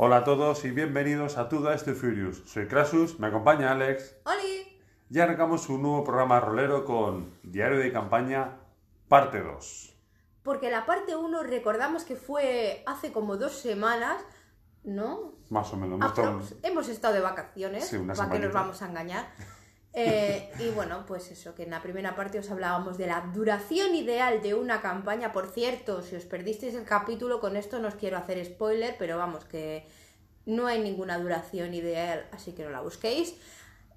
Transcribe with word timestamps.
Hola 0.00 0.18
a 0.18 0.24
todos 0.24 0.64
y 0.64 0.70
bienvenidos 0.70 1.38
a 1.38 1.48
Tuda 1.48 1.74
este 1.74 1.92
Furious. 1.92 2.42
Soy 2.46 2.68
Crasus, 2.68 3.18
me 3.18 3.26
acompaña 3.26 3.72
Alex. 3.72 4.14
¡Holi! 4.24 4.80
Ya 5.08 5.24
arrancamos 5.24 5.68
un 5.68 5.82
nuevo 5.82 6.04
programa 6.04 6.38
rolero 6.38 6.84
con 6.84 7.32
Diario 7.42 7.78
de 7.80 7.92
Campaña, 7.92 8.58
parte 9.08 9.40
2. 9.42 9.94
Porque 10.44 10.70
la 10.70 10.86
parte 10.86 11.16
1 11.16 11.42
recordamos 11.42 12.04
que 12.04 12.14
fue 12.14 12.84
hace 12.86 13.10
como 13.10 13.36
dos 13.38 13.52
semanas, 13.52 14.22
¿no? 14.84 15.32
Más 15.50 15.72
o 15.72 15.76
menos. 15.76 15.98
Hemos 15.98 16.12
estado- 16.12 16.60
hemos 16.62 16.88
estado 16.88 17.14
de 17.14 17.20
vacaciones, 17.20 17.88
Sí, 17.88 17.96
una 17.96 18.14
¿para 18.14 18.30
qué 18.30 18.38
nos 18.38 18.52
vamos 18.52 18.80
a 18.82 18.88
engañar? 18.88 19.26
Eh, 20.00 20.48
y 20.60 20.70
bueno, 20.70 21.04
pues 21.08 21.28
eso, 21.32 21.56
que 21.56 21.64
en 21.64 21.70
la 21.70 21.82
primera 21.82 22.14
parte 22.14 22.38
os 22.38 22.48
hablábamos 22.52 22.98
de 22.98 23.08
la 23.08 23.20
duración 23.34 23.96
ideal 23.96 24.40
de 24.42 24.54
una 24.54 24.80
campaña. 24.80 25.32
Por 25.32 25.48
cierto, 25.48 26.02
si 26.02 26.14
os 26.14 26.24
perdisteis 26.24 26.76
el 26.76 26.84
capítulo, 26.84 27.40
con 27.40 27.56
esto 27.56 27.80
no 27.80 27.88
os 27.88 27.96
quiero 27.96 28.16
hacer 28.16 28.44
spoiler, 28.44 28.94
pero 28.96 29.18
vamos, 29.18 29.44
que 29.44 29.88
no 30.46 30.68
hay 30.68 30.80
ninguna 30.80 31.18
duración 31.18 31.74
ideal, 31.74 32.28
así 32.30 32.52
que 32.52 32.62
no 32.62 32.70
la 32.70 32.80
busquéis. 32.80 33.34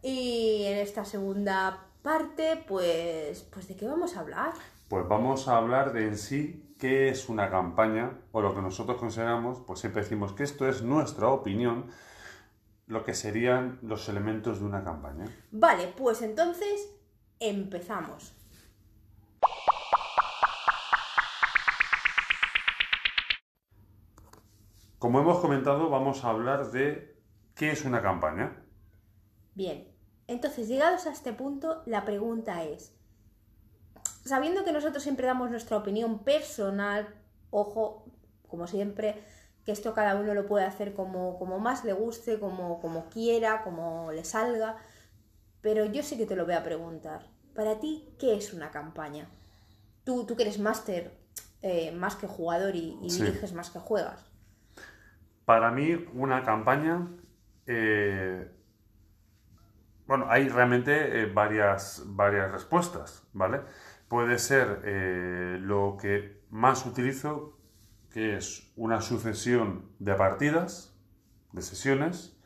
Y 0.01 0.63
en 0.65 0.79
esta 0.79 1.05
segunda 1.05 1.85
parte, 2.01 2.63
pues, 2.67 3.43
pues 3.53 3.67
¿de 3.67 3.75
qué 3.75 3.85
vamos 3.85 4.17
a 4.17 4.21
hablar? 4.21 4.53
Pues 4.87 5.07
vamos 5.07 5.47
a 5.47 5.57
hablar 5.57 5.93
de 5.93 6.07
en 6.07 6.17
sí 6.17 6.73
qué 6.79 7.09
es 7.09 7.29
una 7.29 7.51
campaña 7.51 8.17
o 8.31 8.41
lo 8.41 8.55
que 8.55 8.61
nosotros 8.63 8.97
consideramos, 8.97 9.59
pues 9.67 9.79
siempre 9.79 10.01
decimos 10.01 10.33
que 10.33 10.41
esto 10.41 10.67
es 10.67 10.81
nuestra 10.81 11.27
opinión, 11.27 11.91
lo 12.91 13.05
que 13.05 13.13
serían 13.13 13.79
los 13.81 14.09
elementos 14.09 14.59
de 14.59 14.65
una 14.65 14.83
campaña. 14.83 15.23
Vale, 15.49 15.87
pues 15.95 16.21
entonces 16.21 16.93
empezamos. 17.39 18.35
Como 24.99 25.21
hemos 25.21 25.39
comentado, 25.39 25.89
vamos 25.89 26.25
a 26.25 26.31
hablar 26.31 26.71
de 26.71 27.17
qué 27.55 27.71
es 27.71 27.85
una 27.85 28.01
campaña. 28.01 28.61
Bien, 29.55 29.87
entonces 30.27 30.67
llegados 30.67 31.07
a 31.07 31.11
este 31.11 31.31
punto, 31.31 31.83
la 31.85 32.03
pregunta 32.03 32.65
es, 32.65 32.93
sabiendo 34.25 34.65
que 34.65 34.73
nosotros 34.73 35.01
siempre 35.01 35.27
damos 35.27 35.49
nuestra 35.49 35.77
opinión 35.77 36.25
personal, 36.25 37.15
ojo, 37.51 38.05
como 38.49 38.67
siempre, 38.67 39.23
que 39.65 39.71
esto 39.71 39.93
cada 39.93 40.15
uno 40.15 40.33
lo 40.33 40.47
puede 40.47 40.65
hacer 40.65 40.93
como, 40.93 41.37
como 41.39 41.59
más 41.59 41.83
le 41.85 41.93
guste, 41.93 42.39
como, 42.39 42.79
como 42.81 43.05
quiera, 43.09 43.63
como 43.63 44.11
le 44.11 44.23
salga, 44.25 44.77
pero 45.61 45.85
yo 45.85 46.03
sí 46.03 46.17
que 46.17 46.25
te 46.27 46.35
lo 46.35 46.45
voy 46.45 46.55
a 46.55 46.63
preguntar. 46.63 47.27
Para 47.55 47.79
ti, 47.79 48.09
¿qué 48.19 48.35
es 48.35 48.53
una 48.53 48.71
campaña? 48.71 49.29
Tú, 50.05 50.25
tú 50.25 50.35
que 50.35 50.43
eres 50.43 50.59
máster 50.59 51.13
eh, 51.61 51.91
más 51.91 52.15
que 52.15 52.27
jugador 52.27 52.75
y, 52.75 52.97
y 53.01 53.11
Sí. 53.17 53.23
diriges 53.23 53.53
más 53.53 53.69
que 53.71 53.79
juegas. 53.79 54.25
Para 55.45 55.71
mí, 55.71 55.93
una 56.13 56.43
campaña. 56.43 57.07
eh, 57.67 58.49
bueno, 60.07 60.25
hay 60.29 60.49
realmente 60.49 61.21
eh, 61.23 61.25
varias, 61.27 62.03
varias 62.05 62.51
respuestas, 62.51 63.27
¿vale? 63.33 63.61
Puede 64.07 64.37
ser 64.39 64.81
eh, 64.85 65.57
lo 65.61 65.97
que 65.99 66.43
más 66.49 66.85
utilizo, 66.85 67.60
que 68.11 68.37
es 68.37 68.71
una 68.75 69.01
sucesión 69.01 69.89
de 69.99 70.13
partidas, 70.15 70.95
de 71.53 71.61
sesiones, 71.61 72.37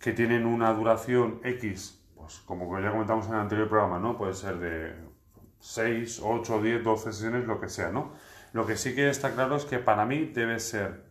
que 0.00 0.12
tienen 0.12 0.46
una 0.46 0.72
duración 0.72 1.40
X, 1.44 2.04
pues 2.16 2.40
como 2.40 2.78
ya 2.80 2.90
comentamos 2.90 3.26
en 3.26 3.34
el 3.34 3.40
anterior 3.40 3.68
programa, 3.68 3.98
¿no? 3.98 4.16
Puede 4.16 4.34
ser 4.34 4.58
de 4.58 4.94
6, 5.60 6.20
8, 6.24 6.62
10, 6.62 6.84
12 6.84 7.12
sesiones, 7.12 7.46
lo 7.46 7.60
que 7.60 7.68
sea, 7.68 7.90
¿no? 7.90 8.12
Lo 8.52 8.66
que 8.66 8.76
sí 8.76 8.94
que 8.94 9.08
está 9.08 9.32
claro 9.32 9.56
es 9.56 9.64
que 9.64 9.78
para 9.78 10.04
mí 10.04 10.26
debe 10.26 10.58
ser 10.58 11.04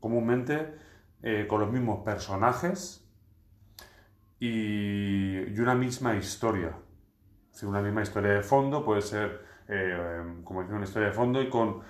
comúnmente 0.00 0.74
eh, 1.22 1.46
con 1.48 1.60
los 1.60 1.70
mismos 1.70 2.04
personajes 2.04 3.06
y, 4.38 5.58
una 5.60 5.74
misma 5.74 6.14
historia. 6.14 6.76
Si 7.50 7.66
una 7.66 7.80
misma 7.80 8.02
historia 8.02 8.32
de 8.32 8.42
fondo 8.42 8.84
puede 8.84 9.02
ser, 9.02 9.44
eh, 9.68 10.22
como 10.44 10.60
decía, 10.62 10.76
una 10.76 10.84
historia 10.84 11.08
de 11.08 11.14
fondo 11.14 11.42
y 11.42 11.48
con, 11.48 11.80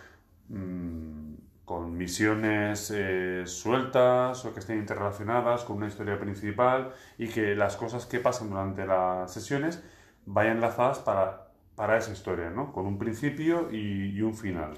mm, 0.48 1.34
con 1.64 1.97
misiones 1.97 2.92
eh, 2.94 3.42
sueltas 3.47 4.44
o 4.44 4.53
que 4.54 4.60
estén 4.60 4.78
interrelacionadas 4.78 5.64
con 5.64 5.76
una 5.78 5.88
historia 5.88 6.19
principal 6.19 6.92
y 7.19 7.28
que 7.28 7.54
las 7.56 7.76
cosas 7.76 8.06
que 8.06 8.20
pasan 8.20 8.50
durante 8.50 8.87
las 8.87 9.32
sesiones 9.32 9.82
vayan 10.26 10.56
enlazadas 10.56 11.00
para, 11.00 11.48
para 11.75 11.97
esa 11.98 12.12
historia, 12.12 12.50
¿no? 12.50 12.72
Con 12.72 12.87
un 12.87 12.98
principio 12.98 13.69
y, 13.72 14.10
y 14.16 14.22
un 14.22 14.34
final. 14.34 14.75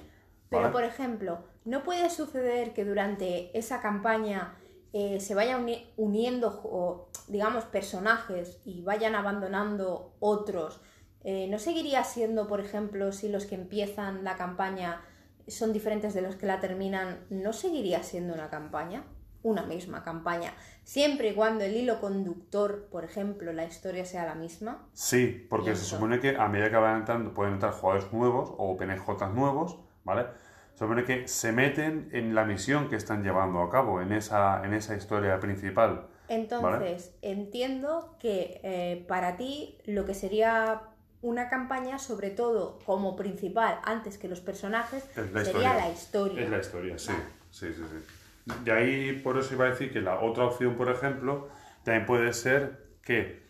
Pero, 0.50 0.72
por 0.72 0.84
ejemplo, 0.84 1.40
¿no 1.66 1.82
puede 1.82 2.08
suceder 2.08 2.72
que 2.72 2.84
durante 2.86 3.56
esa 3.58 3.80
campaña 3.82 4.54
eh, 4.94 5.20
se 5.20 5.34
vayan 5.34 5.62
uni- 5.62 5.92
uniendo, 5.98 7.10
digamos, 7.28 7.64
personajes 7.64 8.60
y 8.64 8.82
vayan 8.82 9.14
abandonando 9.14 10.14
otros? 10.20 10.80
Eh, 11.24 11.48
¿No 11.50 11.58
seguiría 11.58 12.04
siendo, 12.04 12.46
por 12.46 12.60
ejemplo, 12.60 13.12
si 13.12 13.28
los 13.28 13.46
que 13.46 13.54
empiezan 13.54 14.24
la 14.24 14.36
campaña 14.36 15.02
son 15.48 15.72
diferentes 15.72 16.14
de 16.14 16.22
los 16.22 16.36
que 16.36 16.46
la 16.46 16.60
terminan, 16.60 17.18
¿no 17.30 17.52
seguiría 17.52 18.02
siendo 18.02 18.34
una 18.34 18.50
campaña? 18.50 19.04
Una 19.42 19.62
misma 19.62 20.02
campaña, 20.02 20.52
siempre 20.82 21.30
y 21.30 21.34
cuando 21.34 21.64
el 21.64 21.76
hilo 21.76 22.00
conductor, 22.00 22.88
por 22.90 23.04
ejemplo, 23.04 23.52
la 23.52 23.64
historia 23.64 24.04
sea 24.04 24.26
la 24.26 24.34
misma. 24.34 24.88
Sí, 24.92 25.46
porque 25.48 25.76
se 25.76 25.84
supone 25.84 26.18
que 26.18 26.36
a 26.36 26.48
medida 26.48 26.70
que 26.70 26.76
van 26.76 26.98
entrando 26.98 27.32
pueden 27.32 27.54
entrar 27.54 27.72
jugadores 27.72 28.12
nuevos 28.12 28.52
o 28.58 28.76
PNJs 28.76 29.32
nuevos, 29.32 29.78
¿vale? 30.04 30.26
Se 30.74 30.80
supone 30.80 31.04
que 31.04 31.28
se 31.28 31.52
meten 31.52 32.08
en 32.12 32.34
la 32.34 32.44
misión 32.44 32.88
que 32.88 32.96
están 32.96 33.22
llevando 33.22 33.62
a 33.62 33.70
cabo, 33.70 34.00
en 34.00 34.12
esa, 34.12 34.64
en 34.64 34.74
esa 34.74 34.96
historia 34.96 35.38
principal. 35.38 36.08
Entonces, 36.28 37.14
entiendo 37.22 38.16
que 38.18 38.60
eh, 38.62 39.04
para 39.08 39.36
ti 39.36 39.78
lo 39.86 40.04
que 40.04 40.14
sería 40.14 40.82
una 41.22 41.48
campaña, 41.48 41.98
sobre 41.98 42.30
todo 42.30 42.78
como 42.86 43.16
principal, 43.16 43.80
antes 43.84 44.18
que 44.18 44.28
los 44.28 44.40
personajes, 44.40 45.04
Es 45.16 45.32
la 45.32 45.44
sería 45.44 45.74
la 45.74 45.90
historia. 45.90 46.42
Es 46.42 46.50
la 46.50 46.58
historia, 46.58 46.98
sí. 46.98 47.12
Vale. 47.12 47.24
Sí, 47.50 47.66
sí, 47.72 47.82
sí. 47.82 48.54
De 48.64 48.72
ahí, 48.72 49.20
por 49.22 49.36
eso 49.38 49.54
iba 49.54 49.66
a 49.66 49.70
decir 49.70 49.92
que 49.92 50.00
la 50.00 50.20
otra 50.20 50.44
opción, 50.44 50.76
por 50.76 50.88
ejemplo, 50.88 51.48
también 51.82 52.06
puede 52.06 52.32
ser 52.32 52.86
que 53.02 53.46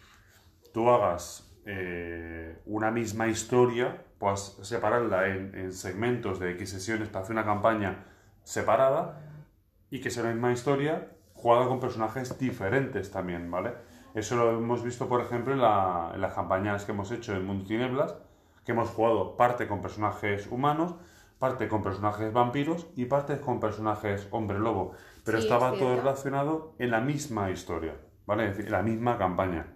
tú 0.73 0.89
hagas 0.91 1.53
eh, 1.67 2.59
una 2.67 2.91
misma 2.91 3.29
historia, 3.29 4.03
puedas 4.19 4.57
separarla 4.63 5.29
en, 5.29 5.55
en 5.55 5.73
segmentos 5.73 6.41
de 6.41 6.53
X 6.53 6.71
sesiones 6.71 7.09
para 7.09 7.25
hacer 7.25 7.33
una 7.33 7.45
campaña 7.45 8.07
separada 8.43 9.21
y 9.91 10.01
que 10.01 10.11
sea 10.11 10.25
la 10.25 10.31
misma 10.31 10.53
historia 10.53 11.09
jugada 11.35 11.69
con 11.69 11.81
personajes 11.81 12.37
diferentes 12.39 13.11
también, 13.11 13.51
¿vale? 13.51 13.75
Eso 14.15 14.37
lo 14.37 14.51
hemos 14.59 14.83
visto, 14.83 15.09
por 15.09 15.21
ejemplo, 15.21 15.53
en, 15.55 15.61
la- 15.61 16.11
en 16.15 16.21
las 16.21 16.35
campañas 16.35 16.85
que 16.85 16.93
hemos 16.93 17.11
hecho 17.11 17.35
en 17.35 17.45
Mundo 17.47 17.65
Tinieblas, 17.67 18.15
que 18.65 18.73
hemos 18.73 18.91
jugado 18.91 19.37
parte 19.37 19.67
con 19.69 19.81
personajes 19.83 20.47
humanos, 20.51 20.95
parte 21.39 21.69
con 21.69 21.83
personajes 21.83 22.33
vampiros 22.33 22.87
y 22.97 23.05
parte 23.07 23.41
con 23.41 23.61
personajes 23.61 24.27
hombre 24.31 24.59
lobo. 24.59 24.93
Pero 25.25 25.39
Sí, 25.39 25.45
estaba 25.45 25.73
es 25.73 25.79
todo 25.79 25.97
relacionado 25.97 26.75
en 26.79 26.91
la 26.91 27.01
misma 27.01 27.51
historia, 27.51 27.95
¿vale? 28.27 28.45
Es 28.45 28.51
decir, 28.51 28.67
en 28.67 28.73
la 28.73 28.83
misma 28.83 29.19
campaña. 29.19 29.67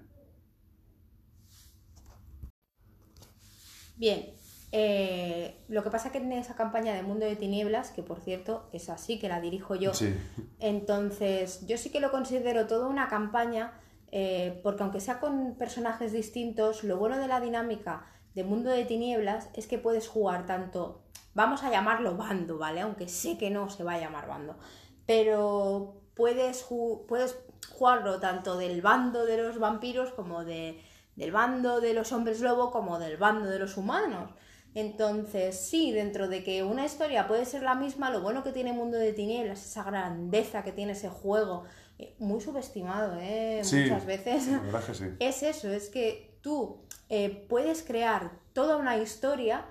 Bien, 3.96 4.26
eh, 4.72 5.54
lo 5.68 5.82
que 5.84 5.90
pasa 5.90 6.10
que 6.10 6.18
en 6.18 6.32
esa 6.32 6.54
campaña 6.54 6.94
de 6.94 7.02
Mundo 7.02 7.26
de 7.26 7.36
Tinieblas, 7.36 7.90
que 7.90 8.02
por 8.02 8.20
cierto 8.20 8.68
es 8.72 8.88
así, 8.88 9.18
que 9.18 9.28
la 9.28 9.40
dirijo 9.40 9.74
yo, 9.74 9.94
Sí, 9.94 10.14
Entonces, 10.58 11.66
yo 11.66 11.76
sí 11.76 11.90
que 11.90 12.00
lo 12.00 12.10
considero 12.10 12.66
toda 12.66 12.86
una 12.86 13.08
campaña, 13.08 13.72
eh, 14.12 14.60
porque 14.62 14.82
aunque 14.82 15.00
sea 15.00 15.20
con 15.20 15.54
personajes 15.56 16.12
distintos, 16.12 16.84
lo 16.84 16.98
bueno 16.98 17.18
de 17.18 17.28
la 17.28 17.40
dinámica 17.40 18.06
de 18.34 18.44
Mundo 18.44 18.68
de 18.70 18.84
Tinieblas 18.84 19.48
es 19.54 19.66
que 19.66 19.78
puedes 19.78 20.06
jugar 20.06 20.44
tanto, 20.44 21.02
vamos 21.34 21.62
a 21.64 21.70
llamarlo 21.70 22.16
bando, 22.16 22.58
¿vale? 22.58 22.82
Aunque 22.82 23.08
sé 23.08 23.38
que 23.38 23.50
no 23.50 23.70
se 23.70 23.84
va 23.84 23.94
a 23.94 24.00
llamar 24.00 24.28
bando, 24.28 24.58
pero 25.06 26.02
puedes, 26.14 26.66
puedes 27.08 27.38
jugarlo 27.70 28.20
tanto 28.20 28.58
del 28.58 28.82
bando 28.82 29.24
de 29.24 29.38
los 29.38 29.58
vampiros 29.58 30.12
como 30.12 30.44
de, 30.44 30.82
del 31.16 31.32
bando 31.32 31.80
de 31.80 31.94
los 31.94 32.12
hombres 32.12 32.40
lobo 32.40 32.70
como 32.70 32.98
del 32.98 33.16
bando 33.16 33.48
de 33.48 33.58
los 33.58 33.78
humanos. 33.78 34.30
Entonces, 34.74 35.56
sí, 35.56 35.92
dentro 35.92 36.28
de 36.28 36.42
que 36.42 36.62
una 36.62 36.86
historia 36.86 37.26
puede 37.28 37.44
ser 37.44 37.62
la 37.62 37.74
misma, 37.74 38.10
lo 38.10 38.22
bueno 38.22 38.42
que 38.42 38.52
tiene 38.52 38.72
Mundo 38.72 38.96
de 38.96 39.12
Tinieblas, 39.12 39.64
esa 39.64 39.82
grandeza 39.82 40.64
que 40.64 40.72
tiene 40.72 40.92
ese 40.92 41.10
juego, 41.10 41.64
eh, 41.98 42.14
muy 42.18 42.40
subestimado, 42.40 43.18
¿eh? 43.20 43.60
Sí. 43.64 43.82
Muchas 43.82 44.06
veces. 44.06 44.46
la 44.48 44.60
verdad 44.60 44.80
es 44.80 44.86
que 44.86 44.94
sí. 44.94 45.04
Es 45.20 45.42
eso, 45.42 45.70
es 45.70 45.90
que 45.90 46.38
tú 46.40 46.80
eh, 47.10 47.46
puedes 47.48 47.82
crear 47.82 48.32
toda 48.54 48.76
una 48.76 48.96
historia 48.96 49.66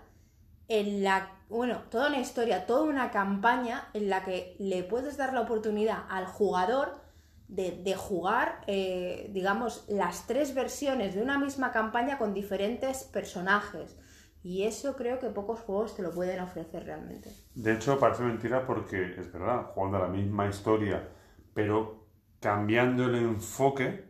en 0.68 1.04
la, 1.04 1.32
bueno, 1.50 1.82
toda 1.90 2.08
una 2.08 2.20
historia, 2.20 2.68
toda 2.68 2.84
una 2.84 3.10
campaña 3.10 3.90
en 3.94 4.10
la 4.10 4.24
que 4.24 4.56
le 4.60 4.84
puedes 4.84 5.18
dar 5.18 5.34
la 5.34 5.42
oportunidad 5.42 6.04
al 6.10 6.28
jugador 6.28 7.02
de, 7.48 7.72
de 7.72 7.96
jugar, 7.96 8.62
eh, 8.68 9.30
digamos, 9.34 9.84
las 9.90 10.28
tres 10.28 10.54
versiones 10.54 11.16
de 11.16 11.22
una 11.22 11.38
misma 11.38 11.72
campaña 11.72 12.18
con 12.18 12.34
diferentes 12.34 13.04
personajes. 13.04 13.98
Y 14.44 14.64
eso 14.64 14.96
creo 14.96 15.20
que 15.20 15.30
pocos 15.30 15.62
juegos 15.62 15.96
te 15.96 16.04
lo 16.04 16.12
pueden 16.14 16.42
ofrecer 16.42 16.84
realmente. 16.86 17.34
De 17.56 17.74
hecho, 17.74 18.00
parece 18.00 18.24
mentira 18.24 18.66
porque 18.66 19.16
es 19.18 19.32
verdad, 19.32 19.72
jugando 19.74 19.98
a 19.98 20.02
la 20.02 20.08
misma 20.08 20.48
historia, 20.48 21.08
pero 21.54 22.06
cambiando 22.40 23.06
el 23.06 23.16
enfoque, 23.16 24.06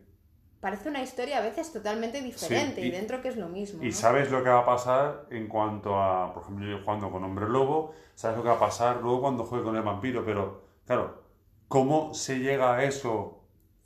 Parece 0.60 0.88
una 0.88 1.02
historia 1.02 1.36
a 1.36 1.42
veces 1.42 1.72
totalmente 1.74 2.22
diferente 2.22 2.80
Sí, 2.80 2.86
y, 2.86 2.88
y- 2.88 2.90
dentro 2.90 3.20
que 3.20 3.28
es 3.28 3.36
lo 3.36 3.48
mismo. 3.50 3.82
Y 3.84 3.88
¿no? 3.88 3.92
sabes 3.92 4.30
lo 4.30 4.42
que 4.44 4.50
va 4.50 4.60
a 4.60 4.66
pasar 4.66 5.26
en 5.30 5.48
cuanto 5.48 6.00
a, 6.00 6.32
por 6.32 6.42
ejemplo, 6.44 6.66
yo 6.66 6.78
jugando 6.84 7.10
con 7.10 7.24
Hombre 7.24 7.48
Lobo, 7.48 7.94
sabes 8.14 8.36
lo 8.36 8.42
que 8.44 8.48
va 8.50 8.54
a 8.56 8.60
pasar 8.60 9.02
luego 9.02 9.20
cuando 9.22 9.44
juegue 9.44 9.64
con 9.64 9.76
el 9.76 9.82
vampiro, 9.82 10.24
pero 10.24 10.62
claro, 10.86 11.22
¿cómo 11.68 12.14
se 12.14 12.38
llega 12.38 12.74
a 12.76 12.84
eso 12.84 13.40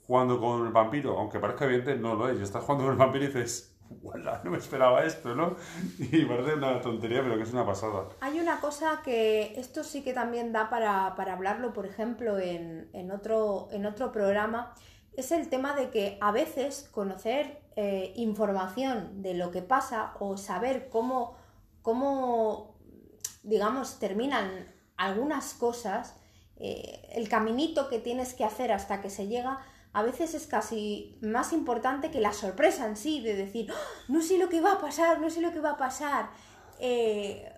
jugando 0.07 0.39
con 0.41 0.67
el 0.67 0.73
vampiro? 0.73 1.19
Aunque 1.19 1.39
parezca 1.41 1.65
evidente, 1.65 1.97
no 1.97 2.15
lo 2.15 2.29
es. 2.29 2.41
Estás 2.41 2.63
jugando 2.65 2.85
con 2.85 2.93
el 2.93 2.99
vampiro 2.99 3.25
y 3.25 3.29
dices, 3.29 3.76
No 4.45 4.51
me 4.51 4.59
esperaba 4.59 5.05
esto, 5.05 5.35
¿no? 5.35 5.57
Y 5.99 6.25
parece 6.25 6.55
una 6.55 6.81
tontería, 6.81 7.23
pero 7.23 7.37
que 7.37 7.43
es 7.43 7.53
una 7.53 7.67
pasada. 7.67 8.09
Hay 8.21 8.41
una 8.41 8.61
cosa 8.61 9.01
que 9.05 9.59
esto 9.59 9.85
sí 9.85 10.03
que 10.03 10.13
también 10.13 10.53
da 10.53 10.71
para, 10.71 11.15
para 11.17 11.35
hablarlo, 11.35 11.73
por 11.73 11.87
ejemplo, 11.87 12.39
en, 12.39 12.89
en 12.93 13.11
otro, 13.11 13.69
en 13.71 13.87
otro 13.87 14.13
programa, 14.13 14.75
es 15.17 15.33
el 15.33 15.49
tema 15.49 15.75
de 15.75 15.91
que 15.91 16.19
a 16.21 16.31
veces 16.31 16.89
conocer 16.93 17.63
eh, 17.77 18.13
información 18.17 19.23
de 19.23 19.35
lo 19.35 19.51
que 19.51 19.63
pasa 19.63 20.15
o 20.21 20.37
saber 20.37 20.89
cómo, 20.89 21.37
cómo 21.83 22.77
digamos, 23.47 23.99
terminan 23.99 24.67
algunas 24.97 25.55
cosas, 25.55 26.17
eh, 26.57 27.09
el 27.13 27.29
caminito 27.29 27.89
que 27.89 27.99
tienes 27.99 28.35
que 28.35 28.45
hacer 28.45 28.73
hasta 28.73 29.01
que 29.01 29.09
se 29.09 29.29
llega, 29.29 29.61
a 29.97 30.03
veces 30.03 30.35
es 30.35 30.47
casi 30.47 31.17
más 31.23 31.55
importante 31.55 32.11
que 32.11 32.21
la 32.21 32.35
sorpresa 32.35 32.85
en 32.87 32.99
sí, 32.99 33.23
de 33.23 33.35
decir, 33.35 33.73
"¡Ah! 33.73 33.81
no 34.09 34.21
sé 34.21 34.37
lo 34.37 34.51
que 34.51 34.61
va 34.61 34.73
a 34.73 34.79
pasar, 34.79 35.21
no 35.21 35.31
sé 35.31 35.41
lo 35.41 35.53
que 35.53 35.61
va 35.61 35.71
a 35.71 35.77
pasar. 35.79 36.29
Eh, 36.79 37.51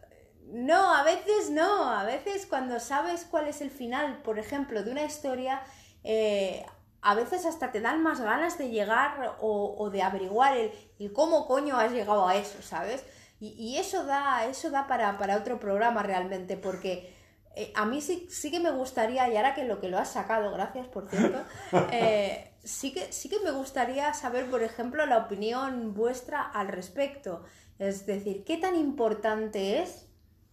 no, 0.46 0.94
a 0.94 1.02
veces 1.02 1.50
no, 1.50 1.90
a 1.90 2.04
veces 2.04 2.46
cuando 2.46 2.78
sabes 2.78 3.26
cuál 3.28 3.48
es 3.48 3.60
el 3.60 3.72
final, 3.72 4.22
por 4.22 4.38
ejemplo, 4.38 4.84
de 4.84 4.92
una 4.92 5.02
historia, 5.02 5.62
eh, 6.04 6.64
a 7.02 7.16
veces 7.16 7.44
hasta 7.44 7.72
te 7.72 7.80
dan 7.80 8.04
más 8.04 8.20
ganas 8.20 8.56
de 8.56 8.70
llegar 8.70 9.36
o, 9.40 9.90
de 9.90 10.02
averiguar 10.02 10.56
el, 10.56 10.70
el 11.00 11.12
cómo 11.12 11.44
coño 11.48 11.76
has 11.76 11.90
llegado 11.90 12.28
a 12.28 12.36
eso, 12.36 12.62
¿sabes? 12.62 13.04
Y, 13.40 13.48
y 13.58 13.78
eso 13.78 14.04
da, 14.04 14.46
eso 14.46 14.70
da 14.70 14.86
para, 14.86 15.18
para 15.18 15.38
otro 15.38 15.58
programa 15.58 16.04
realmente, 16.04 16.56
porque 16.56 17.17
eh, 17.60 17.72
a 17.74 17.84
mí 17.84 18.00
sí, 18.00 18.26
sí 18.30 18.50
que 18.50 18.60
me 18.60 18.70
gustaría, 18.70 19.28
y 19.28 19.36
ahora 19.36 19.54
que 19.54 19.64
lo 19.64 19.80
que 19.80 19.88
lo 19.88 19.98
has 19.98 20.12
sacado, 20.12 20.52
gracias 20.52 20.86
por 20.86 21.08
cierto, 21.10 21.38
eh, 21.92 22.52
sí, 22.62 22.92
que, 22.92 23.12
sí 23.12 23.28
que 23.28 23.40
me 23.44 23.50
gustaría 23.50 24.14
saber, 24.14 24.46
por 24.48 24.62
ejemplo, 24.62 25.04
la 25.06 25.18
opinión 25.18 25.92
vuestra 25.94 26.40
al 26.42 26.68
respecto. 26.68 27.42
Es 27.78 28.06
decir, 28.06 28.44
¿qué 28.44 28.56
tan 28.58 28.74
importante 28.76 29.82
es 29.82 30.06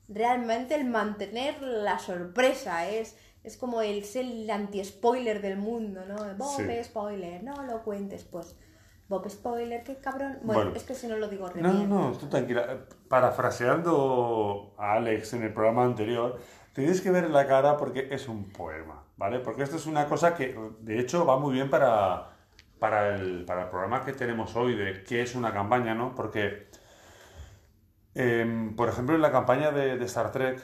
realmente 0.08 0.76
el 0.76 0.86
mantener 0.86 1.62
la 1.62 2.00
sorpresa? 2.00 2.88
Es, 2.90 3.16
es 3.44 3.58
como 3.58 3.82
el 3.82 4.04
ser 4.06 4.26
el 4.26 4.50
anti-spoiler 4.50 5.42
del 5.42 5.58
mundo, 5.58 6.06
¿no? 6.06 6.16
Bob 6.38 6.58
Sí. 6.58 6.84
spoiler, 6.84 7.44
no 7.44 7.64
lo 7.64 7.84
cuentes, 7.84 8.24
pues. 8.24 8.56
Bob 9.08 9.30
spoiler, 9.30 9.84
qué 9.84 9.98
cabrón. 9.98 10.40
Bueno, 10.42 10.62
Bueno. 10.64 10.76
es 10.76 10.84
que 10.84 10.96
si 10.96 11.06
no 11.08 11.18
lo 11.18 11.28
digo 11.28 11.48
re 11.50 11.62
No, 11.62 11.72
bien. 11.72 11.90
no, 11.90 12.12
tú 12.14 12.28
tranquila. 12.28 12.86
Parafraseando 13.08 14.74
a 14.78 14.94
Alex 14.94 15.34
en 15.34 15.44
el 15.44 15.54
programa 15.54 15.84
anterior, 15.86 16.40
tenéis 16.76 17.02
que 17.02 17.12
ver 17.12 17.30
la 17.32 17.48
cara 17.48 17.78
porque 17.78 18.10
es 18.12 18.28
un 18.30 18.52
poema, 18.52 19.04
¿vale? 19.18 19.40
Porque 19.40 19.64
esto 19.64 19.78
es 19.78 19.88
una 19.88 20.08
cosa 20.08 20.36
que, 20.36 20.56
de 20.82 21.00
hecho, 21.00 21.26
va 21.26 21.40
muy 21.40 21.54
bien 21.56 21.70
para, 21.72 22.30
para, 22.80 23.16
el, 23.16 23.46
para 23.46 23.64
el 23.64 23.70
programa 23.70 24.06
que 24.06 24.14
tenemos 24.14 24.56
hoy 24.58 24.76
de 24.76 25.04
qué 25.04 25.24
es 25.24 25.36
una 25.36 25.54
campaña, 25.54 25.96
¿no? 25.96 26.16
Porque, 26.16 26.68
em, 28.16 28.76
por 28.76 28.90
ejemplo, 28.90 29.16
en 29.16 29.22
la 29.22 29.32
campaña 29.32 29.72
de, 29.72 30.04
Star 30.06 30.32
Trek, 30.32 30.60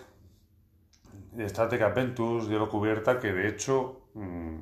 de 1.31 1.46
Star 1.46 1.69
Trek 1.69 1.81
Adventures, 1.81 2.48
de 2.48 2.57
lo 2.57 2.69
cubierta, 2.69 3.19
que 3.19 3.31
de 3.34 3.48
hecho 3.48 4.02
mm, 4.14 4.56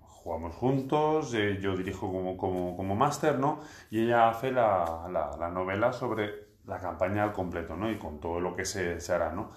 jugamos 0.00 0.54
juntos, 0.54 1.32
eh, 1.34 1.58
yo 1.60 1.76
dirijo 1.76 2.10
como, 2.12 2.36
como, 2.36 2.76
como 2.76 2.94
máster, 2.96 3.38
¿no? 3.38 3.60
Y 3.90 4.04
ella 4.04 4.28
hace 4.28 4.52
la, 4.52 5.08
la- 5.10 5.36
la 5.38 5.48
novela 5.50 5.92
sobre 5.92 6.48
la 6.66 6.78
campaña 6.80 7.24
al 7.24 7.32
completo, 7.32 7.76
¿no? 7.76 7.90
Y 7.90 7.96
con 7.98 8.20
todo 8.20 8.40
lo 8.40 8.54
que 8.54 8.64
se, 8.66 9.00
se 9.00 9.12
hará, 9.14 9.32
¿no? 9.32 9.50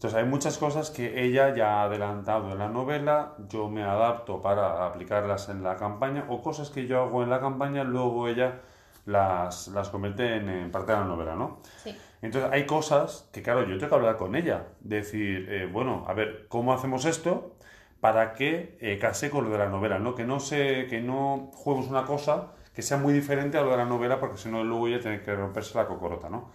Entonces 0.00 0.18
hay 0.18 0.24
muchas 0.24 0.56
cosas 0.56 0.90
que 0.90 1.22
ella 1.22 1.54
ya 1.54 1.74
ha 1.74 1.82
adelantado 1.82 2.52
en 2.52 2.58
la 2.58 2.70
novela, 2.70 3.34
yo 3.50 3.68
me 3.68 3.82
adapto 3.82 4.40
para 4.40 4.86
aplicarlas 4.86 5.50
en 5.50 5.62
la 5.62 5.76
campaña, 5.76 6.24
o 6.30 6.40
cosas 6.40 6.70
que 6.70 6.86
yo 6.86 7.02
hago 7.02 7.22
en 7.22 7.28
la 7.28 7.38
campaña, 7.38 7.84
luego 7.84 8.26
ella 8.26 8.62
las, 9.04 9.68
las 9.68 9.90
convierte 9.90 10.36
en, 10.36 10.48
en 10.48 10.70
parte 10.70 10.92
de 10.92 10.98
la 11.00 11.04
novela, 11.04 11.34
¿no? 11.34 11.58
Sí. 11.84 11.94
Entonces 12.22 12.50
hay 12.50 12.64
cosas 12.64 13.28
que, 13.30 13.42
claro, 13.42 13.64
yo 13.64 13.76
tengo 13.76 13.90
que 13.90 13.94
hablar 13.96 14.16
con 14.16 14.36
ella. 14.36 14.68
Decir, 14.80 15.46
eh, 15.52 15.68
bueno, 15.70 16.06
a 16.08 16.14
ver, 16.14 16.46
¿cómo 16.48 16.72
hacemos 16.72 17.04
esto 17.04 17.56
para 18.00 18.32
que 18.32 18.78
eh, 18.80 18.98
case 18.98 19.28
con 19.28 19.44
lo 19.44 19.50
de 19.50 19.58
la 19.58 19.68
novela? 19.68 19.98
¿no? 19.98 20.14
Que 20.14 20.24
no 20.24 20.40
se, 20.40 20.86
que 20.86 21.02
no 21.02 21.50
juguemos 21.52 21.88
una 21.90 22.06
cosa 22.06 22.52
que 22.74 22.80
sea 22.80 22.96
muy 22.96 23.12
diferente 23.12 23.58
a 23.58 23.60
lo 23.60 23.70
de 23.70 23.76
la 23.76 23.84
novela, 23.84 24.18
porque 24.18 24.38
si 24.38 24.50
no 24.50 24.64
luego 24.64 24.88
ella 24.88 25.00
tiene 25.00 25.20
que 25.20 25.34
romperse 25.34 25.76
la 25.76 25.86
cocorota, 25.86 26.30
¿no? 26.30 26.52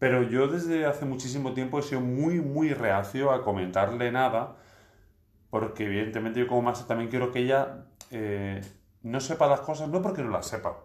Pero 0.00 0.22
yo 0.22 0.48
desde 0.48 0.86
hace 0.86 1.04
muchísimo 1.04 1.52
tiempo 1.52 1.78
he 1.78 1.82
sido 1.82 2.00
muy, 2.00 2.40
muy 2.40 2.72
reacio 2.72 3.32
a 3.32 3.44
comentarle 3.44 4.10
nada, 4.10 4.56
porque 5.50 5.84
evidentemente 5.84 6.40
yo 6.40 6.48
como 6.48 6.62
máster 6.62 6.86
también 6.86 7.10
quiero 7.10 7.30
que 7.30 7.40
ella 7.40 7.84
eh, 8.10 8.62
no 9.02 9.20
sepa 9.20 9.46
las 9.46 9.60
cosas, 9.60 9.90
no 9.90 10.00
porque 10.00 10.22
no 10.22 10.30
las 10.30 10.46
sepa, 10.46 10.78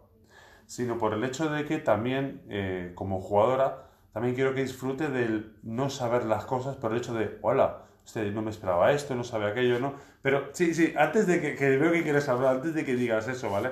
sino 0.66 0.98
por 0.98 1.14
el 1.14 1.24
hecho 1.24 1.50
de 1.50 1.64
que 1.64 1.78
también, 1.78 2.44
eh, 2.50 2.92
como 2.94 3.22
jugadora, 3.22 3.88
también 4.12 4.36
quiero 4.36 4.54
que 4.54 4.64
disfrute 4.64 5.08
del 5.08 5.56
no 5.64 5.90
saber 5.90 6.26
las 6.26 6.44
cosas 6.44 6.76
por 6.76 6.92
el 6.92 6.98
hecho 6.98 7.14
de, 7.14 7.40
hola, 7.42 7.84
este, 8.06 8.30
no 8.32 8.42
me 8.42 8.52
esperaba 8.52 8.92
esto, 8.92 9.16
no 9.16 9.24
sabe 9.24 9.50
aquello, 9.50 9.80
¿no? 9.80 9.94
Pero 10.22 10.50
sí, 10.52 10.74
sí, 10.74 10.94
antes 10.98 11.26
de 11.26 11.40
que, 11.40 11.78
veo 11.78 11.94
que 11.94 12.04
quieres 12.04 12.28
hablar, 12.28 12.58
antes 12.58 12.74
de 12.74 12.84
que 12.84 12.96
digas 12.96 13.30
eso, 13.30 13.50
¿vale? 13.50 13.72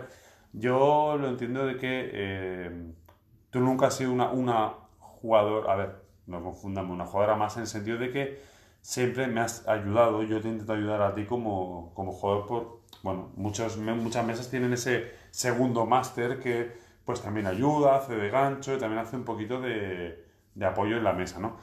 Yo 0.53 1.17
lo 1.19 1.27
entiendo 1.27 1.65
de 1.65 1.75
que 1.75 2.09
eh, 2.13 2.93
tú 3.49 3.59
nunca 3.59 3.87
has 3.87 3.95
sido 3.97 4.13
una 4.13 4.82
jugadora, 5.23 5.71
a 5.71 5.75
ver, 5.77 5.95
no 6.27 6.43
confundamos, 6.43 6.91
una 6.91 7.05
jugadora 7.05 7.37
más 7.37 7.55
en 7.55 7.61
el 7.61 7.67
sentido 7.67 7.97
de 7.97 8.11
que 8.11 8.41
siempre 8.81 9.27
me 9.27 9.39
has 9.39 9.65
ayudado, 9.69 10.21
yo 10.23 10.41
te 10.41 10.49
intento 10.49 10.73
ayudar 10.73 11.01
a 11.01 11.15
ti 11.15 11.23
como, 11.23 11.93
como 11.95 12.11
jugador 12.11 12.45
por, 12.45 12.81
bueno, 13.03 13.31
muchos, 13.37 13.77
muchas 13.77 14.25
mesas 14.25 14.49
tienen 14.49 14.73
ese 14.73 15.13
segundo 15.31 15.85
máster 15.85 16.39
que 16.39 16.73
pues 17.05 17.21
también 17.21 17.47
ayuda, 17.47 17.95
hace 17.95 18.15
de 18.15 18.29
gancho 18.29 18.75
y 18.75 18.79
también 18.79 18.99
hace 18.99 19.15
un 19.15 19.23
poquito 19.23 19.61
de, 19.61 20.25
de 20.55 20.65
apoyo 20.65 20.97
en 20.97 21.05
la 21.05 21.13
mesa, 21.13 21.39
¿no? 21.39 21.55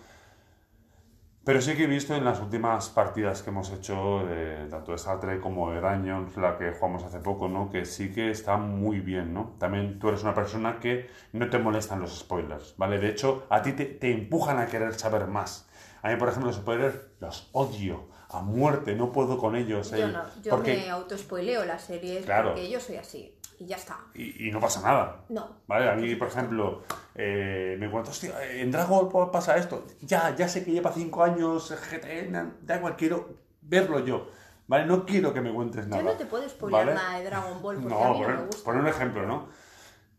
Pero 1.43 1.61
sí 1.63 1.75
que 1.75 1.85
he 1.85 1.87
visto 1.87 2.15
en 2.15 2.25
las 2.25 2.39
últimas 2.41 2.91
partidas 2.91 3.43
que 3.43 3.49
hemos 3.51 3.71
hecho, 3.73 4.25
de, 4.27 4.67
tanto 4.69 4.93
de 4.93 4.97
Star 4.97 5.19
Trek 5.21 5.41
como 5.41 5.73
de 5.73 5.81
Dungeons, 5.81 6.37
la 6.37 6.59
que 6.59 6.71
jugamos 6.73 7.03
hace 7.03 7.19
poco, 7.19 7.49
¿no? 7.49 7.71
Que 7.71 7.87
sí 7.87 8.13
que 8.13 8.31
está 8.31 8.59
muy 8.59 9.01
bien, 9.01 9.33
¿no? 9.33 9.55
También 9.59 9.99
tú 9.99 10.09
eres 10.11 10.23
una 10.23 10.35
persona 10.35 10.79
que 10.79 11.09
no 11.33 11.49
te 11.49 11.59
molestan 11.59 12.01
los 12.01 12.19
spoilers, 12.19 12.75
¿vale? 12.77 12.99
De 12.99 13.09
hecho, 13.09 13.47
a 13.49 13.63
ti 13.63 13.73
te, 13.73 13.87
te 13.87 14.13
empujan 14.13 14.59
a 14.59 14.67
querer 14.67 14.93
saber 14.95 15.27
más. 15.29 15.67
A 16.03 16.11
mí, 16.11 16.17
por 16.17 16.29
ejemplo, 16.29 16.49
los 16.51 16.57
spoilers 16.61 16.97
los 17.21 17.49
odio 17.53 18.09
a 18.29 18.43
muerte, 18.43 18.95
no 18.95 19.11
puedo 19.11 19.39
con 19.39 19.57
ellos. 19.57 19.91
Yo 19.93 19.97
eh, 20.09 20.13
no, 20.13 20.23
yo 20.43 20.51
porque- 20.51 20.77
me 20.77 20.91
autospoileo 20.91 21.65
las 21.65 21.83
series 21.85 22.25
Claro. 22.27 22.51
porque 22.51 22.71
yo 22.71 22.81
soy 22.81 22.97
así 22.97 23.35
y 23.61 23.67
ya 23.67 23.77
está. 23.77 23.99
y, 24.15 24.49
y 24.49 24.51
no 24.51 24.59
pasa 24.59 24.81
nada. 24.81 25.25
No. 25.29 25.49
¿Vale? 25.69 25.89
A 25.91 25.95
mí, 25.95 26.15
por 26.17 26.29
ejemplo, 26.29 26.83
eh, 27.15 27.77
me 27.79 27.89
cuento, 27.91 28.11
hostia, 28.11 28.33
en 28.55 28.71
Dragon 28.73 29.09
Ball 29.09 29.31
pasa 29.31 29.57
esto. 29.57 29.85
Ya, 30.01 30.35
ya 30.35 30.49
sé 30.49 30.65
que 30.65 30.73
lleva 30.73 30.91
5 30.93 31.23
años 31.23 31.71
GT, 31.71 32.29
na- 32.31 32.57
da 32.63 32.77
igual, 32.79 32.97
quiero 32.97 33.37
verlo 33.63 34.01
yo. 34.01 34.29
¿Vale? 34.67 34.87
No 34.87 35.05
quiero 35.05 35.35
que 35.35 35.41
me 35.41 35.53
cuentes 35.53 35.87
nada. 35.89 36.01
Yo 36.03 36.09
no 36.09 36.17
te 36.17 36.27
puedo 36.27 36.49
spoilear 36.49 36.87
¿vale? 36.87 36.97
nada 36.97 37.19
de 37.19 37.25
Dragon 37.25 37.61
Ball 37.63 37.77
porque 37.77 37.89
No, 37.95 38.01
a 38.05 38.09
mí 38.13 38.19
no 38.21 38.25
poner, 38.25 38.39
me 38.41 38.47
gusta. 38.47 38.65
poner 38.65 38.81
un 38.83 38.89
ejemplo, 38.89 39.27
¿no? 39.27 39.49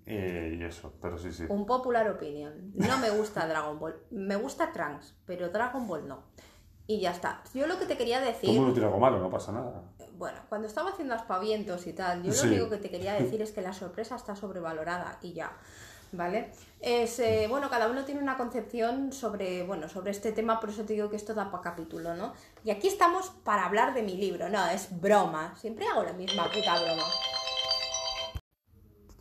Eh, 0.06 0.58
y 0.60 0.64
eso, 0.64 0.94
pero 1.02 1.18
sí, 1.18 1.32
sí. 1.32 1.46
Un 1.48 1.66
popular 1.66 2.10
opinion. 2.10 2.72
No 2.76 2.98
me 2.98 3.10
gusta 3.12 3.48
Dragon 3.48 3.80
Ball. 3.80 3.96
Me 4.12 4.36
gusta 4.36 4.72
Trunks, 4.74 5.16
pero 5.26 5.50
Dragon 5.50 5.88
Ball 5.88 6.08
no. 6.08 6.24
Y 6.86 7.00
ya 7.00 7.12
está. 7.12 7.42
Yo 7.54 7.66
lo 7.68 7.80
que 7.80 7.86
te 7.86 7.96
quería 7.98 8.20
Todo 8.20 8.28
el 8.28 8.34
decir, 8.34 8.50
mundo 8.60 8.74
tiene 8.74 8.88
algo 8.88 9.00
malo, 9.00 9.20
no 9.20 9.30
pasa 9.30 9.52
nada. 9.54 9.84
Bueno, 10.22 10.38
cuando 10.50 10.68
estaba 10.68 10.92
haciendo 10.92 11.16
aspavientos 11.16 11.88
y 11.88 11.94
tal, 11.94 12.22
yo 12.22 12.32
Sí. 12.32 12.46
lo 12.46 12.52
único 12.54 12.70
que 12.70 12.78
te 12.78 12.92
quería 12.92 13.14
decir 13.14 13.42
es 13.42 13.52
que 13.52 13.62
la 13.62 13.74
sorpresa 13.74 14.16
está 14.16 14.36
sobrevalorada 14.36 15.18
y 15.24 15.34
ya. 15.34 15.52
¿Vale? 16.14 16.52
Es, 16.82 17.18
eh, 17.20 17.48
bueno, 17.50 17.70
cada 17.70 17.88
uno 17.90 18.04
tiene 18.06 18.22
una 18.22 18.38
concepción 18.38 19.14
sobre, 19.14 19.64
bueno, 19.64 19.90
sobre 19.90 20.12
este 20.12 20.32
tema, 20.32 20.60
por 20.60 20.70
eso 20.70 20.84
te 20.84 20.94
digo 20.94 21.10
que 21.10 21.16
esto 21.16 21.34
da 21.34 21.50
para 21.50 21.64
capítulo, 21.64 22.14
¿no? 22.14 22.34
Y 22.64 22.70
aquí 22.70 22.88
estamos 22.88 23.30
para 23.44 23.66
hablar 23.66 23.94
de 23.96 24.04
mi 24.04 24.16
libro, 24.16 24.48
no, 24.50 24.64
es 24.68 24.90
broma. 25.02 25.56
Siempre 25.58 25.88
hago 25.88 26.04
la 26.04 26.14
misma 26.14 26.52
puta 26.52 26.80
broma. 26.84 27.04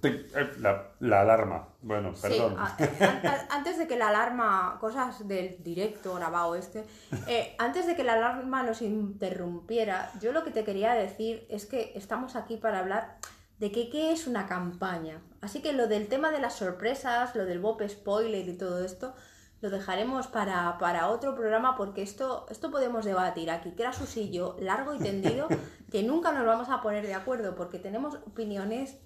Eh, 0.03 0.53
La, 0.59 0.93
la 1.01 1.21
alarma. 1.21 1.69
Bueno, 1.83 2.13
perdón. 2.21 2.57
Sí, 2.79 2.85
a- 2.85 3.05
an- 3.05 3.27
an- 3.27 3.47
antes 3.51 3.79
de 3.79 3.87
que 3.87 3.97
la 3.99 4.09
alarma, 4.09 4.79
cosas 4.81 5.27
del 5.29 5.63
directo 5.63 6.15
grabado 6.15 6.55
este, 6.55 6.85
eh, 7.27 7.55
antes 7.59 7.87
de 7.87 7.95
que 7.97 8.05
la 8.05 8.15
alarma 8.15 8.63
nos 8.63 8.81
interrumpiera, 8.83 10.11
yo 10.21 10.33
lo 10.33 10.43
que 10.45 10.51
te 10.51 10.65
quería 10.65 10.93
decir 10.95 11.47
es 11.51 11.67
que 11.67 11.93
estamos 11.95 12.37
aquí 12.37 12.57
para 12.57 12.79
hablar 12.81 13.17
de 13.59 13.71
que 13.73 13.91
qué 13.91 14.13
es 14.13 14.27
una 14.27 14.47
campaña. 14.47 15.21
Así 15.43 15.61
que 15.61 15.73
lo 15.75 15.87
del 15.87 16.09
tema 16.09 16.31
de 16.31 16.41
las 16.41 16.55
sorpresas, 16.55 17.35
lo 17.37 17.45
del 17.45 17.61
Bob 17.61 17.83
Spoiler 17.89 18.49
y 18.49 18.57
todo 18.57 18.83
esto, 18.85 19.15
lo 19.61 19.69
dejaremos 19.69 20.27
para, 20.29 20.79
para 20.79 21.09
otro 21.09 21.35
programa 21.35 21.77
porque 21.77 22.01
esto, 22.01 22.47
esto 22.49 22.71
podemos 22.71 23.05
debatir 23.05 23.51
aquí, 23.51 23.73
que 23.73 23.83
era 23.83 23.93
su 23.93 24.07
sillo 24.07 24.57
largo 24.61 24.95
y 24.95 24.99
tendido, 24.99 25.49
que 25.93 26.03
nunca 26.03 26.33
nos 26.33 26.47
vamos 26.47 26.71
a 26.71 26.81
poner 26.81 27.07
de 27.07 27.13
acuerdo 27.15 27.55
porque 27.55 27.79
tenemos 27.79 28.15
opiniones 28.27 28.97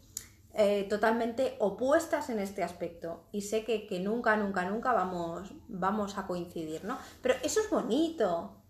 eh, 0.57 0.87
totalmente 0.89 1.57
opuestas 1.59 2.31
en 2.31 2.39
este 2.39 2.63
aspecto 2.63 3.25
y 3.33 3.43
sé 3.43 3.65
que, 3.65 3.89
que, 3.89 3.99
nunca, 3.99 4.37
nunca, 4.37 4.65
nunca 4.65 4.93
vamos, 4.93 5.53
vamos 5.67 6.17
a 6.17 6.29
coincidir, 6.29 6.85
¿no? 6.85 6.97
Pero 7.23 7.35
eso 7.43 7.59
es 7.61 7.69
bonito. 7.69 8.63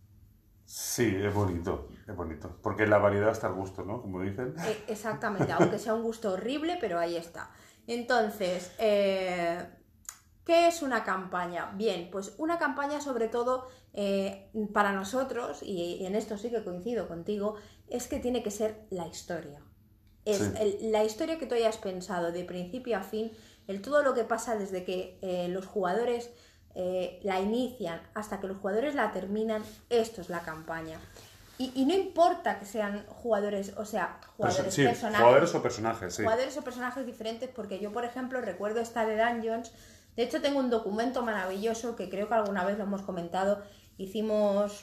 Sí, 0.65 1.15
es 1.15 1.35
bonito, 1.35 1.91
es 2.09 2.17
bonito, 2.17 2.59
porque 2.63 2.87
la 2.87 2.97
variedad 2.97 3.31
está 3.31 3.49
al 3.49 3.55
gusto, 3.55 3.85
¿no? 3.85 4.01
Como 4.01 4.23
dicen. 4.23 4.55
Eh, 4.65 4.85
exactamente, 4.89 5.53
aunque 5.53 5.79
sea 5.79 5.93
un 5.93 6.03
gusto 6.03 6.33
horrible, 6.33 6.79
pero 6.81 6.99
ahí 6.99 7.17
está. 7.17 7.51
Entonces, 7.87 8.73
eh, 8.79 9.63
¿qué 10.47 10.69
es 10.69 10.81
una 10.81 11.05
campaña? 11.05 11.71
Bien, 11.75 12.09
pues 12.11 12.35
una 12.39 12.59
campaña 12.59 13.03
sobre 13.03 13.29
todo 13.29 13.69
para 14.73 14.93
nosotros, 14.93 15.63
y 15.63 16.05
en 16.05 16.17
esto 16.17 16.39
sí 16.39 16.51
que 16.51 16.65
coincido 16.65 17.09
contigo, 17.09 17.57
es 17.89 18.09
que 18.09 18.19
tiene 18.21 18.43
que 18.43 18.51
ser 18.51 18.87
la 18.91 19.07
historia 19.07 19.61
es 20.25 20.83
la 20.83 21.05
historia 21.05 21.39
que 21.39 21.47
tú 21.47 21.55
hayas 21.55 21.77
pensado 21.77 22.33
de 22.33 22.45
principio 22.45 22.97
a 22.97 23.03
fin, 23.03 23.33
el 23.67 23.83
todo 23.83 24.03
lo 24.03 24.15
que 24.15 24.25
pasa 24.25 24.57
desde 24.57 24.85
que 24.85 25.19
eh, 25.23 25.49
los 25.49 25.67
jugadores 25.67 26.31
eh, 26.75 27.21
la 27.23 27.41
inician 27.41 28.01
hasta 28.15 28.41
que 28.41 28.47
los 28.47 28.59
jugadores 28.59 28.95
la 28.95 29.13
terminan, 29.13 29.63
esto 29.91 30.21
es 30.21 30.29
la 30.29 30.41
campaña. 30.41 30.99
Y, 31.57 31.85
no 31.85 31.95
importa 31.95 32.59
que 32.59 32.67
sean 32.67 33.07
jugadores, 33.07 33.75
o 33.77 33.85
sea, 33.85 34.19
jugadores, 34.37 34.75
personajes, 34.75 35.21
jugadores 35.21 35.55
o 35.55 35.63
personajes, 35.63 36.17
Jugadores 36.17 36.57
o 36.57 36.63
personajes 36.63 37.07
diferentes, 37.07 37.49
porque 37.49 37.79
yo, 37.79 37.93
por 37.93 38.05
ejemplo, 38.05 38.41
recuerdo 38.41 38.81
esta 38.81 39.07
de 39.07 39.17
Dungeons. 39.17 39.71
De 40.17 40.25
hecho, 40.25 40.43
tengo 40.43 40.59
un 40.59 40.69
documento 40.69 41.23
maravilloso 41.23 41.95
que 41.95 42.11
creo 42.11 42.27
que 42.29 42.35
alguna 42.35 42.65
vez 42.65 42.77
lo 42.77 42.83
hemos 42.83 43.03
comentado. 43.03 43.63
Hicimos 43.99 44.83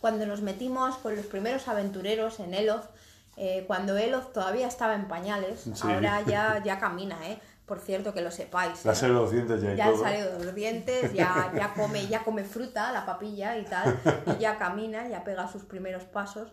cuando 0.00 0.24
nos 0.24 0.40
metimos 0.40 0.96
con 0.96 1.16
los 1.16 1.26
primeros 1.26 1.68
aventureros 1.68 2.40
en 2.40 2.54
Eloth 2.54 2.86
eh, 3.36 3.64
cuando 3.66 3.96
Eloth 3.96 4.32
todavía 4.32 4.66
estaba 4.68 4.94
en 4.94 5.08
pañales, 5.08 5.66
ahora 5.82 6.22
ya, 6.22 6.62
ya 6.64 6.78
camina, 6.78 7.16
¿eh? 7.28 7.38
Por 7.66 7.80
cierto, 7.80 8.12
que 8.12 8.20
lo 8.20 8.30
sepáis. 8.30 8.82
Ya 8.82 8.90
han 8.90 8.96
salido 8.96 9.20
los 9.20 9.30
dientes 9.32 9.62
ya. 9.62 9.74
Ya 9.74 9.86
han 9.86 9.98
salido 9.98 10.38
los 10.38 10.54
dientes, 10.54 11.12
ya, 11.14 11.50
ya, 11.56 11.72
come, 11.72 12.06
ya 12.06 12.22
come 12.22 12.44
fruta, 12.44 12.92
la 12.92 13.06
papilla 13.06 13.56
y 13.56 13.64
tal, 13.64 13.98
y 14.26 14.40
ya 14.40 14.58
camina, 14.58 15.08
ya 15.08 15.24
pega 15.24 15.48
sus 15.48 15.64
primeros 15.64 16.04
pasos. 16.04 16.52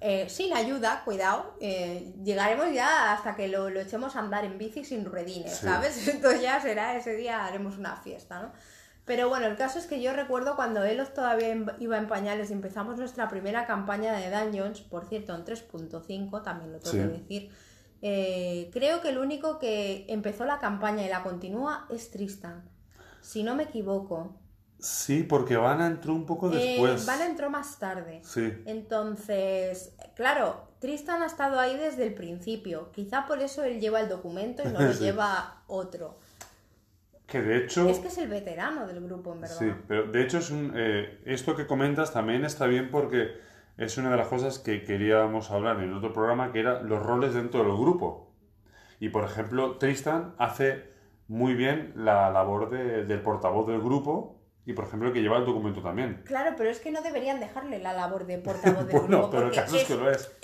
Eh, 0.00 0.28
sin 0.28 0.56
ayuda, 0.56 1.02
cuidado, 1.04 1.56
eh, 1.60 2.14
llegaremos 2.22 2.72
ya 2.72 3.12
hasta 3.12 3.34
que 3.34 3.48
lo, 3.48 3.68
lo, 3.68 3.80
echemos 3.80 4.14
a 4.14 4.20
andar 4.20 4.44
en 4.44 4.56
bici 4.56 4.84
sin 4.84 5.04
ruedines, 5.04 5.56
¿sabes? 5.56 6.06
Entonces 6.08 6.40
ya 6.40 6.60
será 6.60 6.96
ese 6.96 7.16
día, 7.16 7.44
haremos 7.44 7.78
una 7.78 7.96
fiesta, 7.96 8.40
¿no? 8.40 8.52
Pero 9.08 9.30
bueno, 9.30 9.46
el 9.46 9.56
caso 9.56 9.78
es 9.78 9.86
que 9.86 10.02
yo 10.02 10.12
recuerdo 10.12 10.54
cuando 10.54 10.84
Eloth 10.84 11.14
todavía 11.14 11.56
iba 11.80 11.96
en 11.96 12.06
pañales 12.06 12.50
y 12.50 12.52
empezamos 12.52 12.98
nuestra 12.98 13.26
primera 13.26 13.66
campaña 13.66 14.12
de 14.12 14.30
Dungeons, 14.30 14.82
por 14.82 15.06
cierto, 15.06 15.34
en 15.34 15.46
3.5, 15.46 16.42
también 16.42 16.72
lo 16.72 16.78
tengo 16.78 17.08
que 17.10 17.18
decir. 17.18 17.50
Eh, 18.02 18.68
creo 18.70 19.00
que 19.00 19.08
el 19.08 19.16
único 19.16 19.58
que 19.58 20.04
empezó 20.08 20.44
la 20.44 20.58
campaña 20.58 21.06
y 21.06 21.08
la 21.08 21.22
continúa 21.22 21.86
es 21.88 22.10
Tristan, 22.10 22.68
si 23.22 23.42
no 23.42 23.54
me 23.54 23.62
equivoco. 23.62 24.36
Sí, 24.78 25.22
porque 25.22 25.56
Vana 25.56 25.86
entró 25.86 26.12
un 26.12 26.26
poco 26.26 26.52
eh, 26.52 26.56
después. 26.56 27.06
Vana 27.06 27.24
entró 27.24 27.48
más 27.48 27.78
tarde. 27.78 28.20
Sí. 28.24 28.52
Entonces, 28.66 29.94
claro, 30.16 30.68
Tristan 30.80 31.22
ha 31.22 31.26
estado 31.26 31.58
ahí 31.58 31.78
desde 31.78 32.06
el 32.06 32.14
principio. 32.14 32.92
Quizá 32.92 33.26
por 33.26 33.40
eso 33.40 33.64
él 33.64 33.80
lleva 33.80 34.00
el 34.00 34.10
documento 34.10 34.62
y 34.68 34.70
no 34.70 34.80
lo 34.80 34.92
lleva 35.00 35.62
otro. 35.66 36.18
Que 37.28 37.42
de 37.42 37.58
hecho... 37.58 37.88
Es 37.88 37.98
que 37.98 38.08
es 38.08 38.18
el 38.18 38.28
veterano 38.28 38.86
del 38.86 39.00
grupo, 39.04 39.34
en 39.34 39.42
verdad. 39.42 39.56
Sí, 39.56 39.70
pero 39.86 40.10
de 40.10 40.22
hecho 40.22 40.38
es 40.38 40.50
un, 40.50 40.72
eh, 40.74 41.20
esto 41.26 41.54
que 41.54 41.66
comentas 41.66 42.12
también 42.12 42.44
está 42.44 42.66
bien 42.66 42.90
porque 42.90 43.38
es 43.76 43.98
una 43.98 44.10
de 44.10 44.16
las 44.16 44.28
cosas 44.28 44.58
que 44.58 44.82
queríamos 44.82 45.50
hablar 45.50 45.80
en 45.82 45.92
otro 45.92 46.12
programa, 46.12 46.50
que 46.52 46.60
era 46.60 46.82
los 46.82 47.00
roles 47.00 47.34
dentro 47.34 47.62
del 47.62 47.76
grupo. 47.76 48.32
Y 48.98 49.10
por 49.10 49.24
ejemplo, 49.24 49.76
Tristan 49.76 50.34
hace 50.38 50.90
muy 51.28 51.54
bien 51.54 51.92
la 51.94 52.30
labor 52.30 52.70
de, 52.70 53.04
del 53.04 53.20
portavoz 53.20 53.68
del 53.68 53.80
grupo 53.80 54.40
y 54.64 54.72
por 54.72 54.86
ejemplo 54.86 55.12
que 55.12 55.20
lleva 55.20 55.36
el 55.36 55.44
documento 55.44 55.82
también. 55.82 56.22
Claro, 56.24 56.54
pero 56.56 56.70
es 56.70 56.80
que 56.80 56.90
no 56.90 57.02
deberían 57.02 57.40
dejarle 57.40 57.78
la 57.78 57.92
labor 57.92 58.26
de 58.26 58.38
portavoz 58.44 58.86
del 58.86 58.98
bueno, 58.98 59.18
grupo. 59.18 59.30
pero 59.30 59.46
el 59.48 59.54
caso 59.54 59.76
es, 59.76 59.84
que 59.84 59.94
lo 59.94 60.10
es. 60.10 60.34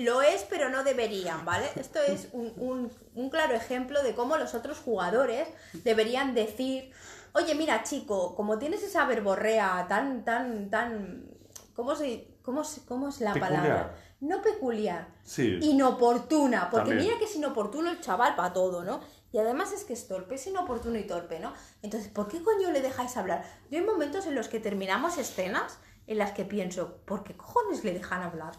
Lo 0.00 0.22
es, 0.22 0.46
pero 0.48 0.70
no 0.70 0.82
deberían, 0.82 1.44
¿vale? 1.44 1.66
Esto 1.76 1.98
es 2.00 2.28
un, 2.32 2.90
claro 3.30 3.54
ejemplo 3.54 4.02
de 4.02 4.14
cómo 4.14 4.38
los 4.38 4.54
otros 4.54 4.78
jugadores 4.78 5.46
deberían 5.84 6.34
decir, 6.34 6.90
oye, 7.34 7.54
mira, 7.54 7.82
chico, 7.82 8.34
como 8.34 8.58
tienes 8.58 8.82
esa 8.82 9.04
verborrea 9.04 9.86
tan, 9.88 10.24
tan, 10.24 10.70
tan... 10.70 11.26
¿Cómo 11.74 11.94
se, 11.94 12.28
cómo, 12.40 12.62
cómo 12.88 13.08
es 13.08 13.20
la 13.20 13.34
palabra? 13.34 13.94
No 14.20 14.40
peculiar. 14.40 15.08
Sí. 15.22 15.58
Inoportuna. 15.62 16.70
Porque 16.70 16.94
mira 16.94 17.18
que 17.18 17.24
es 17.24 17.36
inoportuno 17.36 17.90
el 17.90 18.00
chaval 18.00 18.36
para 18.36 18.54
todo, 18.54 18.82
¿no? 18.82 19.00
Y 19.32 19.38
además 19.38 19.72
es 19.72 19.84
que 19.84 19.92
es 19.92 20.08
torpe, 20.08 20.36
es 20.36 20.46
inoportuno 20.46 20.98
y 20.98 21.06
torpe, 21.06 21.40
¿no? 21.40 21.52
Entonces, 21.82 22.10
¿por 22.10 22.26
qué 22.26 22.42
coño 22.42 22.70
le 22.70 22.80
dejáis 22.80 23.18
hablar? 23.18 23.44
Yo 23.70 23.78
hay 23.78 23.84
momentos 23.84 24.26
en 24.26 24.34
los 24.34 24.48
que 24.48 24.60
terminamos 24.60 25.18
escenas 25.18 25.78
en 26.06 26.18
las 26.18 26.32
que 26.32 26.44
pienso, 26.44 26.96
¿por 27.04 27.22
qué 27.22 27.36
cojones 27.36 27.84
le 27.84 27.92
dejan 27.92 28.22
hablar? 28.22 28.54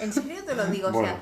En 0.00 0.12
serio 0.12 0.44
te 0.44 0.54
lo 0.54 0.66
digo, 0.66 0.88
o 0.88 1.00
sea, 1.00 1.20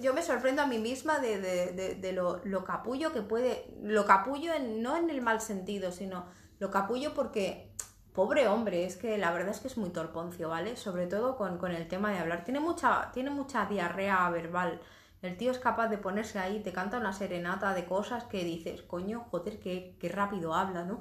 yo, 0.00 0.12
me 0.12 0.22
sorprendo 0.22 0.60
a 0.60 0.66
mí 0.66 0.78
misma 0.78 1.20
de, 1.20 2.12
lo, 2.12 2.64
capullo 2.64 3.12
que 3.12 3.22
puede, 3.22 3.66
lo 3.82 4.04
capullo 4.04 4.52
no 4.58 4.96
en 4.96 5.08
el 5.08 5.22
mal 5.22 5.40
sentido, 5.40 5.90
sino 5.90 6.26
lo 6.58 6.70
capullo 6.70 7.14
porque, 7.14 7.72
pobre 8.12 8.46
hombre, 8.46 8.84
es 8.84 8.96
que 8.96 9.16
la 9.16 9.32
verdad 9.32 9.50
es 9.50 9.60
que 9.60 9.68
es 9.68 9.78
muy 9.78 9.88
torponcio, 9.88 10.50
¿vale? 10.50 10.76
Sobre 10.76 11.06
todo 11.06 11.36
con, 11.36 11.72
el 11.72 11.88
tema 11.88 12.10
de 12.10 12.18
hablar. 12.18 12.44
Tiene 12.44 12.60
mucha, 12.60 13.10
tiene 13.12 13.30
mucha 13.30 13.64
diarrea 13.64 14.28
verbal. 14.28 14.80
El 15.22 15.38
tío 15.38 15.50
es 15.50 15.58
capaz 15.58 15.88
de 15.88 15.96
ponerse 15.96 16.38
ahí, 16.38 16.60
te 16.60 16.72
canta 16.72 16.98
una 16.98 17.14
serenata 17.14 17.72
de 17.72 17.86
cosas 17.86 18.24
que 18.24 18.44
dices, 18.44 18.82
coño, 18.82 19.26
joder, 19.30 19.60
qué, 19.60 19.96
rápido 20.12 20.54
habla, 20.54 20.84
¿no? 20.84 21.00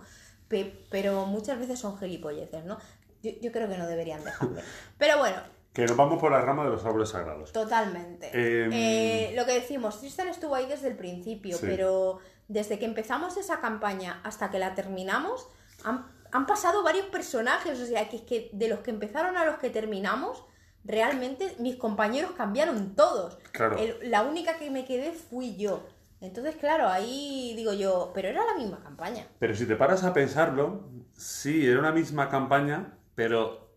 pero 0.89 1.27
muchas 1.27 1.60
veces 1.60 1.77
son 1.77 2.00
gilipolleces, 2.00 2.65
¿no? 2.65 2.79
Yo, 3.22 3.29
yo 3.39 3.51
creo 3.51 3.70
que 3.70 3.77
no 3.77 3.86
deberían 3.86 4.24
dejarle. 4.24 4.63
Pero 4.98 5.20
bueno, 5.20 5.38
que 5.73 5.85
nos 5.85 5.95
vamos 5.95 6.19
por 6.19 6.31
la 6.31 6.41
rama 6.41 6.63
de 6.63 6.71
los 6.71 6.83
árboles 6.85 7.09
sagrados. 7.09 7.51
Totalmente. 7.51 8.29
Em, 8.33 8.71
eh, 8.73 9.33
lo 9.35 9.45
que 9.45 9.53
decimos, 9.53 9.99
Tristan 9.99 10.27
estuvo 10.27 10.55
ahí 10.55 10.65
desde 10.65 10.88
el 10.88 10.95
principio, 10.95 11.57
pero 11.61 12.19
desde 12.47 12.79
que 12.79 12.85
empezamos 12.85 13.38
esa 13.38 13.59
campaña 13.59 14.19
hasta 14.23 14.49
que 14.49 14.57
la 14.57 14.73
terminamos, 14.73 15.47
han, 15.83 16.45
pasado 16.47 16.83
varios 16.83 17.05
personajes. 17.07 17.79
O 17.79 17.85
sea, 17.85 18.09
que 18.09 18.17
es 18.17 18.21
que 18.23 18.49
de 18.53 18.67
los 18.67 18.79
que 18.79 18.91
empezaron 18.91 19.38
a 19.38 19.45
los 19.45 19.57
que 19.57 19.69
terminamos, 19.69 20.43
realmente 20.83 21.55
mis 21.59 21.75
compañeros 21.75 22.31
cambiaron 22.31 22.95
todos. 22.95 23.38
Claro. 23.51 23.77
la 24.01 24.23
única 24.23 24.57
que 24.57 24.71
me 24.71 24.85
quedé 24.85 25.11
fui 25.11 25.55
yo. 25.55 25.88
Entonces, 26.21 26.55
claro, 26.55 26.89
ahí 26.89 27.53
digo 27.55 27.71
yo, 27.73 28.11
pero 28.13 28.27
era 28.27 28.43
la 28.43 28.55
misma 28.55 28.81
campaña. 28.83 29.27
Pero 29.38 29.55
si 29.55 29.65
te 29.65 29.75
paras 29.75 30.03
a 30.03 30.13
pensarlo, 30.13 30.89
sí, 31.13 31.65
era 31.65 31.79
una 31.79 31.93
misma 31.93 32.27
campaña, 32.27 32.97
pero 33.15 33.69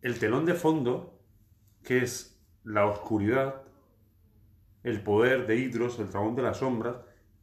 el 0.00 0.18
telón 0.18 0.46
de 0.46 0.54
fondo 0.54 1.21
que 1.82 1.98
es 1.98 2.40
la 2.64 2.86
oscuridad, 2.86 3.62
el 4.82 5.02
poder 5.02 5.46
de 5.46 5.56
Hidros, 5.56 5.98
el 5.98 6.10
dragón 6.10 6.34
de 6.34 6.42
las 6.42 6.58
sombras, 6.58 6.96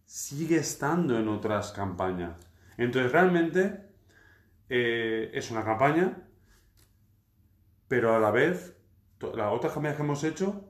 sigue 0.06 0.58
estando 0.58 1.18
en 1.18 1.28
otras 1.28 1.72
campañas. 1.72 2.36
Entonces 2.78 3.12
realmente 3.12 3.86
eh, 4.70 5.32
es 5.34 5.52
una 5.52 5.64
campaña, 5.64 6.18
pero 7.88 8.16
a 8.16 8.20
la 8.20 8.32
vez 8.32 8.76
las 9.20 9.54
otras 9.54 9.74
campañas 9.74 9.98
que 9.98 10.04
hemos 10.04 10.24
hecho 10.24 10.66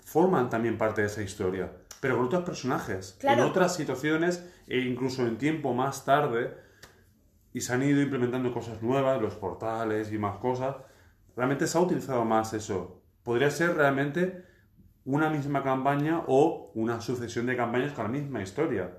forman 0.00 0.50
también 0.50 0.78
parte 0.78 1.02
de 1.02 1.06
esa 1.06 1.22
historia, 1.22 1.72
pero 2.00 2.16
con 2.16 2.26
otros 2.26 2.44
personajes, 2.44 3.18
en 3.22 3.40
otras 3.40 3.76
situaciones 3.76 4.44
e 4.66 4.78
incluso 4.80 5.26
en 5.26 5.38
tiempo 5.38 5.72
más 5.72 6.04
tarde, 6.04 6.56
y 7.52 7.60
se 7.60 7.72
han 7.72 7.82
ido 7.82 8.00
implementando 8.00 8.52
cosas 8.52 8.82
nuevas, 8.82 9.20
los 9.20 9.34
portales 9.36 10.10
y 10.12 10.18
más 10.18 10.38
cosas. 10.38 10.76
Realmente 11.36 11.66
se 11.66 11.76
ha 11.76 11.80
utilizado 11.82 12.24
más 12.24 12.52
eso, 12.54 13.01
podría 13.22 13.50
ser 13.50 13.76
realmente 13.76 14.44
una 15.04 15.30
misma 15.30 15.62
campaña 15.62 16.22
o 16.26 16.70
una 16.74 17.00
sucesión 17.00 17.46
de 17.46 17.56
campañas 17.56 17.92
con 17.92 18.04
la 18.04 18.10
misma 18.10 18.42
historia. 18.42 18.90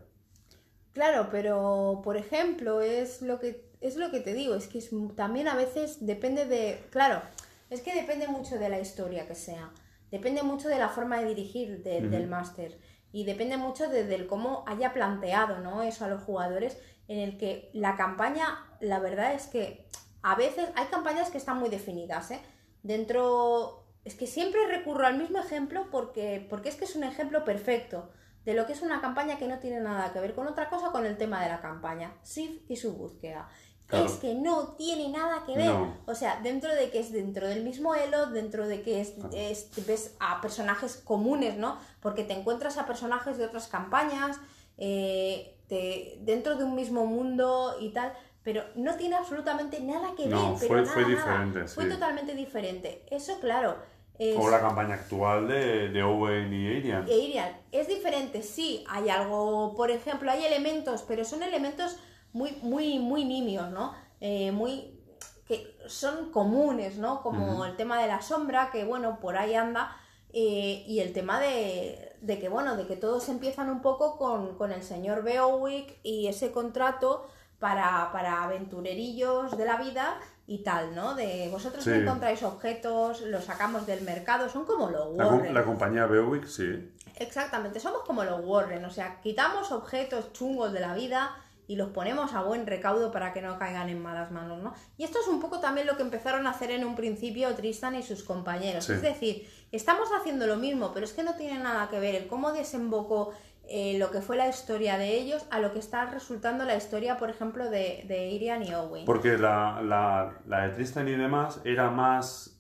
Claro, 0.94 1.30
pero 1.32 2.02
por 2.04 2.18
ejemplo, 2.18 2.82
es 2.82 3.22
lo 3.22 3.40
que 3.40 3.72
es 3.84 3.98
lo 3.98 4.12
que 4.12 4.22
te 4.22 4.34
digo, 4.34 4.56
es 4.56 4.68
que 4.68 4.82
también 5.16 5.50
a 5.50 5.56
veces 5.56 6.06
depende 6.06 6.46
de, 6.46 6.82
claro, 6.90 7.22
es 7.70 7.82
que 7.82 7.94
depende 7.94 8.30
mucho 8.30 8.58
de 8.58 8.70
la 8.70 8.80
historia 8.80 9.28
que 9.28 9.36
sea, 9.36 9.72
depende 10.10 10.42
mucho 10.42 10.70
de 10.70 10.80
la 10.80 10.88
forma 10.88 11.20
de 11.20 11.28
dirigir 11.28 11.84
del 11.84 12.28
máster 12.28 12.80
y 13.12 13.26
depende 13.26 13.58
mucho 13.58 13.90
de, 13.90 14.26
cómo 14.26 14.64
haya 14.68 14.94
planteado, 14.94 15.60
¿no? 15.60 15.84
Eso 15.84 16.06
a 16.06 16.08
los 16.08 16.24
jugadores 16.24 16.78
en 17.10 17.20
el 17.20 17.38
que 17.38 17.70
la 17.74 17.98
campaña, 17.98 18.66
la 18.80 19.00
verdad 19.00 19.34
es 19.34 19.48
que 19.48 19.86
a 20.22 20.36
veces 20.36 20.70
hay 20.76 20.86
campañas 20.88 21.30
que 21.30 21.38
están 21.38 21.60
muy 21.60 21.70
definidas, 21.70 22.32
¿eh? 22.32 22.40
Dentro 22.84 23.83
es 24.06 24.16
que 24.16 24.28
siempre 24.28 24.66
recurro 24.68 25.06
al 25.06 25.18
mismo 25.18 25.40
ejemplo 25.40 25.88
porque, 25.92 26.46
porque 26.50 26.70
es 26.70 26.76
que 26.76 26.86
es 26.86 26.96
un 26.96 27.04
ejemplo 27.04 27.44
perfecto. 27.46 28.10
de 28.46 28.54
lo 28.54 28.66
que 28.66 28.74
es 28.74 28.82
una 28.82 29.00
campaña 29.00 29.38
que 29.38 29.48
no 29.48 29.60
tiene 29.60 29.80
nada 29.80 30.12
que 30.12 30.20
ver 30.20 30.36
con 30.36 30.46
otra 30.48 30.70
cosa 30.70 30.92
con 30.92 31.06
el 31.06 31.16
tema 31.18 31.42
de 31.42 31.48
la 31.48 31.62
campaña, 31.62 32.14
Sif 32.24 32.60
y 32.70 32.76
su 32.76 32.92
búsqueda. 32.94 33.48
Claro. 33.88 34.06
Es 34.06 34.14
que 34.16 34.34
no 34.36 34.74
tiene 34.76 35.08
nada 35.10 35.44
que 35.46 35.56
ver. 35.56 35.68
No. 35.68 35.98
O 36.08 36.14
sea, 36.16 36.42
dentro 36.42 36.74
de 36.76 36.90
que 36.90 37.00
es 37.00 37.14
dentro 37.14 37.48
del 37.48 37.64
mismo 37.64 37.96
elo, 37.96 38.26
dentro 38.28 38.68
de 38.68 38.82
que 38.82 39.00
es, 39.00 39.14
es- 39.34 39.70
ves 39.88 40.16
a 40.20 40.42
personajes 40.42 40.98
comunes, 40.98 41.58
¿no? 41.58 41.78
Porque 42.02 42.24
te 42.26 42.34
encuentras 42.34 42.78
a 42.78 42.86
personajes 42.86 43.38
de 43.38 43.46
otras 43.46 43.68
campañas, 43.70 44.38
eh, 44.78 45.58
te- 45.70 46.18
dentro 46.22 46.56
de 46.56 46.64
un 46.66 46.76
mismo 46.76 47.06
mundo 47.06 47.78
y 47.80 47.90
tal, 47.94 48.12
pero 48.44 48.64
no 48.76 48.96
tiene 48.96 49.16
absolutamente 49.16 49.80
nada 49.80 50.16
que 50.18 50.24
ver. 50.24 50.32
No, 50.34 50.56
pero 50.60 50.68
fue- 50.68 50.82
nada, 50.82 50.94
fue 50.94 51.02
nada. 51.04 51.16
diferente, 51.16 51.68
Fue 51.68 51.84
sí. 51.86 51.90
totalmente 51.92 52.36
diferente. 52.36 53.06
Eso, 53.10 53.40
claro. 53.40 53.78
Es... 54.20 54.38
O 54.38 54.50
la 54.50 54.62
campaña 54.62 54.96
actual 54.96 55.48
de, 55.48 55.90
de 55.90 56.04
Owen 56.04 56.54
y 56.54 56.68
Arian. 56.68 57.08
E 57.08 57.18
Irian, 57.18 57.58
es 57.72 57.88
diferente, 57.88 58.44
sí, 58.44 58.84
hay 58.88 59.10
algo, 59.10 59.74
por 59.76 59.90
ejemplo, 59.92 60.30
hay 60.30 60.46
elementos, 60.46 61.04
pero 61.08 61.26
son 61.26 61.44
elementos 61.44 61.98
muy, 62.32 62.52
muy, 62.62 63.00
muy 63.00 63.26
nimios, 63.26 63.70
¿no? 63.72 63.94
Eh, 64.22 64.52
muy 64.52 65.00
que 65.48 65.76
son 65.88 66.32
comunes, 66.32 66.98
¿no? 66.98 67.22
Como 67.22 67.66
el 67.66 67.76
tema 67.76 68.02
de 68.02 68.08
la 68.08 68.22
sombra, 68.22 68.70
que 68.72 68.86
bueno, 68.86 69.20
por 69.20 69.36
ahí 69.36 69.56
anda, 69.56 69.96
eh, 70.32 70.84
y 70.88 71.00
el 71.00 71.12
tema 71.14 71.40
de, 71.40 72.16
de 72.22 72.40
que, 72.40 72.50
bueno, 72.50 72.78
de 72.78 72.88
que 72.88 72.96
todos 72.96 73.28
empiezan 73.30 73.70
un 73.70 73.82
poco 73.82 74.18
con, 74.18 74.58
con 74.58 74.72
el 74.72 74.82
señor 74.82 75.24
Beowick 75.24 76.00
y 76.02 76.28
ese 76.28 76.52
contrato 76.52 77.28
para, 77.60 78.10
para 78.12 78.44
aventurerillos 78.44 79.58
de 79.58 79.66
la 79.66 79.78
vida 79.78 80.20
y 80.46 80.64
tal, 80.64 80.94
¿no? 80.94 81.16
De 81.16 81.48
vosotros 81.50 81.84
Sí. 81.84 81.90
no 81.92 81.96
encontráis 81.98 82.44
objetos, 82.44 83.22
los 83.22 83.46
sacamos 83.46 83.86
del 83.86 84.02
mercado, 84.02 84.50
son 84.50 84.66
como 84.66 84.90
los 84.90 85.16
Warren. 85.16 85.54
la 85.54 85.64
compañía 85.64 86.06
Beowick, 86.06 86.46
sí. 86.48 86.92
Exactamente, 87.16 87.80
somos 87.80 88.02
como 88.04 88.24
los 88.24 88.42
Warren, 88.44 88.84
o 88.86 88.90
sea, 88.92 89.22
quitamos 89.22 89.72
objetos 89.72 90.34
chungos 90.34 90.74
de 90.74 90.80
la 90.82 90.94
vida 90.96 91.32
y 91.66 91.78
los 91.78 91.92
ponemos 91.92 92.34
a 92.34 92.42
buen 92.42 92.68
recaudo 92.68 93.12
para 93.12 93.32
que 93.32 93.42
no 93.42 93.58
caigan 93.58 93.88
en 93.88 94.02
malas 94.02 94.32
manos, 94.32 94.62
¿no? 94.62 94.74
Y 94.98 95.06
esto 95.06 95.20
es 95.22 95.28
un 95.30 95.40
poco 95.40 95.60
también 95.60 95.88
lo 95.88 95.96
que 95.96 96.02
empezaron 96.04 96.46
a 96.46 96.50
hacer 96.50 96.72
en 96.72 96.84
un 96.84 96.96
principio 96.96 97.54
Tristan 97.56 97.96
y 97.96 98.04
sus 98.04 98.24
compañeros. 98.24 98.84
Sí. 98.86 98.94
Es 98.94 99.02
decir, 99.02 99.50
estamos 99.72 100.10
haciendo 100.20 100.46
lo 100.46 100.58
mismo, 100.58 100.92
pero 100.94 101.06
es 101.06 101.14
que 101.14 101.24
no 101.24 101.36
tiene 101.36 101.60
nada 101.60 101.88
que 101.90 102.00
ver 102.00 102.16
el 102.16 102.28
cómo 102.28 102.52
desembocó 102.52 103.32
eh, 103.76 103.98
lo 103.98 104.12
que 104.12 104.22
fue 104.22 104.38
la 104.38 104.48
historia 104.48 104.98
de 104.98 105.18
ellos 105.18 105.46
a 105.50 105.60
lo 105.60 105.74
que 105.74 105.80
está 105.80 106.06
resultando 106.06 106.64
la 106.64 106.76
historia, 106.76 107.18
por 107.18 107.30
ejemplo, 107.30 107.70
de, 107.70 108.06
de 108.08 108.30
Irian 108.30 108.62
y 108.64 108.74
Owen. 108.74 109.06
Porque 109.06 109.38
la, 109.38 109.82
la, 109.82 110.34
la 110.46 110.68
de 110.68 110.70
Tristan 110.76 111.08
y 111.08 111.14
demás 111.14 111.60
era 111.66 111.90
más. 111.90 112.52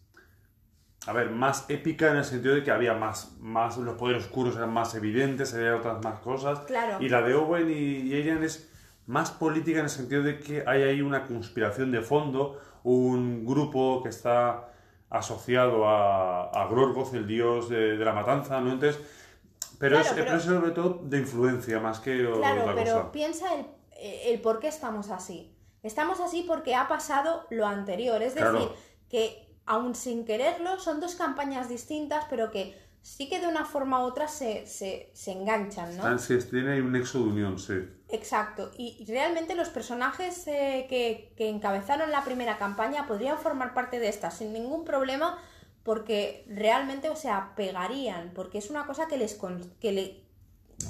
A 1.06 1.12
ver, 1.12 1.30
más 1.30 1.66
épica 1.70 2.10
en 2.12 2.18
el 2.18 2.24
sentido 2.24 2.56
de 2.56 2.64
que 2.64 2.72
había 2.72 2.94
más, 2.94 3.36
más 3.40 3.78
los 3.78 3.96
poderes 3.96 4.24
oscuros 4.24 4.56
eran 4.56 4.72
más 4.72 4.96
evidentes, 4.96 5.54
había 5.54 5.76
otras 5.76 6.02
más 6.02 6.20
cosas. 6.20 6.60
Claro. 6.62 6.98
Y 7.02 7.10
la 7.10 7.22
de 7.22 7.34
Owen 7.36 7.70
y, 7.70 8.08
y 8.08 8.22
Arian 8.22 8.42
es 8.42 8.72
más 9.06 9.30
política 9.32 9.80
en 9.80 9.86
el 9.86 9.92
sentido 9.92 10.24
de 10.24 10.40
que 10.40 10.64
hay 10.66 10.82
ahí 10.84 11.02
una 11.02 11.28
conspiración 11.28 11.92
de 11.92 12.02
fondo, 12.02 12.58
un 12.84 13.46
grupo 13.46 14.02
que 14.02 14.10
está 14.10 14.70
asociado 15.10 15.90
a, 15.90 16.50
a 16.50 16.68
Glorgoth, 16.70 17.14
el 17.14 17.28
dios 17.28 17.68
de, 17.68 17.98
de 17.98 18.06
la 18.06 18.14
matanza, 18.14 18.62
¿no? 18.62 18.72
Entonces, 18.72 19.02
pero, 19.84 19.96
Claro, 19.98 20.10
es, 20.10 20.14
pero- 20.14 20.26
pero 20.26 20.38
es 20.38 20.44
sobre 20.44 20.72
todo 20.72 21.00
de 21.04 21.18
influencia 21.20 21.80
más 21.80 22.00
que 22.00 22.18
Claro, 22.38 22.62
otra 22.62 22.76
pero 22.76 22.92
cosa. 22.98 23.12
piensa 23.12 23.48
el, 23.56 23.66
el 24.32 24.42
por 24.42 24.60
qué 24.60 24.68
estamos 24.70 25.10
así. 25.10 25.56
Estamos 25.82 26.20
así 26.22 26.46
porque 26.48 26.74
ha 26.76 26.88
pasado 26.88 27.46
lo 27.50 27.68
anterior. 27.68 28.22
Es 28.22 28.36
decir, 28.36 28.50
Claro. 28.50 28.74
que 29.10 29.54
aún 29.66 29.96
sin 29.96 30.24
quererlo, 30.26 30.80
son 30.80 31.00
dos 31.02 31.16
campañas 31.16 31.68
distintas, 31.68 32.26
pero 32.30 32.50
que 32.52 32.82
sí 33.02 33.28
que 33.28 33.42
de 33.42 33.48
una 33.48 33.66
forma 33.66 34.00
u 34.00 34.04
otra 34.08 34.30
se, 34.30 34.66
se, 34.66 35.10
se 35.14 35.32
enganchan, 35.34 35.98
¿no? 35.98 36.18
Sí, 36.20 36.38
tiene 36.50 36.82
un 36.82 36.94
nexo 36.94 37.18
de 37.20 37.26
unión, 37.26 37.60
sí. 37.60 37.74
Exacto. 38.08 38.72
Y 38.78 39.04
realmente 39.08 39.56
los 39.56 39.68
personajes 39.70 40.48
eh, 40.48 40.86
que, 40.90 41.34
que 41.36 41.50
encabezaron 41.50 42.12
la 42.12 42.24
primera 42.24 42.58
campaña 42.58 43.06
podrían 43.08 43.38
formar 43.38 43.74
parte 43.74 44.00
de 44.00 44.08
esta 44.08 44.32
sin 44.32 44.54
ningún 44.54 44.86
problema 44.86 45.38
porque 45.84 46.46
realmente, 46.48 47.10
o 47.10 47.16
sea, 47.16 47.54
pegarían, 47.56 48.32
porque 48.34 48.58
es 48.58 48.70
una 48.70 48.86
cosa 48.86 49.08
que 49.08 49.18
les... 49.18 49.36
con- 49.36 49.74
que 49.80 49.92
le, 49.92 50.24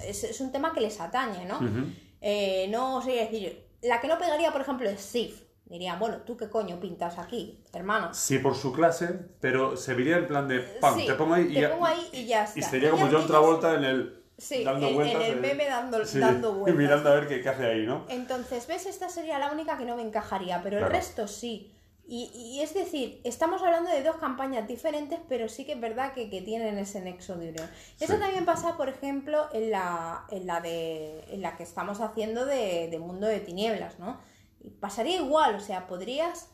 es, 0.08 0.24
es 0.24 0.40
un 0.42 0.52
tema 0.52 0.74
que 0.74 0.82
les 0.82 1.00
atañe, 1.00 1.46
¿no? 1.46 1.58
Ujú. 1.58 1.86
Eh, 2.22 2.68
no 2.70 3.02
sé 3.02 3.12
decir, 3.12 3.66
la 3.82 4.00
que 4.00 4.08
no 4.08 4.18
pegaría, 4.18 4.52
por 4.52 4.62
ejemplo, 4.62 4.90
es 4.90 5.02
Sif. 5.02 5.42
Dirían, 5.66 5.98
bueno, 5.98 6.18
¿tú 6.18 6.38
qué 6.38 6.50
coño 6.50 6.80
pintas 6.80 7.18
aquí, 7.18 7.64
hermano? 7.74 8.14
Sí, 8.14 8.38
por 8.38 8.54
su 8.56 8.72
clase, 8.74 9.18
pero 9.40 9.76
se 9.78 9.94
vería 9.96 10.18
en 10.18 10.28
plan 10.28 10.48
de 10.48 10.60
¡pam! 10.60 11.00
Sí, 11.00 11.08
te 11.08 11.14
pongo 11.14 11.34
ahí 11.34 11.46
y, 11.50 11.54
te 11.56 11.62
ya- 11.62 11.72
pongo 11.72 11.86
ahí 11.86 12.10
y 12.12 12.26
ya 12.26 12.44
está. 12.44 12.60
y 12.60 12.62
sería 12.64 12.90
Y 12.90 12.92
como 12.92 13.08
John 13.10 13.26
Travolta 13.26 13.74
en 13.76 13.84
el. 13.86 14.24
Sí, 14.38 14.64
dando 14.64 14.86
en- 14.88 14.92
en 14.92 14.96
vueltas. 14.96 15.24
el 15.24 15.34
eh, 15.34 15.36
meme 15.42 15.66
dando- 15.66 16.06
sí, 16.06 16.20
dando 16.20 16.54
vueltas. 16.60 16.76
mirando 16.80 17.10
a 17.10 17.16
ver 17.16 17.28
qué, 17.28 17.42
qué 17.42 17.50
hace 17.50 17.66
ahí, 17.66 17.86
¿no? 17.86 18.06
Entonces, 18.10 18.68
¿ves? 18.68 18.86
Esta 18.86 19.10
sería 19.10 19.40
la 19.40 19.52
única 19.52 19.78
que 19.78 19.86
no 19.86 19.96
me 19.96 20.02
encajaría, 20.04 20.62
pero 20.62 20.78
el 20.80 20.86
resto 20.86 21.28
sí. 21.28 21.73
Y, 22.06 22.32
y 22.36 22.62
es 22.62 22.74
decir, 22.74 23.22
estamos 23.24 23.62
hablando 23.62 23.90
de 23.90 24.04
dos 24.04 24.18
campañas 24.18 24.68
diferentes, 24.68 25.22
pero 25.30 25.48
sí 25.48 25.66
que 25.66 25.72
es 25.72 25.80
verdad 25.80 26.14
que, 26.14 26.30
que 26.30 26.42
tienen 26.42 26.78
ese 26.78 27.00
nexo 27.00 27.38
de 27.38 27.50
unión. 27.50 27.70
Eso 28.00 28.16
también 28.18 28.44
pasa, 28.44 28.76
por 28.76 28.90
ejemplo, 28.90 29.48
en 29.54 29.72
la, 29.72 30.26
en 30.30 30.46
la, 30.46 30.60
de, 30.60 31.24
en 31.34 31.42
la 31.42 31.56
que 31.56 31.64
estamos 31.64 32.02
haciendo 32.02 32.46
de, 32.46 32.90
de 32.90 33.00
Mundo 33.00 33.26
de 33.28 33.40
Tinieblas, 33.40 34.00
¿no? 34.00 34.20
Y 34.60 34.70
pasaría 34.72 35.16
igual, 35.16 35.56
o 35.56 35.60
sea, 35.62 35.88
podrías, 35.88 36.50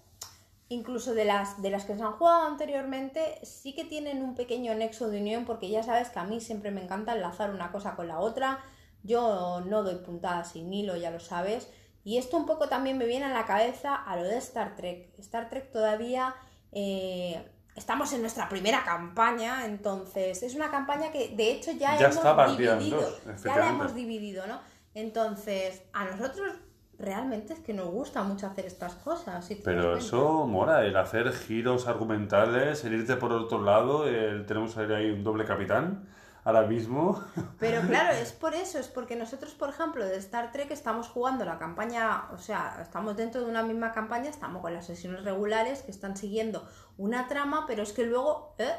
incluso 0.67 1.15
de 1.15 1.25
las, 1.25 1.59
de 1.63 1.71
las 1.71 1.85
que 1.85 1.95
se 1.95 2.03
han 2.03 2.13
jugado 2.13 2.45
anteriormente, 2.45 3.39
sí 3.43 3.73
que 3.73 3.85
tienen 3.85 4.21
un 4.21 4.35
pequeño 4.35 4.75
nexo 4.75 5.09
de 5.09 5.19
unión, 5.19 5.45
porque 5.45 5.69
ya 5.69 5.81
sabes 5.81 6.09
que 6.09 6.19
a 6.19 6.25
mí 6.25 6.41
siempre 6.41 6.69
me 6.69 6.83
encanta 6.83 7.13
enlazar 7.13 7.49
una 7.49 7.71
cosa 7.71 7.95
con 7.95 8.07
la 8.07 8.19
otra. 8.19 8.63
Yo 9.01 9.62
no 9.65 9.81
doy 9.81 9.95
puntadas 9.95 10.51
sin 10.51 10.71
hilo, 10.71 10.95
ya 10.95 11.09
lo 11.09 11.19
sabes. 11.19 11.69
Y 12.03 12.17
esto 12.17 12.38
un 12.38 12.45
poco 12.45 12.67
también 12.69 12.97
me 12.97 13.05
viene 13.05 13.25
a 13.25 13.29
la 13.33 13.45
cabeza 13.45 13.95
a 13.95 14.15
lo 14.15 14.23
de 14.23 14.38
Star 14.38 14.75
Trek. 14.75 15.09
Star 15.19 15.49
Trek 15.49 15.71
todavía 15.71 16.35
eh, 16.71 17.41
estamos 17.75 18.13
en 18.13 18.21
nuestra 18.21 18.49
primera 18.49 18.83
campaña, 18.83 19.65
entonces 19.65 20.43
es 20.43 20.55
una 20.55 20.71
campaña 20.71 21.12
que 21.12 21.35
de 21.35 21.51
hecho 21.51 21.71
ya, 21.71 21.97
Ya 21.97 22.05
hemos 22.07 22.17
está 22.17 22.47
dividido. 22.55 23.01
dos, 23.01 23.43
ya 23.43 23.57
la 23.57 23.69
hemos 23.69 23.95
dividido, 23.95 24.47
¿no? 24.47 24.59
Entonces, 24.93 25.83
a 25.93 26.05
nosotros 26.05 26.53
realmente 26.97 27.53
es 27.53 27.59
que 27.59 27.73
nos 27.73 27.88
gusta 27.88 28.23
mucho 28.23 28.47
hacer 28.47 28.65
estas 28.65 28.95
cosas. 28.95 29.45
si 29.45 29.55
Pero 29.55 29.97
eso 29.97 30.45
mola, 30.45 30.85
el 30.85 30.97
hacer 30.97 31.31
giros 31.31 31.88
argumentales, 31.88 32.83
el 32.83 32.93
irte 32.93 33.15
por 33.15 33.31
otro 33.31 33.62
lado, 33.62 34.07
el, 34.07 34.45
tenemos 34.45 34.77
ahí 34.77 35.09
un 35.09 35.23
doble 35.23 35.45
capitán 35.45 36.07
ahora 36.49 36.67
mismo. 36.67 37.23
Pero 37.59 37.81
claro, 37.88 38.12
es 38.15 38.31
por 38.33 38.53
eso, 38.53 38.77
es 38.79 38.88
porque 38.88 39.15
nosotros, 39.15 39.53
por 39.53 39.69
ejemplo, 39.69 40.05
de 40.05 40.17
Star 40.17 40.51
Trek 40.51 40.69
estamos 40.71 41.07
jugando 41.07 41.45
la 41.45 41.57
campaña, 41.57 42.25
o 42.33 42.38
sea, 42.38 42.77
estamos 42.81 43.15
dentro 43.15 43.41
de 43.41 43.49
una 43.49 43.63
misma 43.63 43.91
campaña, 43.91 44.29
estamos 44.29 44.62
con 44.62 44.73
las 44.73 44.85
sesiones 44.85 45.23
regulares 45.23 45.81
que 45.83 45.91
están 45.91 46.15
siguiendo 46.17 46.67
una 46.97 47.27
trama, 47.27 47.65
pero 47.67 47.83
es 47.83 47.93
que 47.93 48.05
luego 48.05 48.55
eh, 48.57 48.69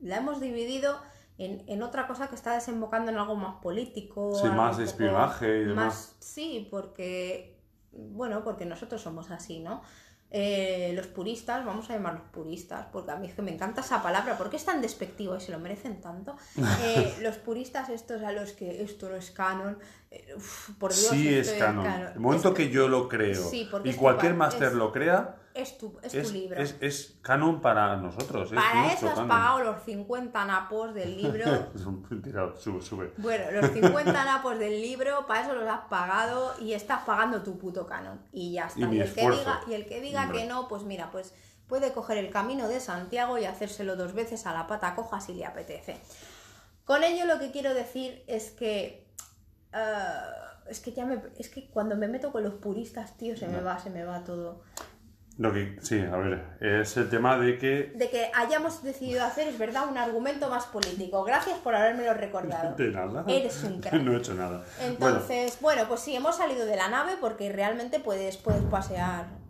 la 0.00 0.16
hemos 0.16 0.40
dividido 0.40 1.00
en, 1.38 1.62
en 1.68 1.82
otra 1.82 2.06
cosa 2.06 2.28
que 2.28 2.34
está 2.34 2.52
desembocando 2.54 3.10
en 3.10 3.16
algo 3.18 3.34
más 3.36 3.56
político. 3.62 4.34
Sí, 4.34 4.48
más 4.48 4.78
espionaje 4.78 5.46
y 5.62 5.64
demás. 5.66 5.84
más- 5.86 6.16
Sí, 6.18 6.68
porque, 6.70 7.58
bueno, 7.92 8.44
porque 8.44 8.66
nosotros 8.66 9.00
somos 9.00 9.30
así, 9.30 9.60
¿no? 9.60 9.82
Eh, 10.32 10.92
los 10.94 11.08
puristas, 11.08 11.64
vamos 11.64 11.90
a 11.90 11.94
llamarlos 11.94 12.22
puristas, 12.30 12.86
porque 12.92 13.10
a 13.10 13.16
mí 13.16 13.26
es 13.26 13.34
que 13.34 13.42
me 13.42 13.52
encanta 13.52 13.80
esa 13.80 14.00
palabra, 14.00 14.38
porque 14.38 14.56
es 14.56 14.64
tan 14.64 14.80
despectiva 14.80 15.36
y 15.36 15.40
se 15.40 15.50
lo 15.50 15.58
merecen 15.58 16.00
tanto. 16.00 16.36
Eh, 16.84 17.16
los 17.22 17.36
puristas 17.36 17.88
estos 17.88 18.22
a 18.22 18.30
los 18.32 18.52
que 18.52 18.82
esto 18.82 19.08
no 19.08 19.16
es 19.16 19.30
canon, 19.32 19.78
eh, 20.10 20.32
uf, 20.36 20.70
por 20.78 20.92
Dios, 20.94 21.08
sí 21.10 21.34
esto 21.34 21.52
es 21.54 21.58
canon. 21.58 21.86
El 22.14 22.20
momento 22.20 22.50
Es- 22.50 22.54
que 22.54 22.70
yo 22.70 22.88
lo 22.88 23.08
creo 23.08 23.42
Sí, 23.48 23.68
y 23.84 23.88
es 23.88 23.96
tu 23.96 24.00
cualquier 24.00 24.34
máster 24.34 24.72
lo 24.74 24.92
crea, 24.92 25.36
es 25.60 25.78
tu, 25.78 25.98
es 26.02 26.14
es, 26.14 26.26
tu 26.26 26.32
libro. 26.32 26.60
es, 26.60 26.76
es 26.80 27.18
canon 27.22 27.60
para 27.60 27.96
nosotros. 27.96 28.50
es 28.50 28.54
Para 28.56 28.92
eso 28.92 29.08
has 29.08 29.14
canon. 29.14 29.28
pagado 29.28 29.60
los 29.64 29.82
50 29.84 30.44
napos 30.44 30.94
del 30.94 31.16
libro. 31.16 31.44
Es 31.74 31.84
un 31.86 32.22
tirado, 32.22 32.56
sube, 32.56 32.82
sube. 32.82 33.12
Bueno, 33.18 33.50
los 33.52 33.70
50 33.70 34.24
napos 34.24 34.58
del 34.58 34.80
libro, 34.80 35.26
para 35.26 35.42
eso 35.42 35.54
los 35.54 35.68
has 35.68 35.86
pagado 35.88 36.54
y 36.60 36.72
estás 36.72 37.02
pagando 37.04 37.42
tu 37.42 37.58
puto 37.58 37.86
canon. 37.86 38.20
Y 38.32 38.52
ya 38.52 38.66
está. 38.66 38.80
Y 38.80 39.00
el 39.00 39.12
que 39.14 39.30
diga, 39.30 39.60
y 39.68 39.74
el 39.74 39.86
que 39.86 40.00
diga 40.00 40.22
Hombre. 40.24 40.40
que 40.40 40.46
no, 40.46 40.68
pues 40.68 40.82
mira, 40.82 41.10
pues 41.10 41.34
puede 41.66 41.92
coger 41.92 42.18
el 42.18 42.30
camino 42.30 42.66
de 42.68 42.80
Santiago 42.80 43.38
y 43.38 43.44
hacérselo 43.44 43.94
dos 43.96 44.12
veces 44.12 44.46
a 44.46 44.52
la 44.52 44.66
pata 44.66 44.94
coja 44.94 45.20
si 45.20 45.34
le 45.34 45.44
apetece. 45.46 45.96
Con 46.84 47.04
ello 47.04 47.24
lo 47.26 47.38
que 47.38 47.50
quiero 47.52 47.72
decir 47.74 48.24
es 48.26 48.50
que. 48.50 49.06
ah, 49.72 50.24
es 50.68 50.80
que 50.80 50.92
ya 50.92 51.04
me. 51.04 51.20
Es 51.38 51.48
que 51.48 51.68
cuando 51.70 51.96
me 51.96 52.06
meto 52.08 52.30
con 52.32 52.42
los 52.44 52.54
puristas, 52.54 53.16
tío, 53.16 53.36
se 53.36 53.48
me 53.48 53.60
va, 53.60 53.78
se 53.78 53.90
me 53.90 54.04
va 54.04 54.22
todo. 54.24 54.62
Lo 55.38 55.52
que, 55.54 55.78
sí, 55.80 55.98
a 56.00 56.16
ver, 56.18 56.44
es 56.60 56.96
el 56.98 57.08
tema 57.08 57.38
de 57.38 57.56
que... 57.56 57.92
De 57.94 58.10
que 58.10 58.30
hayamos 58.34 58.82
decidido 58.82 59.24
hacer, 59.24 59.48
es 59.48 59.58
verdad, 59.58 59.88
un 59.88 59.96
argumento 59.96 60.50
más 60.50 60.66
político. 60.66 61.24
Gracias 61.24 61.58
por 61.60 61.74
habérmelo 61.74 62.12
recordado. 62.12 62.74
De 62.76 62.90
nada. 62.90 63.24
Eres 63.26 63.64
un 63.64 63.80
crack. 63.80 63.94
no 64.02 64.12
he 64.12 64.18
hecho 64.18 64.34
nada. 64.34 64.64
Bueno, 64.78 64.92
Entonces, 64.92 65.58
bueno. 65.62 65.82
pues 65.88 66.00
sí, 66.00 66.14
hemos 66.14 66.36
salido 66.36 66.66
de 66.66 66.76
la 66.76 66.88
nave 66.88 67.12
porque 67.20 67.50
realmente 67.50 68.00
puedes, 68.00 68.36
puedes 68.36 68.62
pasear 68.64 69.40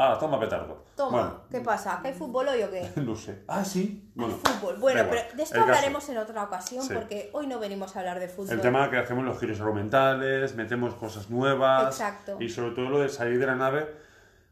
Ah, 0.00 0.16
toma 0.20 0.38
petardo. 0.38 0.84
Toma, 0.94 1.10
Bueno, 1.10 1.40
¿qué 1.50 1.60
pasa? 1.60 1.98
¿Que 2.00 2.08
hay 2.08 2.14
fútbol 2.14 2.46
hoy 2.46 2.62
o 2.62 2.70
qué? 2.70 2.88
no 3.00 3.16
sé. 3.16 3.42
Ah, 3.48 3.64
sí. 3.64 4.08
Bueno, 4.14 4.36
fútbol. 4.44 4.76
Bueno, 4.76 5.02
pero 5.10 5.22
de 5.34 5.42
esto 5.42 5.56
El 5.56 5.62
caso. 5.62 5.72
hablaremos 5.74 6.08
en 6.08 6.18
otra 6.18 6.44
ocasión 6.44 6.84
Sí. 6.84 6.94
porque 6.94 7.30
hoy 7.32 7.48
no 7.48 7.58
venimos 7.58 7.96
a 7.96 8.00
hablar 8.00 8.20
de 8.20 8.28
fútbol. 8.28 8.52
El 8.52 8.60
tema 8.60 8.88
que 8.90 8.98
hacemos 8.98 9.24
los 9.24 9.40
giros 9.40 9.58
argumentales, 9.60 10.54
metemos 10.54 10.94
cosas 10.94 11.30
nuevas. 11.30 11.86
Exacto. 11.98 12.36
Y 12.38 12.48
sobre 12.48 12.76
todo 12.76 12.90
lo 12.90 13.00
de 13.00 13.08
salir 13.08 13.40
de 13.40 13.46
la 13.46 13.56
nave. 13.56 13.88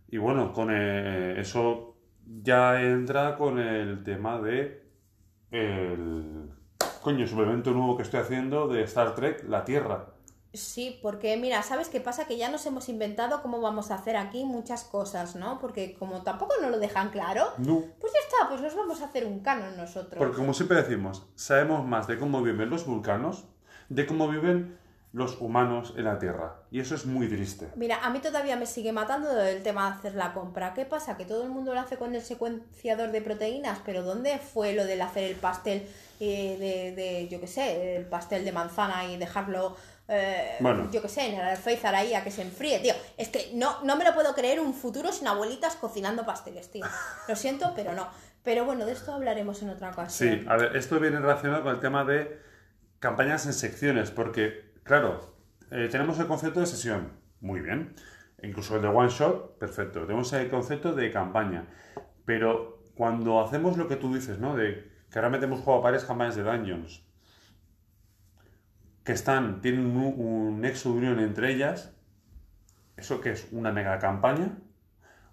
Y 0.08 0.18
bueno, 0.18 0.52
con 0.52 0.68
eh, 0.70 1.40
eso 1.40 1.96
ya 2.42 2.80
entra 2.82 3.36
con 3.36 3.58
el 3.58 4.02
tema 4.04 4.40
de 4.40 4.84
el 5.50 6.50
coño, 7.02 7.26
suplemento 7.26 7.70
nuevo 7.70 7.96
que 7.96 8.02
estoy 8.02 8.20
haciendo 8.20 8.68
de 8.68 8.82
Star 8.82 9.14
Trek, 9.14 9.44
la 9.48 9.64
Tierra. 9.64 10.06
Sí, 10.52 10.98
porque 11.02 11.36
mira, 11.36 11.62
¿sabes 11.62 11.88
qué 11.90 12.00
pasa? 12.00 12.26
Que 12.26 12.38
ya 12.38 12.50
nos 12.50 12.64
hemos 12.64 12.88
inventado 12.88 13.42
cómo 13.42 13.60
vamos 13.60 13.90
a 13.90 13.96
hacer 13.96 14.16
aquí 14.16 14.44
muchas 14.44 14.84
cosas, 14.84 15.36
¿no? 15.36 15.58
Porque 15.58 15.94
como 15.94 16.22
tampoco 16.22 16.54
nos 16.62 16.70
lo 16.70 16.78
dejan 16.78 17.10
claro, 17.10 17.44
No. 17.58 17.82
pues 18.00 18.12
ya 18.14 18.20
está, 18.20 18.48
pues 18.48 18.62
nos 18.62 18.74
vamos 18.74 19.02
a 19.02 19.06
hacer 19.06 19.26
un 19.26 19.40
canon 19.40 19.76
nosotros. 19.76 20.16
Porque 20.18 20.36
como 20.36 20.54
siempre 20.54 20.78
decimos, 20.78 21.26
sabemos 21.34 21.84
más 21.86 22.06
de 22.06 22.18
cómo 22.18 22.42
viven 22.42 22.70
los 22.70 22.86
vulcanos, 22.86 23.44
de 23.90 24.06
cómo 24.06 24.28
viven 24.28 24.78
los 25.16 25.40
humanos 25.40 25.94
en 25.96 26.04
la 26.04 26.18
Tierra. 26.18 26.56
Y 26.70 26.78
eso 26.78 26.94
es 26.94 27.06
muy 27.06 27.26
triste. 27.26 27.68
Mira, 27.74 28.04
a 28.04 28.10
mí 28.10 28.18
todavía 28.18 28.54
me 28.56 28.66
sigue 28.66 28.92
matando 28.92 29.40
el 29.40 29.62
tema 29.62 29.88
de 29.90 29.96
hacer 29.96 30.14
la 30.14 30.34
compra. 30.34 30.74
¿Qué 30.74 30.84
pasa? 30.84 31.16
Que 31.16 31.24
todo 31.24 31.42
el 31.42 31.48
mundo 31.48 31.72
lo 31.72 31.80
hace 31.80 31.96
con 31.96 32.14
el 32.14 32.20
secuenciador 32.20 33.10
de 33.10 33.22
proteínas, 33.22 33.78
pero 33.82 34.02
¿dónde 34.02 34.38
fue 34.38 34.74
lo 34.74 34.84
del 34.84 35.00
hacer 35.00 35.24
el 35.24 35.36
pastel 35.36 35.88
eh, 36.20 36.56
de, 36.58 37.02
de, 37.02 37.28
yo 37.28 37.40
qué 37.40 37.46
sé, 37.46 37.96
el 37.96 38.04
pastel 38.04 38.44
de 38.44 38.52
manzana 38.52 39.06
y 39.06 39.16
dejarlo, 39.16 39.74
eh, 40.06 40.56
Bueno. 40.60 40.90
yo 40.92 41.00
qué 41.00 41.08
sé, 41.08 41.28
en 41.28 41.40
el 41.40 41.46
alféizar 41.46 41.94
ahí 41.94 42.12
a 42.12 42.22
que 42.22 42.30
se 42.30 42.42
enfríe? 42.42 42.78
Tío, 42.80 42.92
es 43.16 43.30
que 43.30 43.52
no, 43.54 43.82
no 43.84 43.96
me 43.96 44.04
lo 44.04 44.12
puedo 44.12 44.34
creer 44.34 44.60
un 44.60 44.74
futuro 44.74 45.12
sin 45.12 45.28
abuelitas 45.28 45.76
cocinando 45.76 46.26
pasteles, 46.26 46.70
tío. 46.70 46.84
Lo 47.26 47.36
siento, 47.36 47.72
pero 47.74 47.94
no. 47.94 48.06
Pero 48.44 48.66
bueno, 48.66 48.84
de 48.84 48.92
esto 48.92 49.14
hablaremos 49.14 49.62
en 49.62 49.70
otra 49.70 49.92
ocasión. 49.92 50.40
Sí, 50.40 50.46
a 50.46 50.56
ver, 50.56 50.76
esto 50.76 51.00
viene 51.00 51.18
relacionado 51.20 51.62
con 51.62 51.74
el 51.74 51.80
tema 51.80 52.04
de 52.04 52.38
campañas 53.00 53.46
en 53.46 53.54
secciones, 53.54 54.10
porque, 54.10 54.65
claro, 54.86 55.36
eh, 55.70 55.88
tenemos 55.90 56.18
el 56.18 56.26
concepto 56.26 56.60
de 56.60 56.66
sesión, 56.66 57.12
muy 57.40 57.60
bien. 57.60 57.94
Incluso 58.42 58.76
el 58.76 58.82
de 58.82 58.88
one 58.88 59.08
shot, 59.08 59.58
perfecto. 59.58 60.00
Tenemos 60.02 60.32
el 60.32 60.48
concepto 60.48 60.94
de 60.94 61.10
campaña. 61.10 61.66
Pero 62.24 62.82
cuando 62.94 63.40
hacemos 63.40 63.76
lo 63.76 63.88
que 63.88 63.96
tú 63.96 64.14
dices, 64.14 64.38
¿no? 64.38 64.56
De 64.56 64.90
que 65.10 65.20
metemos 65.22 65.60
juego 65.60 65.80
a 65.80 65.82
varias 65.82 66.04
campañas 66.04 66.36
de 66.36 66.42
Dungeons, 66.42 67.02
que 69.04 69.12
están, 69.12 69.60
tienen 69.60 69.86
un, 69.86 70.14
un 70.18 70.60
nexo 70.60 70.92
unión 70.92 71.20
entre 71.20 71.52
ellas, 71.52 71.94
¿eso 72.96 73.20
qué 73.20 73.32
es? 73.32 73.48
¿Una 73.52 73.72
mega 73.72 73.98
campaña? 73.98 74.58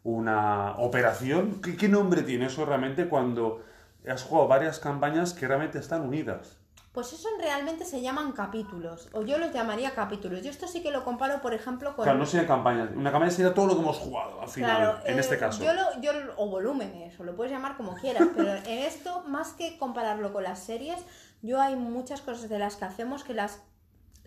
¿Una 0.04 0.78
operación? 0.78 1.62
¿Qué, 1.62 1.76
qué 1.76 1.90
nombre 1.90 2.22
tiene 2.24 2.46
eso 2.46 2.66
realmente 2.66 3.10
cuando 3.10 3.64
has 4.08 4.24
jugado 4.24 4.48
varias 4.48 4.80
campañas 4.80 5.34
que 5.34 5.48
realmente 5.48 5.80
están 5.80 6.02
unidas? 6.02 6.63
Pues 6.94 7.12
eso 7.12 7.28
realmente 7.40 7.86
se 7.86 8.02
llaman 8.02 8.34
capítulos, 8.34 9.10
o 9.14 9.24
yo 9.24 9.40
los 9.40 9.52
llamaría 9.52 9.96
capítulos. 9.96 10.44
Yo 10.44 10.52
esto 10.52 10.68
sí 10.68 10.84
que 10.84 10.92
lo 10.92 11.04
comparo, 11.04 11.42
por 11.42 11.56
ejemplo, 11.56 11.96
con... 11.96 12.04
Claro, 12.04 12.20
no 12.20 12.26
sería 12.28 12.46
campañas. 12.48 12.90
Una 12.96 13.12
campaña 13.12 13.32
sería 13.32 13.52
todo 13.52 13.66
lo 13.66 13.76
que 13.76 13.82
hemos 13.82 13.98
jugado 13.98 14.40
al 14.42 14.48
final, 14.48 14.78
Claro, 14.78 15.00
en 15.08 15.18
eh, 15.18 15.20
este 15.22 15.40
caso. 15.40 15.64
Yo 15.64 15.74
lo- 15.74 16.00
yo 16.02 16.12
o 16.38 16.48
volúmenes, 16.50 17.20
o 17.20 17.24
lo 17.24 17.36
puedes 17.36 17.52
llamar 17.52 17.78
como 17.78 17.96
quieras, 17.96 18.28
pero 18.36 18.54
en 18.68 18.78
esto, 18.80 19.24
más 19.26 19.54
que 19.54 19.80
compararlo 19.80 20.32
con 20.32 20.44
las 20.44 20.60
series, 20.60 21.00
yo 21.42 21.60
hay 21.60 21.76
muchas 21.76 22.22
cosas 22.22 22.48
de 22.48 22.60
las 22.60 22.76
que 22.76 22.86
hacemos 22.86 23.24
que 23.24 23.34
las, 23.34 23.60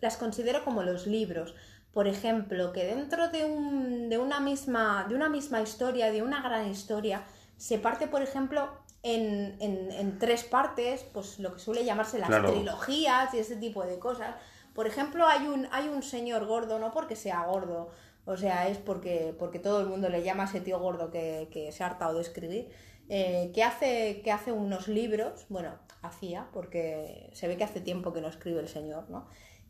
las 0.01 0.17
considero 0.17 0.65
como 0.65 0.83
los 0.83 1.07
libros. 1.07 1.55
Por 1.93 2.09
ejemplo, 2.09 2.73
que 2.73 2.85
dentro 2.85 3.29
de, 3.29 3.45
un, 3.45 4.09
de, 4.09 4.19
una 4.19 4.41
misma, 4.41 5.07
de 5.09 5.15
una 5.15 5.29
misma 5.29 5.61
historia, 5.63 6.11
de 6.11 6.21
una 6.23 6.43
gran 6.43 6.67
historia, 6.69 7.23
se 7.57 7.79
parte, 7.79 8.09
por 8.09 8.23
ejemplo, 8.23 8.69
en, 9.15 9.57
en- 9.61 9.91
en 9.93 10.19
tres 10.19 10.43
partes, 10.45 11.05
pues 11.15 11.39
lo 11.39 11.53
que 11.55 11.59
suele 11.61 11.85
llamarse 11.85 12.19
las 12.19 12.29
Claro. 12.29 12.53
trilogías 12.53 13.33
y 13.35 13.39
ese 13.39 13.57
tipo 13.57 13.85
de 13.85 13.99
cosas. 13.99 14.35
Por 14.75 14.87
ejemplo, 14.87 15.27
hay 15.27 15.47
un, 15.47 15.69
hay 15.73 15.89
un 15.89 16.03
señor 16.03 16.47
gordo, 16.47 16.79
no 16.79 16.93
porque 16.93 17.17
sea 17.17 17.45
gordo, 17.47 17.91
o 18.27 18.37
sea, 18.37 18.69
es 18.69 18.79
porque, 18.79 19.35
porque 19.39 19.59
todo 19.59 19.81
el 19.81 19.87
mundo 19.87 20.09
le 20.09 20.23
llama 20.23 20.43
a 20.45 20.47
ese 20.47 20.61
tío 20.61 20.79
gordo 20.81 21.11
que, 21.11 21.49
que 21.53 21.73
se 21.73 21.83
ha 21.83 21.87
hartado 21.87 22.15
de 22.17 22.23
escribir, 22.23 22.69
eh, 23.09 23.53
que, 23.55 23.63
hace, 23.63 24.21
que 24.23 24.33
hace 24.33 24.51
unos 24.53 24.89
libros, 24.89 25.47
bueno, 25.49 25.71
hacía, 26.03 26.49
porque 26.53 27.31
se 27.33 27.47
ve 27.49 27.57
que 27.57 27.65
hace 27.65 27.81
tiempo 27.81 28.13
que 28.13 28.21
no 28.21 28.29
escribe 28.29 28.61
el 28.61 28.69
señor, 28.69 29.09
¿no? 29.09 29.27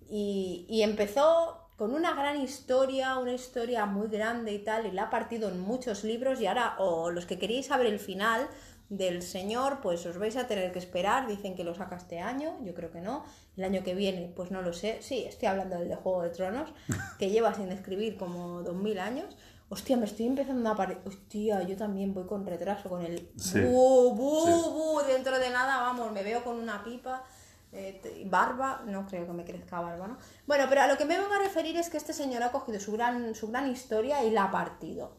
Y, 0.09 0.67
y 0.69 0.83
empezó 0.83 1.63
con 1.77 1.93
una 1.93 2.15
gran 2.15 2.41
historia, 2.41 3.19
una 3.19 3.33
historia 3.35 3.85
muy 3.85 4.09
grande 4.09 4.53
y 4.55 4.61
tal, 4.61 4.87
y 4.87 4.91
la 4.93 5.03
ha 5.05 5.11
partido 5.11 5.49
en 5.51 5.61
muchos 5.61 6.05
libros 6.05 6.41
y 6.41 6.47
ahora, 6.47 6.77
o 6.79 7.11
los 7.11 7.27
que 7.27 7.39
queréis 7.39 7.67
saber 7.67 7.87
el 7.87 7.99
final 8.01 8.49
del 8.89 9.23
señor, 9.23 9.81
pues 9.81 10.07
os 10.07 10.17
vais 10.19 10.37
a 10.37 10.47
tener 10.47 10.71
que 10.73 10.79
esperar, 10.79 11.27
dicen 11.27 11.57
que 11.57 11.65
lo 11.65 11.75
saca 11.75 11.97
este 11.97 12.21
año, 12.21 12.57
yo 12.63 12.73
creo 12.75 12.91
que 12.91 13.01
no, 13.01 13.25
el 13.57 13.65
año 13.65 13.83
que 13.83 13.95
viene, 13.95 14.33
pues 14.37 14.51
no 14.51 14.63
lo 14.63 14.73
sé, 14.73 14.99
sí, 15.03 15.25
estoy 15.27 15.49
hablando 15.49 15.77
del 15.79 15.89
de 15.89 15.97
Juego 15.97 16.23
de 16.23 16.31
Tronos, 16.31 16.73
que 17.19 17.31
lleva 17.31 17.53
sin 17.55 17.71
escribir 17.73 18.17
como 18.17 18.63
2000 18.63 18.99
años. 19.01 19.37
Hostia, 19.69 19.97
me 19.97 20.05
estoy 20.05 20.27
empezando 20.27 20.71
a 20.71 20.77
parecer. 20.77 21.03
Hostia, 21.05 21.61
yo 21.65 21.77
también 21.77 22.15
voy 22.15 22.25
con 22.25 22.47
retraso, 22.47 22.89
con 22.89 23.03
el. 23.05 23.29
Sí. 23.37 23.61
Bu, 23.63 24.15
bu, 24.15 24.47
Sí. 24.47 24.71
bu, 24.71 25.01
dentro 25.09 25.37
de 25.41 25.51
nada, 25.51 25.79
vamos, 25.79 26.13
me 26.13 26.23
veo 26.23 26.45
con 26.45 26.57
una 26.57 26.85
pipa. 26.85 27.25
eh, 27.73 28.23
barba, 28.31 28.83
no 28.87 29.05
creo 29.07 29.27
que 29.27 29.33
me 29.33 29.45
crezca 29.45 29.81
barba, 29.81 30.07
¿no? 30.07 30.19
Bueno, 30.47 30.67
pero 30.69 30.83
a 30.83 30.87
lo 30.87 30.97
que 30.97 31.05
me 31.05 31.19
vengo 31.19 31.35
a 31.35 31.41
referir 31.41 31.77
es 31.77 31.91
que 31.91 31.97
este 31.97 32.13
señor 32.13 32.43
ha 32.45 32.53
cogido 32.53 32.79
su 32.79 32.93
gran, 32.93 33.35
su 33.35 33.49
gran 33.49 33.69
historia 33.69 34.23
y 34.25 34.31
la 34.31 34.45
ha 34.45 34.51
partido. 34.53 35.17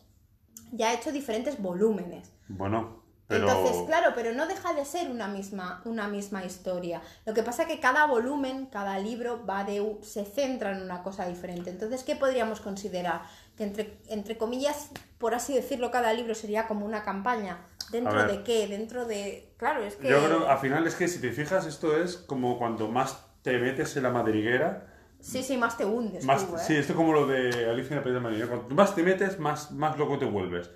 Ya 0.71 0.89
ha 0.89 0.93
hecho 0.93 1.11
diferentes 1.11 1.61
volúmenes. 1.61 2.31
Bueno, 2.47 2.96
pero... 3.27 3.49
Entonces, 3.49 3.83
claro, 3.85 4.13
pero 4.15 4.33
no 4.33 4.47
deja 4.47 4.73
de 4.73 4.85
ser 4.85 5.09
una 5.09 5.27
misma, 5.27 5.81
una 5.85 6.07
misma 6.07 6.45
historia. 6.45 7.01
Lo 7.25 7.33
que 7.33 7.43
pasa 7.43 7.63
es 7.63 7.67
que 7.67 7.79
cada 7.79 8.05
volumen, 8.05 8.67
cada 8.67 8.97
libro 8.99 9.45
va 9.45 9.63
de 9.63 9.97
se 10.01 10.23
centra 10.23 10.71
en 10.71 10.81
una 10.81 11.03
cosa 11.03 11.27
diferente. 11.27 11.69
Entonces, 11.69 12.03
¿qué 12.03 12.15
podríamos 12.15 12.61
considerar? 12.61 13.23
Que 13.57 13.65
entre, 13.65 13.97
entre 14.07 14.37
comillas, 14.37 14.89
por 15.17 15.35
así 15.35 15.53
decirlo, 15.53 15.91
cada 15.91 16.13
libro 16.13 16.35
sería 16.35 16.67
como 16.67 16.85
una 16.85 17.03
campaña. 17.03 17.65
¿Dentro 17.91 18.27
de 18.27 18.43
qué? 18.43 18.67
Dentro 18.67 19.05
de... 19.05 19.53
Claro, 19.57 19.83
es 19.83 19.95
que... 19.95 20.09
Yo 20.09 20.23
creo, 20.23 20.49
al 20.49 20.59
final 20.59 20.87
es 20.87 20.95
que 20.95 21.07
si 21.07 21.19
te 21.19 21.31
fijas, 21.31 21.65
esto 21.65 22.01
es 22.01 22.17
como 22.17 22.57
cuando 22.57 22.87
más 22.87 23.17
te 23.41 23.57
metes 23.57 23.95
en 23.97 24.03
la 24.03 24.09
madriguera, 24.09 24.93
Sí, 25.19 25.41
sí, 25.41 25.57
más 25.57 25.77
te 25.77 25.83
hundes 25.83 26.23
más, 26.23 26.47
tú, 26.47 26.55
¿eh? 26.55 26.59
sí, 26.59 26.75
esto 26.75 26.93
es 26.93 26.95
como 26.95 27.11
lo 27.11 27.25
de 27.25 27.69
Alicia 27.69 27.93
en 27.93 27.97
el 27.97 28.03
País 28.03 28.13
de 28.13 28.19
Maravilla. 28.19 28.47
Cuanto 28.47 28.75
más 28.75 28.93
te 28.93 29.01
metes, 29.03 29.39
más, 29.39 29.71
más 29.71 29.97
loco 29.97 30.19
te 30.19 30.25
vuelves. 30.25 30.69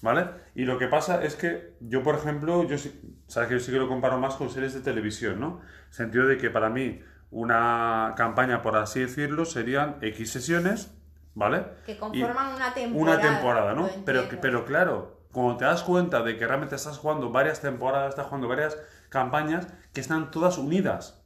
¿Vale? 0.00 0.26
Y 0.54 0.64
lo 0.64 0.78
que 0.78 0.86
pasa 0.86 1.22
es 1.24 1.34
que 1.34 1.74
yo, 1.80 2.02
por 2.04 2.14
ejemplo, 2.14 2.62
yo 2.68 2.78
sí, 2.78 3.18
sabes 3.26 3.48
que 3.48 3.54
yo 3.56 3.60
sí 3.60 3.72
que 3.72 3.78
lo 3.78 3.88
comparo 3.88 4.18
más 4.18 4.36
con 4.36 4.48
series 4.48 4.74
de 4.74 4.80
televisión, 4.80 5.40
¿no? 5.40 5.60
En 5.88 5.92
sentido 5.92 6.26
de 6.26 6.38
que 6.38 6.50
para 6.50 6.68
mí 6.70 7.00
una 7.30 8.14
campaña, 8.16 8.62
por 8.62 8.76
así 8.76 9.00
decirlo, 9.00 9.44
serían 9.44 9.96
X 10.00 10.30
sesiones, 10.30 10.94
¿vale? 11.34 11.64
Que 11.84 11.92
Y- 11.92 11.96
conforman 11.98 12.54
una 12.54 12.72
temporada. 12.74 13.18
una 13.18 13.20
temporada, 13.20 13.74
¿no? 13.74 13.88
Pero, 14.04 14.28
pero 14.40 14.64
claro, 14.64 15.20
cuando 15.32 15.56
te 15.56 15.64
das 15.64 15.82
cuenta 15.82 16.22
de 16.22 16.36
que 16.36 16.46
realmente 16.46 16.76
estás 16.76 16.96
jugando 16.98 17.30
varias 17.32 17.60
temporadas, 17.60 18.10
estás 18.10 18.26
jugando 18.26 18.46
varias 18.48 18.78
campañas 19.08 19.66
que 19.92 20.00
están 20.00 20.30
todas 20.30 20.58
unidas. 20.58 21.24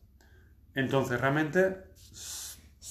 Entonces, 0.74 1.20
realmente, 1.20 1.84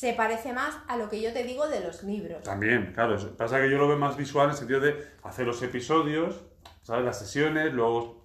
Se 0.02 0.14
parece 0.14 0.52
más 0.52 0.80
a 0.88 0.98
lo 0.98 1.12
que 1.12 1.22
yo 1.22 1.32
te 1.32 1.44
digo 1.44 1.68
de 1.68 1.80
los 1.80 2.02
libros. 2.02 2.42
también, 2.42 2.92
claro, 2.92 3.16
pasa 3.38 3.62
que 3.62 3.70
yo 3.70 3.78
lo 3.78 3.88
veo 3.88 4.00
más 4.00 4.18
visual 4.18 4.46
en 4.46 4.52
el 4.54 4.58
sentido 4.58 4.80
de 4.80 4.96
hacer 5.22 5.46
los 5.46 5.62
episodios, 5.62 6.42
¿sabes? 6.82 7.06
Las 7.06 7.20
sesiones, 7.20 7.72
luego... 7.72 8.20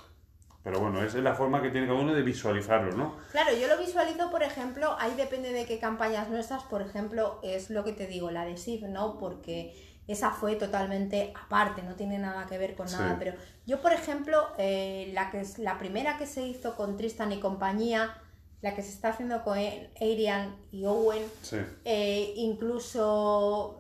Pero 0.64 0.80
bueno, 0.80 1.02
esa 1.04 1.18
es 1.18 1.22
la 1.22 1.34
forma 1.34 1.60
que 1.60 1.68
tiene 1.68 1.86
cada 1.86 1.98
uno 1.98 2.14
de 2.14 2.22
visualizarlo, 2.22 2.96
¿no? 2.96 3.18
Claro, 3.30 3.54
yo 3.54 3.68
lo 3.68 3.76
visualizo, 3.76 4.30
por 4.30 4.42
ejemplo, 4.42 4.96
ahí 4.98 5.12
depende 5.18 5.52
de 5.52 5.66
qué 5.66 5.78
campañas 5.78 6.30
nuestras, 6.30 6.62
por 6.62 6.80
ejemplo, 6.80 7.40
es 7.42 7.68
lo 7.68 7.84
que 7.84 7.92
te 7.92 8.06
digo, 8.06 8.30
la 8.30 8.46
de 8.46 8.56
SIF, 8.56 8.80
¿no? 8.84 9.18
Porque 9.18 10.00
esa 10.08 10.30
fue 10.30 10.56
totalmente 10.56 11.34
aparte, 11.44 11.82
no 11.82 11.94
tiene 11.94 12.18
nada 12.18 12.46
que 12.46 12.56
ver 12.56 12.74
con 12.74 12.88
Sí. 12.88 12.96
nada. 12.98 13.16
Pero 13.18 13.34
yo, 13.66 13.82
por 13.82 13.92
ejemplo, 13.92 14.48
eh, 14.56 15.10
la, 15.12 15.30
que 15.30 15.40
es, 15.40 15.58
la 15.58 15.76
primera 15.76 16.16
que 16.16 16.26
se 16.26 16.40
hizo 16.40 16.74
con 16.74 16.96
Tristan 16.96 17.32
y 17.32 17.38
compañía, 17.38 18.16
la 18.66 18.74
que 18.74 18.82
se 18.82 18.90
está 18.90 19.10
haciendo 19.10 19.42
con 19.44 19.56
Arian 20.00 20.56
y 20.72 20.84
Owen, 20.86 21.22
Sí. 21.42 21.56
eh, 21.84 22.32
incluso, 22.36 23.78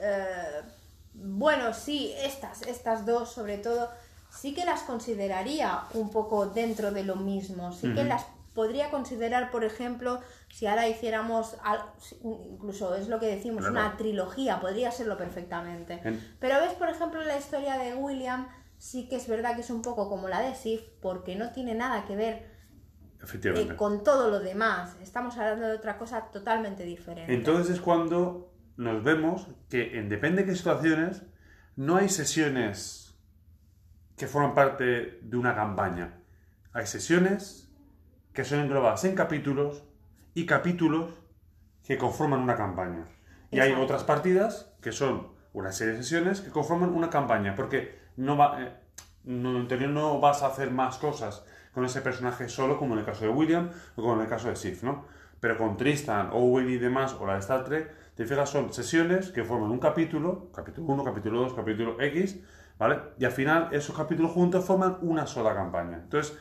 eh, 0.00 0.62
bueno, 1.14 1.74
sí, 1.74 2.14
estas, 2.22 2.62
estas 2.62 3.04
dos 3.04 3.32
sobre 3.32 3.58
todo, 3.58 3.90
sí 4.30 4.54
que 4.54 4.64
las 4.64 4.82
consideraría 4.82 5.82
un 5.94 6.10
poco 6.10 6.46
dentro 6.46 6.92
de 6.92 7.02
lo 7.02 7.16
mismo, 7.16 7.72
sí 7.72 7.92
que 7.92 8.04
las 8.04 8.24
podría 8.54 8.90
considerar, 8.90 9.50
por 9.50 9.64
ejemplo, 9.64 10.20
si 10.52 10.66
ahora 10.66 10.86
hiciéramos, 10.88 11.56
incluso 12.22 12.94
es 12.94 13.08
lo 13.08 13.18
que 13.18 13.26
decimos, 13.26 13.60
Claro. 13.66 13.72
una 13.72 13.96
trilogía, 13.96 14.60
podría 14.60 14.90
serlo 14.92 15.16
perfectamente. 15.16 16.00
En- 16.04 16.36
Pero 16.40 16.60
ves, 16.60 16.72
por 16.74 16.88
ejemplo, 16.88 17.22
la 17.24 17.36
historia 17.36 17.78
de 17.78 17.94
William, 17.94 18.48
sí 18.78 19.08
que 19.08 19.16
es 19.16 19.26
verdad 19.28 19.54
que 19.56 19.62
es 19.62 19.70
un 19.70 19.82
poco 19.82 20.08
como 20.08 20.28
la 20.28 20.40
de 20.40 20.54
Sif, 20.54 20.82
porque 21.02 21.34
no 21.34 21.50
tiene 21.50 21.74
nada 21.74 22.04
que 22.06 22.14
ver 22.16 22.57
eh, 23.18 23.24
Efectivamente. 23.24 23.76
con 23.76 24.02
todo 24.02 24.30
lo 24.30 24.40
demás. 24.40 24.96
Estamos 25.02 25.36
hablando 25.38 25.66
de 25.66 25.74
otra 25.74 25.98
cosa 25.98 26.30
totalmente 26.30 26.84
diferente. 26.84 27.32
Entonces 27.32 27.76
es 27.76 27.80
cuando 27.80 28.52
nos 28.76 29.02
vemos 29.02 29.48
que 29.68 29.98
en 29.98 30.08
depende 30.08 30.42
de 30.42 30.48
qué 30.48 30.56
situaciones 30.56 31.22
no 31.76 31.96
hay 31.96 32.08
sesiones 32.08 33.16
que 34.16 34.26
forman 34.26 34.54
parte 34.54 35.20
de 35.22 35.36
una 35.36 35.54
campaña. 35.54 36.20
Hay 36.72 36.86
sesiones 36.86 37.72
que 38.32 38.44
son 38.44 38.60
englobadas 38.60 39.04
en 39.04 39.14
capítulos 39.14 39.84
y 40.34 40.46
capítulos 40.46 41.10
que 41.84 41.98
conforman 41.98 42.40
una 42.40 42.56
campaña. 42.56 43.06
Y 43.50 43.60
hay 43.60 43.72
otras 43.72 44.04
partidas 44.04 44.72
que 44.80 44.92
son 44.92 45.32
una 45.52 45.72
serie 45.72 45.94
de 45.94 46.02
sesiones 46.02 46.40
que 46.40 46.50
conforman 46.50 46.90
una 46.90 47.10
campaña, 47.10 47.54
porque 47.56 47.98
no 48.16 48.36
va, 48.36 48.62
eh, 48.62 48.72
no 49.24 50.20
vas 50.20 50.42
a 50.42 50.48
hacer 50.48 50.70
más 50.70 50.98
cosas 50.98 51.44
con 51.72 51.84
ese 51.84 52.00
personaje 52.00 52.48
solo, 52.48 52.78
como 52.78 52.94
en 52.94 53.00
el 53.00 53.06
caso 53.06 53.24
de 53.24 53.30
William 53.30 53.70
o 53.96 54.02
como 54.02 54.14
en 54.14 54.20
el 54.22 54.28
caso 54.28 54.48
de 54.48 54.56
Sif, 54.56 54.82
¿no? 54.82 55.06
Pero 55.40 55.56
con 55.56 55.76
Tristan, 55.76 56.30
Owen 56.32 56.68
y 56.68 56.78
demás, 56.78 57.16
o 57.20 57.26
la 57.26 57.34
de 57.34 57.38
Star 57.40 57.64
Trek, 57.64 57.94
te 58.14 58.24
fijas, 58.26 58.50
son 58.50 58.72
sesiones 58.72 59.30
que 59.30 59.44
forman 59.44 59.70
un 59.70 59.78
capítulo, 59.78 60.50
capítulo 60.52 60.92
1, 60.92 61.04
capítulo 61.04 61.40
2, 61.42 61.54
capítulo 61.54 62.00
X, 62.00 62.40
¿vale? 62.78 62.98
Y 63.18 63.24
al 63.24 63.30
final 63.30 63.68
esos 63.70 63.96
capítulos 63.96 64.32
juntos 64.32 64.64
forman 64.64 64.98
una 65.02 65.26
sola 65.26 65.54
campaña. 65.54 65.98
Entonces, 65.98 66.36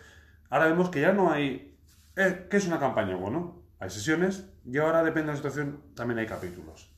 ahora 0.50 0.66
vemos 0.66 0.90
que 0.90 1.02
ya 1.02 1.14
no 1.14 1.32
hay... 1.32 1.78
eh, 2.16 2.48
¿Qué 2.50 2.58
es 2.58 2.68
una 2.68 2.80
campaña? 2.80 3.16
Bueno, 3.16 3.62
hay 3.80 3.92
sesiones 3.92 4.50
y 4.66 4.78
ahora 4.80 5.04
depende 5.04 5.28
de 5.28 5.34
la 5.34 5.36
situación, 5.38 5.84
también 5.96 6.18
hay 6.18 6.26
capítulos. 6.26 6.92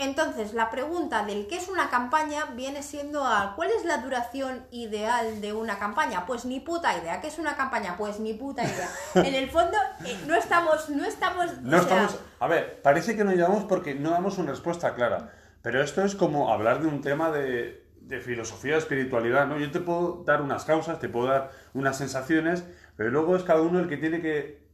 Entonces, 0.00 0.54
la 0.54 0.70
pregunta 0.70 1.26
del 1.26 1.46
qué 1.46 1.56
es 1.56 1.68
una 1.68 1.90
campaña 1.90 2.46
viene 2.56 2.82
siendo 2.82 3.22
a 3.22 3.52
¿cuál 3.54 3.68
es 3.70 3.84
la 3.84 3.98
duración 3.98 4.64
ideal 4.70 5.42
de 5.42 5.52
una 5.52 5.78
campaña? 5.78 6.24
Pues 6.24 6.46
ni 6.46 6.58
puta 6.58 6.96
idea. 6.96 7.20
¿Qué 7.20 7.28
es 7.28 7.38
una 7.38 7.54
campaña? 7.54 7.96
Pues 7.98 8.18
ni 8.18 8.32
puta 8.32 8.64
idea. 8.64 8.88
En 9.14 9.34
el 9.34 9.50
fondo, 9.50 9.76
eh, 10.06 10.16
no 10.26 10.34
estamos, 10.34 10.88
no 10.88 11.04
estamos, 11.04 11.60
No 11.60 11.68
o 11.68 11.70
sea, 11.70 11.80
estamos. 11.80 12.18
A 12.38 12.48
ver, 12.48 12.80
parece 12.80 13.14
que 13.14 13.24
no 13.24 13.32
llevamos 13.32 13.64
porque 13.64 13.94
no 13.94 14.10
damos 14.10 14.38
una 14.38 14.52
respuesta 14.52 14.94
clara. 14.94 15.32
Pero 15.60 15.82
esto 15.82 16.02
es 16.02 16.14
como 16.14 16.50
hablar 16.50 16.80
de 16.80 16.88
un 16.88 17.02
tema 17.02 17.30
de, 17.30 17.86
de 18.00 18.20
filosofía, 18.20 18.72
de 18.72 18.78
espiritualidad, 18.78 19.46
¿no? 19.46 19.58
Yo 19.58 19.70
te 19.70 19.80
puedo 19.80 20.24
dar 20.24 20.40
unas 20.40 20.64
causas, 20.64 20.98
te 20.98 21.10
puedo 21.10 21.26
dar 21.26 21.50
unas 21.74 21.98
sensaciones, 21.98 22.64
pero 22.96 23.10
luego 23.10 23.36
es 23.36 23.42
cada 23.42 23.60
uno 23.60 23.78
el 23.78 23.88
que 23.88 23.98
tiene 23.98 24.22
que 24.22 24.66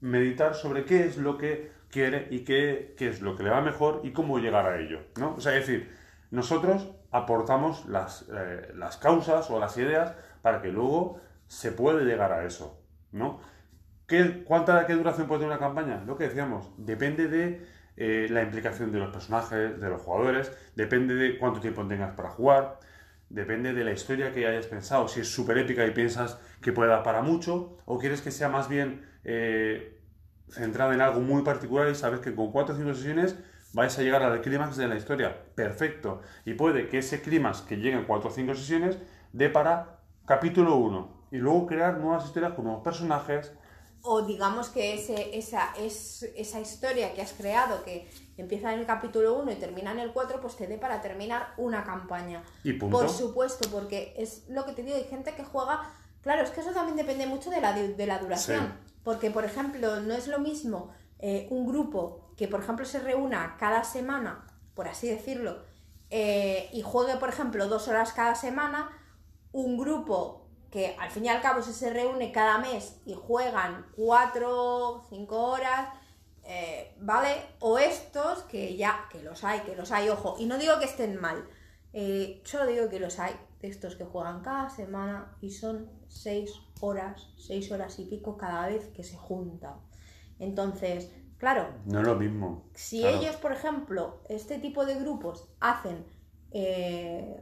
meditar 0.00 0.54
sobre 0.54 0.84
qué 0.84 1.06
es 1.06 1.16
lo 1.16 1.38
que 1.38 1.72
quiere 1.94 2.26
y 2.30 2.40
qué, 2.40 2.96
es 2.98 3.22
lo 3.22 3.36
que 3.36 3.44
le 3.44 3.50
va 3.50 3.60
mejor 3.60 4.00
y 4.02 4.10
cómo 4.10 4.40
llegar 4.40 4.66
a 4.66 4.80
ello, 4.80 4.98
¿no? 5.16 5.36
O 5.36 5.40
sea, 5.40 5.56
es 5.56 5.64
decir, 5.64 5.94
nosotros 6.32 6.90
aportamos 7.12 7.86
las, 7.86 8.28
eh, 8.34 8.72
las 8.74 8.96
causas 8.96 9.48
o 9.48 9.60
las 9.60 9.76
ideas 9.78 10.12
para 10.42 10.60
que 10.60 10.72
luego 10.72 11.20
se 11.46 11.70
puede 11.70 12.04
llegar 12.04 12.32
a 12.32 12.44
eso, 12.44 12.82
¿no? 13.12 13.40
¿Qué, 14.08 14.42
¿Cuánta 14.42 14.84
qué 14.86 14.94
duración 14.94 15.28
puede 15.28 15.42
tener 15.42 15.56
una 15.56 15.64
campaña? 15.64 16.02
Lo 16.04 16.16
que 16.18 16.24
decíamos, 16.24 16.72
depende 16.76 17.28
de 17.28 17.64
eh, 17.96 18.26
la 18.28 18.42
implicación 18.42 18.90
de 18.90 18.98
los 18.98 19.12
personajes, 19.12 19.80
de 19.80 19.88
los 19.88 20.02
jugadores, 20.02 20.50
depende 20.74 21.14
de 21.14 21.38
cuánto 21.38 21.60
tiempo 21.60 21.86
tengas 21.86 22.16
para 22.16 22.30
jugar, 22.30 22.80
depende 23.28 23.72
de 23.72 23.84
la 23.84 23.92
historia 23.92 24.32
que 24.32 24.48
hayas 24.48 24.66
pensado, 24.66 25.06
si 25.06 25.20
es 25.20 25.28
súper 25.28 25.58
épica 25.58 25.86
y 25.86 25.92
piensas 25.92 26.40
que 26.60 26.72
puede 26.72 26.90
dar 26.90 27.04
para 27.04 27.22
mucho, 27.22 27.78
o 27.84 28.00
quieres 28.00 28.20
que 28.20 28.32
sea 28.32 28.48
más 28.48 28.68
bien 28.68 29.06
eh, 29.22 29.94
centrada 30.50 30.94
en 30.94 31.00
algo 31.00 31.20
muy 31.20 31.42
particular 31.42 31.88
y 31.88 31.94
sabes 31.94 32.20
que 32.20 32.34
con 32.34 32.52
4 32.52 32.74
o 32.74 32.78
5 32.78 32.94
sesiones 32.94 33.36
vais 33.72 33.98
a 33.98 34.02
llegar 34.02 34.22
al 34.22 34.40
clímax 34.40 34.76
de 34.76 34.88
la 34.88 34.96
historia. 34.96 35.36
Perfecto. 35.54 36.20
Y 36.44 36.54
puede 36.54 36.88
que 36.88 36.98
ese 36.98 37.20
clímax 37.20 37.62
que 37.62 37.76
llegue 37.76 37.96
en 37.96 38.04
4 38.04 38.30
o 38.30 38.32
5 38.32 38.54
sesiones 38.54 38.98
dé 39.32 39.50
para 39.50 39.98
capítulo 40.26 40.76
1 40.76 41.26
y 41.32 41.38
luego 41.38 41.66
crear 41.66 41.98
nuevas 41.98 42.24
historias 42.24 42.52
con 42.54 42.64
nuevos 42.64 42.82
personajes, 42.82 43.52
O 44.06 44.22
digamos 44.22 44.68
que 44.68 44.94
ese, 44.94 45.36
esa, 45.36 45.72
es, 45.78 46.22
esa 46.36 46.60
historia 46.60 47.14
que 47.14 47.22
has 47.22 47.32
creado, 47.32 47.82
que 47.84 48.06
empieza 48.36 48.72
en 48.72 48.80
el 48.80 48.86
capítulo 48.86 49.34
1 49.40 49.52
y 49.52 49.54
termina 49.56 49.92
en 49.92 49.98
el 49.98 50.12
4, 50.12 50.40
pues 50.42 50.56
te 50.56 50.66
dé 50.66 50.76
para 50.76 51.00
terminar 51.00 51.54
una 51.56 51.82
campaña. 51.84 52.42
Y 52.62 52.74
punto. 52.74 52.98
Por 52.98 53.08
supuesto, 53.08 53.68
porque 53.70 54.14
es 54.18 54.44
lo 54.48 54.66
que 54.66 54.72
te 54.72 54.82
digo, 54.82 54.96
hay 54.96 55.04
gente 55.04 55.34
que 55.34 55.42
juega... 55.42 55.90
Claro, 56.22 56.42
es 56.42 56.50
que 56.50 56.60
eso 56.60 56.72
también 56.72 56.96
depende 56.96 57.26
mucho 57.26 57.50
de 57.50 57.60
la, 57.60 57.72
de 57.72 58.06
la 58.06 58.18
duración. 58.18 58.60
Sí. 58.60 58.83
Porque, 59.04 59.30
por 59.30 59.44
ejemplo, 59.44 60.00
no 60.00 60.14
es 60.14 60.26
lo 60.26 60.38
mismo 60.38 60.90
eh, 61.18 61.46
un 61.50 61.66
grupo 61.66 62.32
que, 62.36 62.48
por 62.48 62.60
ejemplo, 62.60 62.84
se 62.84 62.98
reúna 62.98 63.56
cada 63.58 63.84
semana, 63.84 64.46
por 64.74 64.88
así 64.88 65.08
decirlo, 65.08 65.62
eh, 66.10 66.68
y 66.72 66.82
juegue, 66.82 67.16
por 67.16 67.28
ejemplo, 67.28 67.68
dos 67.68 67.86
horas 67.88 68.12
cada 68.12 68.34
semana, 68.34 68.90
un 69.52 69.78
grupo 69.78 70.48
que 70.70 70.96
al 70.98 71.10
fin 71.10 71.26
y 71.26 71.28
al 71.28 71.40
cabo 71.40 71.62
si 71.62 71.72
se 71.72 71.92
reúne 71.92 72.32
cada 72.32 72.58
mes 72.58 73.00
y 73.06 73.14
juegan 73.14 73.86
cuatro, 73.94 75.06
cinco 75.08 75.40
horas, 75.44 75.88
eh, 76.42 76.96
¿vale? 77.00 77.46
O 77.60 77.78
estos 77.78 78.42
que 78.42 78.76
ya, 78.76 79.08
que 79.10 79.22
los 79.22 79.44
hay, 79.44 79.60
que 79.60 79.76
los 79.76 79.92
hay, 79.92 80.08
ojo, 80.08 80.36
y 80.38 80.46
no 80.46 80.58
digo 80.58 80.78
que 80.78 80.86
estén 80.86 81.20
mal, 81.20 81.48
solo 82.42 82.66
digo 82.66 82.88
que 82.88 82.98
los 82.98 83.20
hay, 83.20 83.34
de 83.60 83.68
estos 83.68 83.94
que 83.94 84.04
juegan 84.04 84.42
cada 84.42 84.68
semana 84.68 85.36
y 85.40 85.52
son 85.52 85.88
seis 86.14 86.52
horas, 86.80 87.28
seis 87.36 87.70
horas 87.72 87.98
y 87.98 88.04
pico 88.04 88.36
cada 88.36 88.68
vez 88.68 88.86
que 88.94 89.02
se 89.02 89.16
juntan. 89.16 89.74
Entonces, 90.38 91.10
claro, 91.38 91.68
No 91.84 92.00
es 92.00 92.06
lo 92.06 92.14
mismo. 92.16 92.68
si 92.74 93.00
Claro. 93.00 93.18
ellos, 93.18 93.36
por 93.36 93.52
ejemplo, 93.52 94.22
este 94.28 94.58
tipo 94.58 94.86
de 94.86 94.94
grupos 94.94 95.48
hacen 95.60 96.06
eh, 96.52 97.36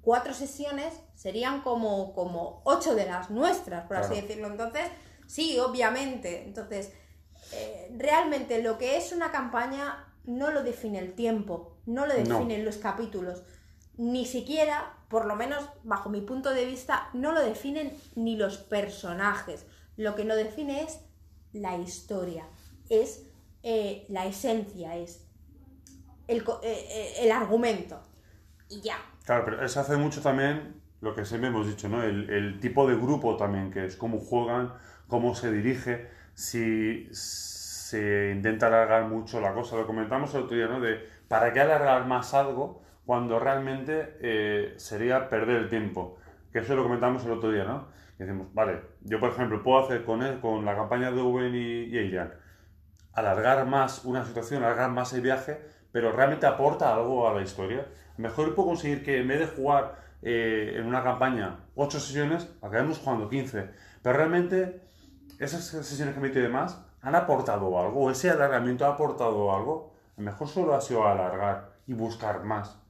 cuatro 0.00 0.32
sesiones, 0.34 0.94
serían 1.14 1.60
como, 1.62 2.14
como 2.14 2.62
ocho 2.64 2.94
de 2.94 3.06
las 3.06 3.30
nuestras, 3.30 3.86
por 3.86 3.96
así 3.98 4.14
decirlo. 4.14 4.48
Entonces, 4.48 4.84
sí, 5.26 5.58
obviamente. 5.58 6.44
Entonces, 6.44 6.92
eh, 7.52 7.94
realmente 7.96 8.62
lo 8.62 8.78
que 8.78 8.96
es 8.96 9.12
una 9.12 9.30
campaña 9.32 10.06
no 10.24 10.50
lo 10.50 10.62
define 10.62 10.98
el 10.98 11.14
tiempo, 11.14 11.76
no 11.86 12.06
lo 12.06 12.14
No. 12.14 12.20
definen 12.38 12.64
los 12.64 12.78
capítulos. 12.78 13.42
Ni 13.96 14.26
siquiera, 14.26 14.94
por 15.08 15.26
lo 15.26 15.36
menos 15.36 15.68
bajo 15.84 16.08
mi 16.10 16.20
punto 16.20 16.50
de 16.50 16.64
vista, 16.64 17.08
no 17.12 17.32
lo 17.32 17.40
definen 17.40 17.92
ni 18.16 18.36
los 18.36 18.58
personajes. 18.58 19.66
Lo 19.96 20.14
que 20.14 20.24
lo 20.24 20.34
define 20.34 20.82
es 20.82 21.00
la 21.52 21.76
historia, 21.76 22.44
es 22.88 23.26
eh, 23.62 24.04
la 24.08 24.26
esencia, 24.26 24.96
es 24.96 25.26
el, 26.26 26.38
eh, 26.38 26.44
eh, 26.62 27.14
el 27.20 27.32
argumento. 27.32 28.02
Y 28.68 28.80
ya. 28.80 28.96
Claro, 29.24 29.44
pero 29.44 29.68
se 29.68 29.78
hace 29.78 29.96
mucho 29.96 30.20
también 30.20 30.80
lo 31.00 31.14
que 31.14 31.24
siempre 31.24 31.48
hemos 31.48 31.66
dicho, 31.66 31.88
¿no? 31.88 32.02
El, 32.02 32.28
el 32.30 32.60
tipo 32.60 32.88
de 32.88 32.96
grupo 32.96 33.36
también, 33.36 33.70
que 33.70 33.84
es 33.84 33.96
cómo 33.96 34.18
juegan, 34.18 34.72
cómo 35.06 35.34
se 35.34 35.52
dirige, 35.52 36.08
si 36.34 37.08
se 37.12 38.32
intenta 38.34 38.66
alargar 38.66 39.06
mucho 39.08 39.40
la 39.40 39.54
cosa. 39.54 39.76
Lo 39.76 39.86
comentamos 39.86 40.34
el 40.34 40.42
otro 40.42 40.56
día, 40.56 40.66
¿no? 40.66 40.80
De 40.80 41.08
para 41.28 41.52
qué 41.52 41.60
alargar 41.60 42.06
más 42.06 42.34
algo 42.34 42.82
cuando 43.06 43.38
realmente 43.38 44.16
eh, 44.20 44.74
sería 44.76 45.28
perder 45.28 45.56
el 45.56 45.68
tiempo. 45.68 46.18
Que 46.52 46.60
eso 46.60 46.74
lo 46.74 46.84
comentamos 46.84 47.24
el 47.24 47.32
otro 47.32 47.50
día, 47.50 47.64
¿no? 47.64 47.88
Y 48.18 48.22
decimos, 48.22 48.48
vale, 48.54 48.80
yo 49.02 49.18
por 49.18 49.30
ejemplo 49.30 49.62
puedo 49.62 49.84
hacer 49.84 50.04
con, 50.04 50.22
él, 50.22 50.40
con 50.40 50.64
la 50.64 50.76
campaña 50.76 51.10
de 51.10 51.20
Owen 51.20 51.54
y, 51.54 51.84
y 51.84 52.18
alargar 53.12 53.66
más 53.66 54.04
una 54.04 54.24
situación, 54.24 54.62
alargar 54.62 54.90
más 54.90 55.12
el 55.12 55.20
viaje, 55.20 55.60
pero 55.92 56.12
realmente 56.12 56.46
aporta 56.46 56.94
algo 56.94 57.28
a 57.28 57.34
la 57.34 57.42
historia. 57.42 57.86
Mejor 58.16 58.54
puedo 58.54 58.68
conseguir 58.68 59.04
que 59.04 59.20
en 59.20 59.28
vez 59.28 59.40
de 59.40 59.46
jugar 59.48 59.96
eh, 60.22 60.74
en 60.76 60.86
una 60.86 61.02
campaña 61.02 61.60
8 61.74 62.00
sesiones, 62.00 62.48
acabemos 62.62 62.98
jugando 62.98 63.28
15. 63.28 63.70
Pero 64.02 64.16
realmente 64.16 64.80
esas 65.38 65.64
sesiones 65.64 66.14
que 66.14 66.20
metido 66.20 66.42
de 66.42 66.48
más 66.48 66.84
han 67.02 67.14
aportado 67.14 67.78
algo, 67.78 68.10
ese 68.10 68.30
alargamiento 68.30 68.86
ha 68.86 68.90
aportado 68.90 69.54
algo. 69.54 69.94
A 70.16 70.20
lo 70.20 70.24
mejor 70.24 70.48
solo 70.48 70.74
ha 70.74 70.80
sido 70.80 71.06
alargar 71.06 71.74
y 71.86 71.94
buscar 71.94 72.44
más. 72.44 72.83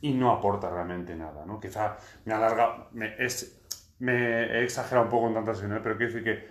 Y 0.00 0.12
no 0.12 0.30
aporta 0.30 0.70
realmente 0.70 1.16
nada, 1.16 1.44
¿no? 1.46 1.58
Quizá 1.58 1.96
me 2.24 2.34
alarga, 2.34 2.88
me, 2.92 3.14
es, 3.18 3.62
me 3.98 4.12
he 4.44 4.64
exagerado 4.64 5.04
un 5.04 5.10
poco 5.10 5.28
en 5.28 5.34
tantas 5.34 5.56
sesiones, 5.56 5.80
pero 5.82 5.96
quiero 5.96 6.12
decir 6.12 6.24
que 6.24 6.48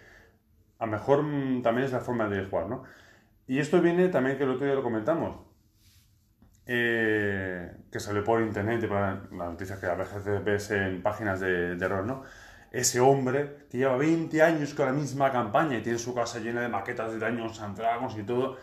a 0.80 0.86
lo 0.86 0.92
mejor 0.92 1.24
mm, 1.24 1.62
también 1.62 1.86
es 1.86 1.92
la 1.94 2.00
forma 2.00 2.28
de 2.28 2.46
jugar, 2.46 2.68
¿no? 2.68 2.84
Y 3.48 3.60
esto 3.60 3.82
viene 3.82 4.10
también 4.10 4.38
que 4.38 4.44
el 4.44 4.52
otro 4.52 4.66
día 4.66 4.76
lo 4.76 4.84
comentamos, 4.84 5.38
eh, 6.66 7.72
que 7.92 8.00
salió 8.00 8.24
por 8.24 8.42
internet, 8.42 8.84
y 8.84 8.88
por 8.88 8.98
la 8.98 9.46
noticia 9.46 9.80
que 9.80 9.86
a 9.86 9.96
veces 9.96 10.44
ves 10.44 10.72
en 10.72 11.04
páginas 11.04 11.40
de, 11.40 11.76
de 11.76 11.88
rol, 11.88 12.08
¿no? 12.08 12.24
Ese 12.72 13.00
hombre 13.00 13.68
que 13.70 13.78
lleva 13.78 13.96
20 13.98 14.42
años 14.42 14.74
con 14.74 14.88
la 14.88 14.92
misma 14.92 15.32
campaña 15.32 15.78
y 15.78 15.82
tiene 15.82 16.00
su 16.00 16.14
casa 16.14 16.40
llena 16.40 16.62
de 16.62 16.70
maquetas 16.70 17.12
de 17.12 17.20
Dungeons 17.20 17.62
and 17.62 17.78
Dragons 17.78 18.18
y 18.18 18.24
todo. 18.24 18.58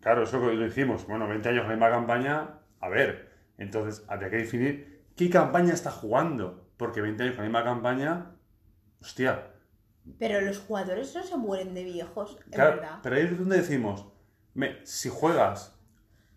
Claro, 0.00 0.24
eso 0.24 0.40
que 0.40 0.52
lo 0.54 0.66
hicimos, 0.66 1.06
bueno, 1.06 1.28
20 1.28 1.48
años 1.50 1.62
con 1.62 1.70
la 1.70 1.76
misma 1.76 1.90
campaña, 1.90 2.48
a 2.80 2.88
ver, 2.88 3.31
entonces 3.58 4.04
habría 4.08 4.30
que 4.30 4.36
definir 4.38 5.04
qué 5.16 5.28
campaña 5.30 5.72
está 5.74 5.90
jugando, 5.90 6.68
porque 6.76 7.00
20 7.00 7.22
años 7.22 7.36
con 7.36 7.44
la 7.44 7.48
misma 7.50 7.64
campaña, 7.64 8.30
hostia, 9.00 9.48
Pero 10.18 10.40
los 10.40 10.58
jugadores 10.58 11.14
no 11.14 11.22
se 11.22 11.36
mueren 11.36 11.74
de 11.74 11.84
viejos, 11.84 12.36
en 12.46 12.50
Claro, 12.52 12.76
verdad. 12.76 12.98
pero 13.02 13.16
ahí 13.16 13.22
es 13.22 13.38
donde 13.38 13.56
decimos, 13.58 14.06
me- 14.54 14.84
si 14.84 15.08
juegas 15.08 15.78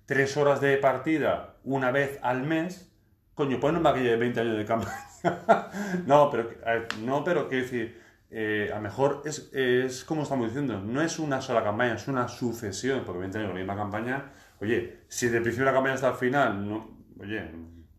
tres 0.06 0.38
horas 0.38 0.62
de 0.62 0.78
partida 0.78 1.56
una 1.63 1.89
vez 1.91 2.19
al 2.21 2.43
mes, 2.43 2.91
coño, 3.34 3.60
pues 3.60 3.73
no 3.73 3.80
me 3.80 3.89
aquella 3.89 4.12
de 4.12 4.17
20 4.17 4.39
años 4.41 4.58
de 4.58 4.65
campaña. 4.65 4.95
no, 6.06 6.30
pero, 6.30 6.49
ver, 6.63 6.88
no, 7.01 7.23
pero 7.23 7.49
quiero 7.49 7.63
decir, 7.63 7.99
eh, 8.30 8.69
a 8.71 8.75
lo 8.75 8.82
mejor 8.82 9.23
es, 9.25 9.49
es 9.54 10.04
como 10.04 10.23
estamos 10.23 10.47
diciendo, 10.47 10.80
no 10.80 11.01
es 11.01 11.17
una 11.17 11.41
sola 11.41 11.63
campaña, 11.63 11.95
es 11.95 12.08
una 12.08 12.28
sucesión, 12.28 13.04
porque 13.04 13.19
20 13.21 13.38
años 13.39 13.49
con 13.49 13.56
la 13.60 13.65
misma 13.65 13.75
campaña, 13.82 14.32
oye, 14.62 14.99
si 15.08 15.28
de 15.28 15.41
principio 15.41 15.65
de 15.65 15.71
la 15.71 15.75
campaña 15.78 15.95
hasta 15.95 16.10
el 16.10 16.15
final, 16.15 16.69
no, 16.69 16.94
oye, 17.19 17.51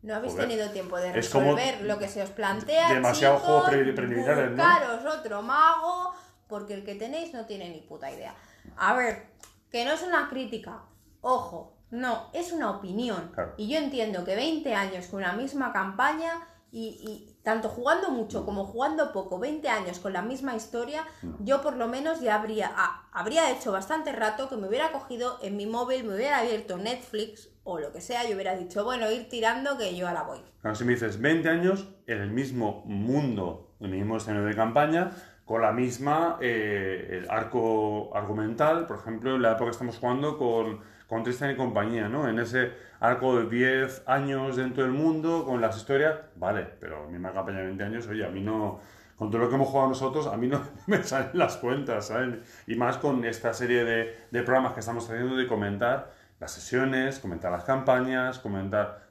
no 0.03 0.15
habéis 0.15 0.33
Joder. 0.35 0.49
tenido 0.49 0.71
tiempo 0.71 0.97
de 0.99 1.13
resolver 1.13 1.83
lo 1.83 1.99
que 1.99 2.09
se 2.09 2.23
os 2.23 2.31
plantea. 2.31 2.93
demasiado 2.93 3.37
chicos, 3.37 3.47
juego 3.49 3.67
pre- 3.67 3.93
preliminares, 3.93 4.51
¿no? 4.51 4.57
buscaros 4.57 5.15
otro 5.19 5.43
mago, 5.43 6.15
porque 6.49 6.75
el 6.75 6.85
que 6.85 6.95
tenéis 6.95 7.33
no 7.35 7.45
tiene 7.47 7.71
ni 7.71 7.81
puta 7.81 8.11
idea. 8.11 8.35
A 8.77 8.95
ver, 8.95 9.27
que 9.71 9.85
no 9.85 9.93
es 9.93 10.03
una 10.03 10.29
crítica, 10.29 10.83
ojo, 11.21 11.77
no, 11.91 12.31
es 12.33 12.53
una 12.53 12.71
opinión. 12.71 13.31
Claro. 13.35 13.55
Y 13.57 13.69
yo 13.69 13.79
entiendo 13.79 14.25
que 14.25 14.35
20 14.37 14.75
años 14.75 15.07
con 15.07 15.21
una 15.21 15.33
misma 15.33 15.73
campaña 15.73 16.47
y, 16.73 17.01
y 17.07 17.37
tanto 17.43 17.69
jugando 17.69 18.11
mucho 18.11 18.45
como 18.45 18.65
jugando 18.67 19.13
poco, 19.13 19.39
20 19.39 19.69
años 19.69 19.99
con 20.01 20.13
la 20.13 20.21
misma 20.23 20.55
historia, 20.57 21.05
yo 21.41 21.63
por 21.63 21.77
lo 21.77 21.87
menos 21.89 22.21
ya 22.21 22.35
habría, 22.35 22.73
ah, 22.77 23.09
habría 23.13 23.51
hecho 23.51 23.73
bastante 23.73 24.13
rato 24.13 24.49
que 24.49 24.57
me 24.57 24.69
hubiera 24.69 24.93
cogido 24.93 25.39
en 25.43 25.57
mi 25.57 25.67
móvil, 25.67 26.05
me 26.05 26.15
hubiera 26.17 26.39
abierto 26.39 26.77
Netflix 26.77 27.49
o 27.67 27.79
lo 27.81 27.93
que 27.93 28.01
sea 28.01 28.29
y 28.29 28.33
hubiera 28.33 28.57
dicho, 28.57 28.85
bueno, 28.85 29.11
ir 29.11 29.29
tirando 29.29 29.77
que 29.77 29.95
yo 29.97 30.09
ahora 30.09 30.23
voy. 30.23 30.39
Claro, 30.63 30.77
si 30.77 30.85
me 30.85 30.93
dices 30.93 31.21
20 31.21 31.49
años 31.49 31.89
en 32.07 32.23
el 32.23 32.31
mismo 32.31 32.85
mundo, 32.87 33.75
en 33.81 33.87
el 33.87 33.99
mismo 33.99 34.17
escenario 34.17 34.47
de 34.47 34.55
campaña, 34.55 35.11
con 35.45 35.63
la 35.63 35.73
misma 35.73 36.39
eh, 36.41 37.21
el 37.23 37.31
arco 37.31 38.17
argumental, 38.17 38.87
por 38.87 38.99
ejemplo, 38.99 39.35
en 39.35 39.43
la 39.43 39.53
época 39.53 39.67
que 39.67 39.71
estamos 39.73 39.99
jugando 39.99 40.39
con, 40.39 40.81
con 41.09 41.25
Tristan 41.25 41.51
y 41.51 41.57
compañía, 41.57 42.09
¿no? 42.09 42.29
En 42.29 42.39
ese 42.39 42.73
arco 43.01 43.37
de 43.39 43.49
10 43.49 44.05
años 44.07 44.57
dentro 44.57 44.85
del 44.85 44.93
mundo, 44.93 45.45
con 45.45 45.61
las 45.61 45.77
historias, 45.77 46.19
vale, 46.37 46.67
pero 46.81 47.09
misma 47.09 47.33
campaña 47.33 47.59
de 47.59 47.67
20 47.67 47.85
años, 47.85 48.07
oye, 48.07 48.25
a 48.25 48.29
mí 48.29 48.41
no, 48.41 48.81
con 49.17 49.31
todo 49.31 49.43
lo 49.43 49.49
que 49.49 49.57
hemos 49.57 49.69
jugado 49.69 49.89
nosotros, 49.89 50.29
a 50.29 50.37
mí 50.37 50.47
no 50.47 50.61
me 50.87 51.03
salen 51.03 51.31
las 51.35 51.57
cuentas, 51.57 52.07
¿sabes? 52.07 52.39
Y 52.69 52.77
más 52.77 52.99
con 52.99 53.25
esta 53.25 53.53
serie 53.53 53.85
de, 53.85 54.17
de 54.31 54.43
programas 54.43 54.73
que 54.73 54.81
estamos 54.81 55.09
haciendo 55.11 55.37
de 55.37 55.49
comentar 55.49 56.15
las 56.41 56.53
sesiones, 56.53 57.19
comentar 57.21 57.53
las 57.53 57.65
campañas, 57.65 58.39
comentar... 58.39 59.07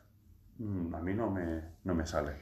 Mm, 0.58 0.96
A 0.96 1.02
mí 1.02 1.14
no 1.14 1.30
me, 1.32 1.64
no 1.84 1.94
me 1.96 2.06
sale. 2.06 2.34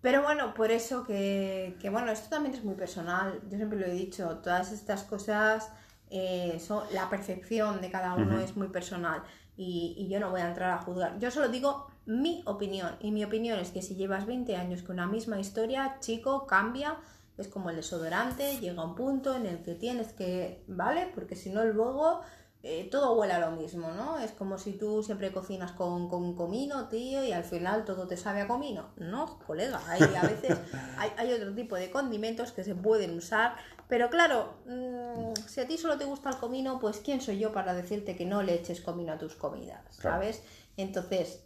Pero 0.00 0.22
bueno, 0.22 0.52
por 0.54 0.70
eso 0.72 1.04
que, 1.04 1.76
que, 1.80 1.88
bueno, 1.90 2.10
esto 2.10 2.28
también 2.28 2.54
es 2.54 2.64
muy 2.64 2.74
personal. 2.74 3.40
Yo 3.48 3.56
siempre 3.56 3.78
lo 3.78 3.86
he 3.86 3.92
dicho, 3.92 4.38
todas 4.38 4.72
estas 4.72 5.04
cosas 5.04 5.70
eh, 6.10 6.58
son 6.60 6.84
la 6.92 7.08
percepción 7.08 7.80
de 7.80 7.90
cada 7.90 8.16
uno 8.16 8.36
Ujú. 8.36 8.40
es 8.40 8.56
muy 8.56 8.68
personal 8.68 9.22
y, 9.56 9.94
y 9.96 10.08
yo 10.08 10.18
no 10.18 10.30
voy 10.30 10.40
a 10.40 10.48
entrar 10.48 10.70
a 10.72 10.78
juzgar. 10.78 11.18
Yo 11.20 11.30
solo 11.30 11.48
digo 11.48 11.86
mi 12.04 12.42
opinión 12.46 12.96
y 13.00 13.12
mi 13.12 13.24
opinión 13.24 13.58
es 13.60 13.70
que 13.70 13.80
si 13.82 13.94
llevas 13.94 14.26
20 14.26 14.56
años 14.56 14.82
con 14.82 14.94
una 14.94 15.06
misma 15.06 15.38
historia, 15.38 15.98
chico, 16.00 16.46
cambia. 16.46 16.96
Es 17.38 17.48
como 17.48 17.70
el 17.70 17.76
desodorante, 17.76 18.58
llega 18.60 18.84
un 18.84 18.94
punto 18.94 19.34
en 19.36 19.46
el 19.46 19.62
que 19.62 19.74
tienes 19.74 20.12
que, 20.12 20.64
¿vale? 20.68 21.10
Porque 21.14 21.34
si 21.36 21.50
no 21.50 21.64
luego 21.64 22.20
eh, 22.64 22.88
todo 22.90 23.14
huele 23.14 23.32
a 23.32 23.38
lo 23.40 23.50
mismo, 23.56 23.90
¿no? 23.92 24.18
Es 24.20 24.30
como 24.32 24.56
si 24.58 24.74
tú 24.74 25.02
siempre 25.02 25.32
cocinas 25.32 25.72
con, 25.72 26.08
con 26.08 26.34
comino, 26.36 26.88
tío, 26.88 27.24
y 27.24 27.32
al 27.32 27.44
final 27.44 27.84
todo 27.84 28.06
te 28.06 28.16
sabe 28.16 28.40
a 28.42 28.46
comino. 28.48 28.90
No, 28.96 29.38
colega, 29.46 29.80
hay, 29.88 30.02
a 30.02 30.22
veces 30.22 30.58
hay, 30.98 31.10
hay 31.16 31.32
otro 31.32 31.54
tipo 31.54 31.74
de 31.76 31.90
condimentos 31.90 32.52
que 32.52 32.62
se 32.62 32.74
pueden 32.76 33.16
usar, 33.16 33.56
pero 33.88 34.10
claro, 34.10 34.54
mm, 34.66 35.34
si 35.48 35.60
a 35.60 35.66
ti 35.66 35.76
solo 35.76 35.98
te 35.98 36.04
gusta 36.04 36.30
el 36.30 36.36
comino, 36.36 36.78
pues 36.78 36.98
¿quién 37.04 37.20
soy 37.20 37.38
yo 37.38 37.52
para 37.52 37.74
decirte 37.74 38.16
que 38.16 38.26
no 38.26 38.42
le 38.42 38.54
eches 38.54 38.80
comino 38.80 39.12
a 39.12 39.18
tus 39.18 39.34
comidas? 39.34 39.82
Claro. 39.98 40.16
¿Sabes? 40.18 40.42
Entonces, 40.76 41.42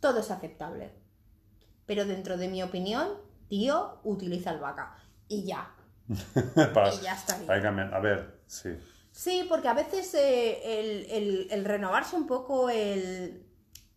todo 0.00 0.20
es 0.20 0.30
aceptable. 0.30 0.90
Pero 1.86 2.04
dentro 2.04 2.36
de 2.36 2.48
mi 2.48 2.62
opinión, 2.64 3.08
tío, 3.48 4.00
utiliza 4.02 4.50
albahaca. 4.50 4.96
Y 5.28 5.44
ya. 5.44 5.70
Para- 6.74 6.92
Y 6.92 6.98
ya 7.00 7.16
para 7.46 7.62
cambiar. 7.62 7.94
A 7.94 8.00
ver, 8.00 8.40
sí. 8.46 8.70
Sí, 9.22 9.46
porque 9.48 9.68
a 9.68 9.72
veces 9.74 10.12
eh, 10.14 10.78
el, 11.16 11.48
el- 11.50 11.64
renovarse 11.64 12.16
un 12.16 12.26
poco, 12.26 12.68
el, 12.68 13.46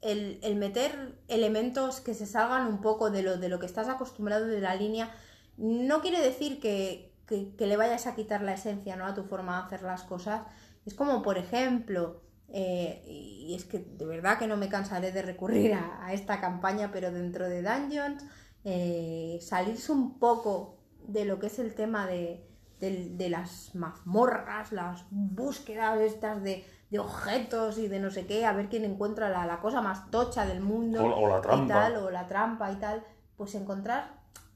el- 0.01 0.55
meter 0.55 1.19
elementos 1.27 1.99
que 1.99 2.13
se 2.13 2.25
salgan 2.25 2.67
un 2.67 2.79
poco 2.82 3.10
de 3.12 3.21
lo, 3.23 3.36
de 3.38 3.49
lo 3.49 3.60
que 3.60 3.65
estás 3.65 3.89
acostumbrado 3.89 4.45
de 4.47 4.62
la 4.62 4.75
línea, 4.75 5.12
no 5.58 5.99
quiere 6.01 6.21
decir 6.21 6.62
que, 6.62 7.12
que- 7.27 7.53
le 7.67 7.75
vayas 7.77 8.08
a 8.08 8.15
quitar 8.15 8.41
la 8.43 8.53
esencia 8.53 8.95
¿no? 8.95 9.05
a 9.05 9.13
tu 9.13 9.23
forma 9.25 9.58
de 9.60 9.65
hacer 9.65 9.82
las 9.84 10.03
cosas. 10.03 10.43
Es 10.86 10.93
como, 10.93 11.21
por 11.21 11.38
ejemplo, 11.38 12.21
eh, 12.47 13.03
y 13.05 13.53
es 13.55 13.65
que 13.65 13.79
de 13.79 14.05
verdad 14.05 14.39
que 14.39 14.47
no 14.47 14.55
me 14.55 14.69
cansaré 14.69 15.12
de 15.12 15.21
recurrir 15.21 15.73
a, 15.73 16.05
a 16.05 16.13
esta 16.13 16.39
campaña, 16.39 16.91
pero 16.93 17.12
dentro 17.12 17.49
de 17.49 17.62
Dungeons, 17.62 18.23
eh, 18.63 19.38
salirse 19.41 19.91
un 19.91 20.17
poco 20.17 20.77
de 21.08 21.25
lo 21.25 21.39
que 21.39 21.47
es 21.47 21.60
el 21.60 21.75
tema 21.75 22.08
de, 22.08 22.45
de- 22.79 23.09
de 23.11 23.29
las 23.29 23.75
mazmorras, 23.75 24.71
las 24.71 25.03
búsquedas 25.11 25.99
estas 25.99 26.41
de, 26.43 26.65
de 26.89 26.99
objetos 26.99 27.77
y 27.77 27.87
de 27.87 27.99
no 27.99 28.09
sé 28.11 28.25
qué, 28.25 28.45
a 28.45 28.53
ver 28.53 28.69
quién 28.69 28.85
encuentra 28.85 29.29
la, 29.29 29.45
la 29.45 29.59
cosa 29.59 29.81
más 29.81 30.09
tocha 30.11 30.45
del 30.45 30.61
mundo. 30.61 31.03
O- 31.03 31.25
o 31.25 31.29
la 31.29 31.39
y 31.39 31.41
trampa. 31.41 31.73
tal, 31.73 31.95
o 31.97 32.09
la 32.11 32.27
trampa 32.27 32.71
y 32.71 32.75
tal, 32.77 33.03
pues 33.37 33.53
encontrar 33.55 34.11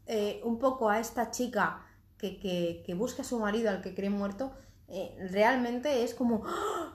eh, 0.05 0.41
un 0.43 0.59
poco 0.59 0.89
a 0.89 0.99
esta 0.99 1.31
chica 1.31 1.81
que, 2.17 2.39
que, 2.39 2.83
que 2.85 2.93
busca 2.93 3.21
a 3.21 3.25
su 3.25 3.39
marido 3.39 3.69
al 3.69 3.81
que 3.81 3.93
cree 3.95 4.09
muerto, 4.09 4.51
eh, 4.87 5.15
realmente 5.31 6.03
es 6.03 6.13
como 6.13 6.43
¡ah! 6.45 6.93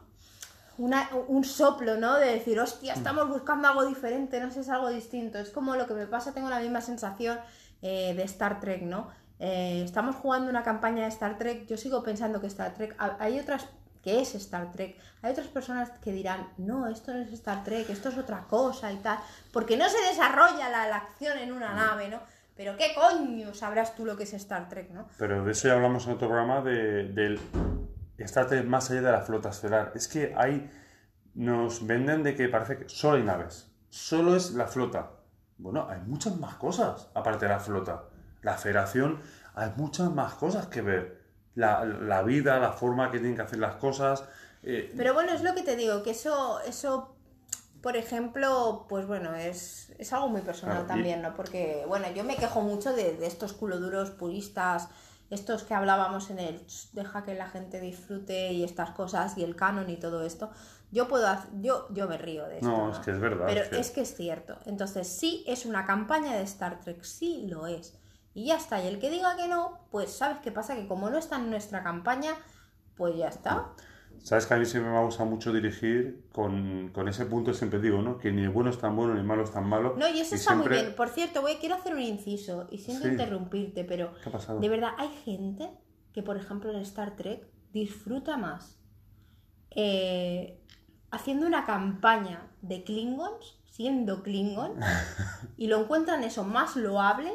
una- 0.79 1.09
un 1.27 1.45
soplo, 1.45 1.97
¿no? 1.97 2.17
De 2.17 2.27
decir, 2.33 2.59
hostia, 2.61 2.93
estamos 2.95 3.29
buscando 3.29 3.67
algo 3.69 3.85
diferente, 3.87 4.41
no 4.41 4.51
sé, 4.51 4.61
es 4.61 4.69
algo 4.69 4.89
distinto. 4.91 5.39
Es 5.39 5.51
como 5.51 5.75
lo 5.75 5.87
que 5.87 5.95
me 5.95 6.07
pasa, 6.07 6.33
tengo 6.33 6.49
la 6.49 6.61
misma 6.61 6.81
sensación 6.81 7.39
eh, 7.83 8.15
de 8.15 8.23
Star 8.25 8.61
Trek, 8.61 8.83
¿no? 8.83 9.09
Eh, 9.41 9.83
estamos 9.85 10.17
jugando 10.17 10.51
una 10.51 10.63
campaña 10.63 11.03
de 11.03 11.09
Star 11.09 11.39
Trek, 11.39 11.67
yo 11.67 11.77
sigo 11.77 12.03
pensando 12.03 12.41
que 12.41 12.47
Star 12.49 12.75
Trek, 12.75 12.95
ha- 12.99 13.17
hay 13.21 13.39
otras 13.39 13.69
que 14.03 14.21
es 14.21 14.35
Star 14.35 14.73
Trek, 14.73 14.97
hay 15.23 15.33
otras 15.33 15.49
personas 15.49 15.91
que 16.03 16.13
dirán, 16.13 16.49
no, 16.57 16.89
esto 16.89 17.13
no 17.13 17.21
es 17.21 17.33
Star 17.33 17.63
Trek, 17.65 17.89
esto 17.91 18.09
es 18.09 18.19
otra 18.19 18.45
cosa 18.49 18.93
y 18.93 18.97
tal, 18.97 19.19
porque 19.53 19.77
no 19.77 19.89
se 19.89 20.01
desarrolla 20.09 20.69
la, 20.71 20.89
la 20.89 20.97
acción 20.97 21.39
en 21.39 21.53
una 21.53 21.75
nave, 21.75 22.09
¿no? 22.09 22.21
Pero 22.57 22.77
qué 22.77 22.89
coño 22.95 23.55
sabrás 23.55 23.95
tú 23.95 24.05
lo 24.05 24.17
que 24.17 24.25
es 24.25 24.33
Star 24.35 24.69
Trek, 24.69 24.91
¿no? 24.91 25.07
Pero 25.19 25.45
de 25.45 25.53
eso 25.53 25.69
ya 25.69 25.75
hablamos 25.75 26.07
en 26.07 26.15
otro 26.15 26.29
programa 26.29 26.61
de, 26.61 27.05
del 27.13 27.39
Star 28.19 28.49
Trek 28.49 28.65
más 28.67 28.91
allá 28.91 29.03
de 29.03 29.13
la 29.13 29.21
flota 29.21 29.51
estelar. 29.51 29.93
Es 29.95 30.09
que 30.09 30.35
hay. 30.37 30.69
Nos 31.35 31.87
venden 31.87 32.25
de 32.25 32.35
que 32.35 32.49
parece 32.49 32.77
que 32.79 32.89
solo 32.89 33.17
hay 33.17 33.23
naves. 33.23 33.71
Solo 33.91 34.35
es 34.35 34.53
la 34.55 34.67
flota. 34.67 35.11
Bueno, 35.57 35.87
hay 35.89 36.01
muchas 36.01 36.37
más 36.37 36.57
cosas 36.57 37.09
aparte 37.15 37.47
de 37.47 37.53
la 37.53 37.61
flota. 37.61 38.03
La 38.43 38.55
federación, 38.57 39.21
hay 39.55 39.73
muchas 39.77 40.11
más 40.11 40.35
cosas 40.35 40.67
que 40.67 40.81
ver. 40.83 41.19
La, 41.55 41.85
la 41.85 42.23
vida, 42.23 42.59
la 42.61 42.73
forma 42.73 43.11
que 43.11 43.19
tienen 43.19 43.37
que 43.37 43.43
hacer 43.43 43.59
las 43.59 43.77
cosas. 43.77 44.25
eh, 44.63 44.93
Pero 44.97 45.13
bueno, 45.15 45.33
es 45.33 45.43
lo 45.43 45.55
que 45.55 45.63
te 45.63 45.75
digo, 45.77 46.03
que 46.05 46.11
eso, 46.11 46.61
eso 46.61 47.15
por 47.83 47.97
ejemplo, 47.97 48.87
pues 48.89 49.07
bueno, 49.07 49.35
es, 49.35 49.93
es 49.99 50.13
algo 50.13 50.29
muy 50.29 50.41
personal 50.43 50.79
Claro, 50.79 50.87
y- 50.87 50.89
también, 50.89 51.23
¿no? 51.23 51.35
Porque, 51.35 51.85
bueno, 51.89 52.07
yo 52.15 52.25
me 52.25 52.37
quejo 52.37 52.61
mucho 52.61 52.93
de, 52.93 53.17
de 53.17 53.27
estos 53.27 53.53
culoduros 53.53 54.11
puristas, 54.11 54.89
estos 55.31 55.63
que 55.63 55.75
hablábamos 55.75 56.31
en 56.31 56.39
el 56.39 56.65
"Ch, 56.67 56.91
deja 56.93 57.23
que 57.23 57.35
la 57.35 57.49
gente 57.49 57.81
disfrute 57.81 58.53
y 58.53 58.65
estas 58.65 58.91
cosas 58.91 59.37
y 59.37 59.45
el 59.45 59.55
canon 59.57 59.91
y 59.91 59.97
todo 59.97 60.23
esto. 60.25 60.51
Yo 60.91 61.07
puedo 61.07 61.29
hacer, 61.29 61.51
yo, 61.61 61.87
yo 61.91 62.09
me 62.09 62.19
río 62.19 62.47
de 62.47 62.57
esto. 62.57 62.69
No, 62.69 62.91
es 62.93 62.99
que 62.99 63.11
es 63.11 63.21
verdad, 63.21 63.47
Pero 63.47 63.61
es 63.63 63.69
que- 63.69 63.79
es 63.79 63.91
que 63.91 64.01
es 64.03 64.15
cierto. 64.15 64.57
Entonces, 64.65 65.07
sí 65.09 65.45
es 65.47 65.67
una 65.67 65.85
campaña 65.87 66.35
de 66.35 66.43
Star 66.43 66.81
Trek, 66.81 67.03
sí 67.05 67.47
lo 67.49 67.67
es. 67.67 67.95
Y 68.39 68.45
ya 68.45 68.57
está. 68.57 68.81
Y 68.81 68.87
el 68.87 69.01
que 69.01 69.11
diga 69.11 69.35
que 69.35 69.49
no, 69.49 69.81
pues 69.91 70.13
sabes 70.13 70.39
qué 70.39 70.53
pasa, 70.53 70.77
que 70.77 70.87
como 70.87 71.11
no 71.11 71.19
está 71.19 71.37
en 71.39 71.51
nuestra 71.51 71.83
campaña, 71.83 72.35
pues 72.97 73.17
ya 73.17 73.27
está. 73.27 73.71
Sabes 74.23 74.47
que 74.47 74.55
a 74.55 74.59
mí 74.59 74.65
siempre 74.65 74.93
me 74.93 74.97
ha 74.97 75.03
gustado 75.03 75.29
mucho 75.29 75.53
dirigir 75.53 76.25
con, 76.33 76.93
con 76.95 77.09
ese 77.09 77.27
punto, 77.27 77.53
siempre 77.53 77.81
digo, 77.81 78.01
¿no? 78.01 78.17
Que 78.17 78.31
ni 78.31 78.43
el 78.43 78.51
bueno 78.51 78.71
es 78.71 78.79
tan 78.79 78.95
bueno 78.95 79.15
ni 79.15 79.21
el 79.21 79.27
malo 79.27 79.43
es 79.43 79.51
tan 79.51 79.69
malo. 79.69 79.97
No, 79.99 80.07
y 80.09 80.21
eso 80.21 80.37
Y 80.37 80.39
está 80.39 80.55
muy 80.55 80.69
bien. 80.69 80.95
Por 80.95 81.09
cierto, 81.09 81.43
voy, 81.43 81.57
quiero 81.57 81.75
hacer 81.75 81.95
un 81.95 82.01
inciso 82.01 82.69
y 82.71 82.79
siento 82.79 83.07
Sí. 83.07 83.11
interrumpirte, 83.11 83.83
pero 83.83 84.15
¿Qué 84.23 84.29
ha 84.29 84.33
pasado? 84.33 84.61
de 84.61 84.69
verdad 84.69 84.91
hay 84.99 85.09
gente 85.25 85.69
que, 86.13 86.23
por 86.23 86.37
ejemplo, 86.37 86.71
en 86.71 86.79
Star 86.83 87.17
Trek 87.17 87.45
disfruta 87.73 88.37
más 88.37 88.79
eh, 89.73 90.61
haciendo 91.11 91.45
una 91.45 91.65
campaña 91.65 92.47
de 92.63 92.85
Klingons, 92.85 93.61
siendo 93.69 94.23
Klingon, 94.23 94.75
y 95.57 95.67
lo 95.67 95.81
encuentran 95.81 96.23
eso 96.23 96.45
más 96.45 96.77
loable 96.77 97.33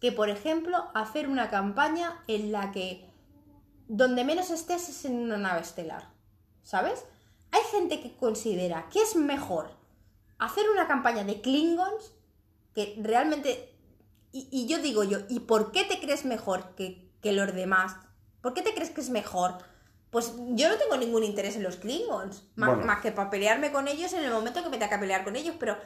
que, 0.00 0.12
por 0.12 0.28
ejemplo, 0.28 0.90
hacer 0.94 1.28
una 1.28 1.50
campaña 1.50 2.22
en 2.26 2.52
la 2.52 2.72
que 2.72 3.08
donde 3.88 4.24
menos 4.24 4.50
estés 4.50 4.88
es 4.88 5.04
en 5.04 5.16
una 5.18 5.36
nave 5.36 5.60
estelar. 5.60 6.10
¿Sabes? 6.62 7.04
Hay 7.50 7.60
gente 7.70 8.00
que 8.00 8.16
considera 8.16 8.88
que 8.90 9.00
es 9.02 9.16
mejor 9.16 9.70
hacer 10.38 10.64
una 10.70 10.86
campaña 10.88 11.24
de 11.24 11.40
Klingons 11.40 12.12
que 12.74 12.98
realmente... 13.00 13.70
Y, 14.32 14.48
y 14.50 14.66
yo 14.66 14.78
digo 14.78 15.04
yo, 15.04 15.18
¿y 15.28 15.40
por 15.40 15.70
qué 15.70 15.84
te 15.84 16.00
crees 16.00 16.24
mejor 16.24 16.74
que, 16.74 17.12
que 17.22 17.32
los 17.32 17.54
demás? 17.54 17.96
¿Por 18.40 18.52
qué 18.52 18.62
te 18.62 18.74
crees 18.74 18.90
que 18.90 19.00
es 19.00 19.10
mejor? 19.10 19.58
Pues 20.10 20.32
yo 20.50 20.68
no 20.68 20.76
tengo 20.76 20.96
ningún 20.96 21.22
interés 21.22 21.56
en 21.56 21.62
los 21.62 21.76
Klingons, 21.76 22.44
más, 22.56 22.70
Bueno. 22.70 22.84
más 22.86 23.00
que 23.00 23.12
para 23.12 23.30
pelearme 23.30 23.70
con 23.70 23.86
ellos 23.88 24.12
en 24.12 24.24
el 24.24 24.32
momento 24.32 24.62
que 24.62 24.70
me 24.70 24.78
tenga 24.78 24.90
que 24.90 24.98
pelear 24.98 25.24
con 25.24 25.36
ellos, 25.36 25.54
pero... 25.58 25.76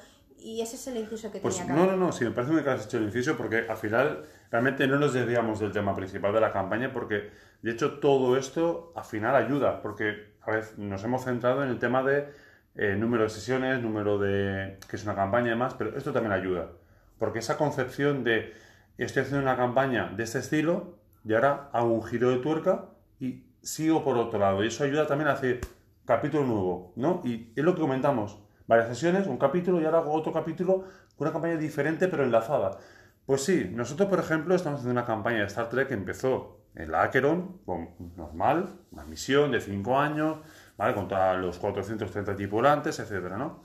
Y 0.49 0.63
ese 0.63 0.77
es 0.77 0.87
el 0.87 0.97
inciso 0.97 1.31
que 1.31 1.41
Pues 1.41 1.59
tenía 1.59 1.75
que 1.75 1.79
no, 1.79 1.87
no, 1.93 1.97
no, 2.07 2.11
sí, 2.11 2.25
me 2.25 2.31
parece 2.31 2.55
muy 2.55 2.63
que 2.63 2.71
has 2.71 2.87
hecho 2.87 2.97
el 2.97 3.05
inciso 3.05 3.37
porque 3.37 3.67
al 3.69 3.77
final 3.77 4.25
realmente 4.51 4.87
no 4.87 4.99
nos 4.99 5.13
desviamos 5.13 5.61
del 5.61 5.73
tema 5.73 5.95
principal 5.95 6.33
de 6.33 6.41
la 6.41 6.53
campaña 6.53 6.91
porque 6.91 7.31
de 7.61 7.71
hecho 7.71 7.99
todo 7.99 8.35
esto 8.39 8.95
al 8.97 9.05
final 9.05 9.37
ayuda 9.37 9.83
porque 9.83 10.33
a 10.41 10.53
ver, 10.53 10.65
nos 10.79 11.05
hemos 11.05 11.25
centrado 11.25 11.63
en 11.63 11.69
el 11.69 11.79
tema 11.79 12.03
de 12.03 12.33
eh, 12.77 12.97
número 12.97 13.25
de 13.25 13.29
sesiones, 13.29 13.83
número 13.83 14.17
de... 14.19 14.79
que 14.89 14.97
es 14.97 15.05
una 15.05 15.15
campaña 15.15 15.49
y 15.49 15.51
demás, 15.51 15.75
pero 15.75 15.95
esto 15.99 16.13
también 16.13 16.33
ayuda. 16.33 16.71
Porque 17.19 17.41
esa 17.41 17.59
concepción 17.59 18.25
de 18.25 18.55
estoy 18.97 19.25
haciendo 19.25 19.43
una 19.43 19.57
campaña 19.59 20.15
de 20.17 20.23
este 20.23 20.39
estilo 20.39 20.99
y 21.27 21.35
ahora 21.35 21.69
hago 21.75 21.93
un 21.93 22.05
giro 22.05 22.31
de 22.31 22.39
tuerca 22.39 22.87
y 23.21 23.45
sigo 23.61 24.03
por 24.03 24.17
otro 24.17 24.39
lado. 24.39 24.65
Y 24.65 24.69
eso 24.69 24.83
ayuda 24.83 25.07
también 25.07 25.29
a 25.29 25.33
hacer 25.33 25.61
capítulo 26.07 26.45
nuevo, 26.47 26.93
¿no? 26.97 27.21
Y 27.23 27.53
es 27.55 27.63
lo 27.63 27.75
que 27.75 27.83
comentamos. 27.83 28.48
Varias 28.69 28.89
sesiones, 28.89 29.27
un 29.27 29.39
capítulo 29.39 29.81
y 29.81 29.87
ahora 29.87 29.99
hago 29.99 30.13
otro 30.13 30.31
capítulo 30.31 30.85
con 31.17 31.27
una 31.27 31.33
campaña 31.33 31.57
diferente 31.57 32.07
pero 32.07 32.23
enlazada. 32.23 32.79
Pues 33.25 33.43
sí, 33.43 33.71
nosotros 33.73 34.11
por 34.11 34.21
ejemplo 34.21 34.55
estamos 34.55 34.81
haciendo 34.81 35.01
una 35.01 35.07
campaña 35.07 35.39
de 35.39 35.47
Star 35.47 35.71
Trek 35.71 35.89
que 35.89 35.95
empezó 35.95 36.61
en 36.75 36.93
la 36.93 37.03
Acheron, 37.03 37.63
con, 37.65 37.89
normal, 38.17 38.79
una 38.93 39.07
misión 39.07 39.53
de 39.53 39.63
5 39.63 39.99
años, 39.99 40.39
¿vale? 40.77 40.95
Contra 40.95 41.35
los 41.39 41.59
430 41.59 42.37
tripulantes, 42.37 42.99
etcétera, 42.99 43.39
¿no? 43.39 43.63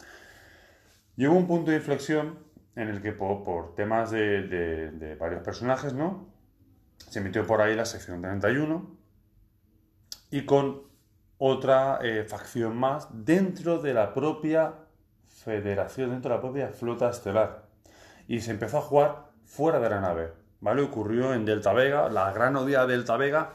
Llegó 1.18 1.36
un 1.36 1.48
punto 1.48 1.72
de 1.72 1.78
inflexión 1.78 2.40
en 2.78 2.88
el 2.88 3.02
que 3.02 3.12
por, 3.12 3.76
temas 3.76 4.10
de, 4.10 5.18
varios 5.20 5.44
personajes, 5.44 5.94
¿no? 5.94 6.34
Se 6.98 7.20
emitió 7.20 7.46
por 7.46 7.62
ahí 7.62 7.76
la 7.76 7.86
sección 7.86 8.22
31 8.22 8.98
y 10.32 10.46
con 10.46 10.84
otra 11.38 12.00
eh, 12.02 12.24
facción 12.24 12.78
más 12.78 13.10
dentro 13.12 13.80
de 13.80 13.94
la 13.94 14.14
propia 14.14 14.76
federación, 15.44 16.12
dentro 16.12 16.30
de 16.30 16.36
la 16.36 16.42
propia 16.42 16.68
flota 16.70 17.10
estelar. 17.10 17.64
Y 18.28 18.40
se 18.42 18.52
empezó 18.52 18.78
a 18.78 18.82
jugar 18.82 19.26
fuera 19.46 19.80
de 19.80 19.90
la 19.90 20.00
nave, 20.00 20.32
¿vale? 20.62 20.82
Ocurrió 20.82 21.34
en 21.34 21.46
Delta 21.46 21.74
Vega, 21.74 22.10
la 22.10 22.32
gran 22.32 22.56
odia 22.56 22.86
de 22.86 22.94
Delta 22.94 23.18
Vega, 23.18 23.52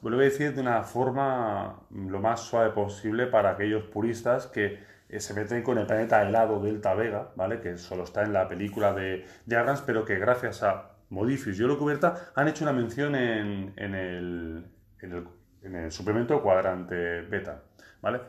vuelvo 0.00 0.20
a 0.20 0.24
decir 0.24 0.54
de 0.54 0.60
una 0.60 0.82
forma 0.82 1.80
lo 1.90 2.20
más 2.20 2.40
suave 2.40 2.70
posible 2.70 3.26
para 3.26 3.50
aquellos 3.50 3.84
puristas 3.84 4.46
que 4.46 4.80
eh, 5.08 5.20
se 5.20 5.34
meten 5.34 5.62
con 5.62 5.78
el 5.78 5.86
planeta 5.86 6.22
helado 6.22 6.60
Delta 6.60 6.94
Vega, 6.94 7.28
¿vale? 7.36 7.60
Que 7.60 7.76
solo 7.76 8.04
está 8.04 8.22
en 8.22 8.32
la 8.32 8.48
película 8.48 8.92
de, 8.92 9.26
de 9.44 9.56
Abrams, 9.56 9.82
pero 9.82 10.04
que 10.04 10.18
gracias 10.18 10.62
a 10.62 10.92
Modifius 11.12 11.60
y 11.60 11.76
Cubierta 11.76 12.32
han 12.34 12.48
hecho 12.48 12.64
una 12.64 12.72
mención 12.72 13.14
en, 13.14 13.74
el, 13.76 14.66
en, 15.00 15.74
el, 15.74 15.92
suplemento 15.92 16.42
cuadrante 16.42 17.20
beta, 17.22 17.62
¿vale? 18.00 18.20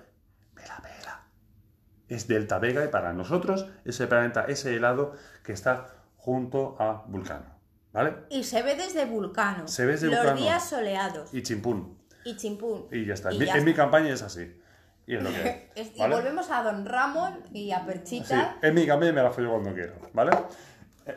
Es 2.10 2.28
Delta 2.28 2.60
Vega 2.60 2.84
y 2.84 2.90
para 2.90 3.14
nosotros 3.14 3.68
ese 3.86 4.08
planeta, 4.08 4.46
ese 4.48 4.76
helado 4.76 5.14
que 5.44 5.54
está 5.54 5.88
junto 6.18 6.76
a 6.80 7.04
Vulcano, 7.08 7.46
¿vale? 7.92 8.16
Y 8.30 8.44
se 8.44 8.62
ve 8.62 8.76
desde 8.76 9.06
Vulcano. 9.06 9.68
Se 9.68 9.86
ve 9.86 9.94
desde 9.94 10.10
Los 10.10 10.36
días 10.36 10.70
soleados. 10.70 11.34
Y 11.34 11.44
Chimpún. 11.44 11.98
Y 12.24 12.38
Chimpún. 12.38 12.88
Y 12.92 13.06
ya 13.06 13.14
está. 13.14 13.32
en, 13.32 13.66
mi 13.66 13.74
campaña 13.74 14.14
es 14.14 14.22
así. 14.22 14.60
Y 15.06 15.16
es 15.16 15.24
lo 15.24 15.30
que 15.30 15.72
Y 15.96 16.00
volvemos 16.00 16.50
a 16.50 16.64
Don 16.64 16.86
Ramón 16.86 17.44
y 17.52 17.72
a 17.72 17.86
Perchita. 17.86 18.58
Sí, 18.62 18.68
en 18.68 18.74
mi 18.74 18.86
campaña 18.86 19.12
me 19.12 19.24
la 19.24 19.32
follo 19.32 19.52
cuando 19.52 19.74
quiero, 19.74 19.96
¿vale? 20.14 20.32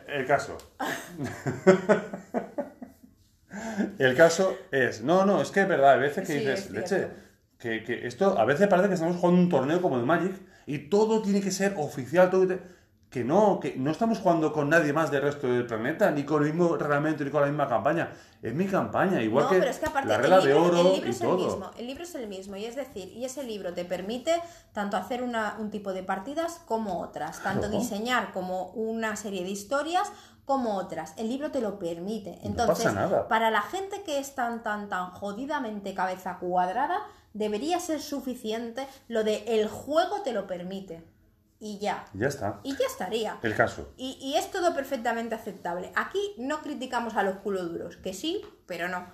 El 0.07 0.25
caso. 0.25 0.57
El 3.97 4.15
caso 4.15 4.57
es, 4.71 5.01
no, 5.01 5.25
no, 5.25 5.41
es 5.41 5.51
que 5.51 5.61
es 5.61 5.67
verdad, 5.67 5.93
hay 5.93 5.99
veces 5.99 6.27
que 6.27 6.33
dices, 6.35 6.69
leche, 6.71 7.07
que, 7.57 7.83
que, 7.83 8.05
esto, 8.05 8.37
a 8.37 8.45
veces 8.45 8.67
parece 8.67 8.87
que 8.87 8.93
estamos 8.93 9.17
jugando 9.17 9.41
un 9.41 9.49
torneo 9.49 9.81
como 9.81 9.97
de 9.97 10.05
Magic 10.05 10.35
y 10.67 10.89
todo 10.89 11.21
tiene 11.21 11.41
que 11.41 11.49
ser 11.49 11.73
oficial, 11.77 12.29
todo 12.29 12.45
que 13.09 13.23
no, 13.23 13.59
que 13.61 13.75
no 13.77 13.89
estamos 13.89 14.19
jugando 14.19 14.51
con 14.51 14.69
nadie 14.69 14.91
más 14.91 15.09
del 15.09 15.21
resto 15.21 15.47
del 15.47 15.65
planeta, 15.65 16.11
ni 16.11 16.23
con 16.23 16.43
el 16.43 16.53
mismo 16.53 16.75
reglamento, 16.75 17.23
ni 17.23 17.31
con 17.31 17.39
la 17.39 17.47
misma 17.47 17.67
campaña. 17.67 18.11
Es 18.41 18.53
mi 18.53 18.67
campaña, 18.67 19.21
igual 19.21 19.45
no, 19.45 19.49
que, 19.49 19.59
pero 19.59 19.71
es 19.71 19.79
que 19.79 19.85
aparte, 19.85 20.09
la 20.09 20.17
regla 20.17 20.41
de 20.41 20.53
oro 20.53 20.81
el 20.81 20.93
libro 20.93 21.09
es 21.09 21.21
El 21.21 21.37
mismo, 21.37 21.71
el 21.77 21.87
libro 21.87 22.03
es 22.03 22.15
el 22.15 22.27
mismo, 22.27 22.57
y 22.57 22.65
es 22.65 22.75
decir, 22.75 23.07
y 23.13 23.23
ese 23.23 23.43
libro 23.43 23.73
te 23.73 23.85
permite 23.85 24.41
tanto 24.73 24.97
hacer 24.97 25.23
una, 25.23 25.55
un 25.57 25.71
tipo 25.71 25.93
de 25.93 26.03
partidas 26.03 26.61
como 26.65 27.01
otras, 27.01 27.41
tanto 27.41 27.69
diseñar 27.69 28.33
como 28.33 28.71
una 28.71 29.15
serie 29.15 29.43
de 29.45 29.51
historias 29.51 30.11
como 30.43 30.75
otras. 30.75 31.13
El 31.17 31.29
libro 31.29 31.49
te 31.51 31.61
lo 31.61 31.79
permite. 31.79 32.39
Entonces, 32.43 32.91
para 33.29 33.51
la 33.51 33.61
gente 33.61 34.03
que 34.03 34.19
es 34.19 34.35
tan, 34.35 34.63
tan, 34.63 34.89
tan 34.89 35.11
jodidamente 35.11 35.93
cabeza 35.93 36.37
cuadrada, 36.39 36.99
debería 37.37 37.79
ser 37.79 38.01
suficiente 38.01 38.87
lo 39.07 39.23
de 39.23 39.43
el 39.47 39.67
juego 39.67 40.21
te 40.23 40.33
lo 40.33 40.47
permite 40.47 41.03
y 41.59 41.79
ya. 41.79 42.05
Ya 42.13 42.27
está. 42.27 42.59
Y 42.63 42.71
ya 42.71 42.85
estaría. 42.85 43.37
El 43.41 43.55
caso. 43.55 43.93
Y, 43.97 44.35
es 44.37 44.51
todo 44.51 44.75
perfectamente 44.75 45.35
aceptable. 45.35 45.91
Aquí 45.95 46.35
no 46.37 46.61
criticamos 46.61 47.15
a 47.15 47.23
los 47.23 47.37
culos 47.37 47.71
duros, 47.71 47.97
que 47.97 48.13
sí, 48.13 48.41
pero 48.65 48.87
no. 48.87 49.07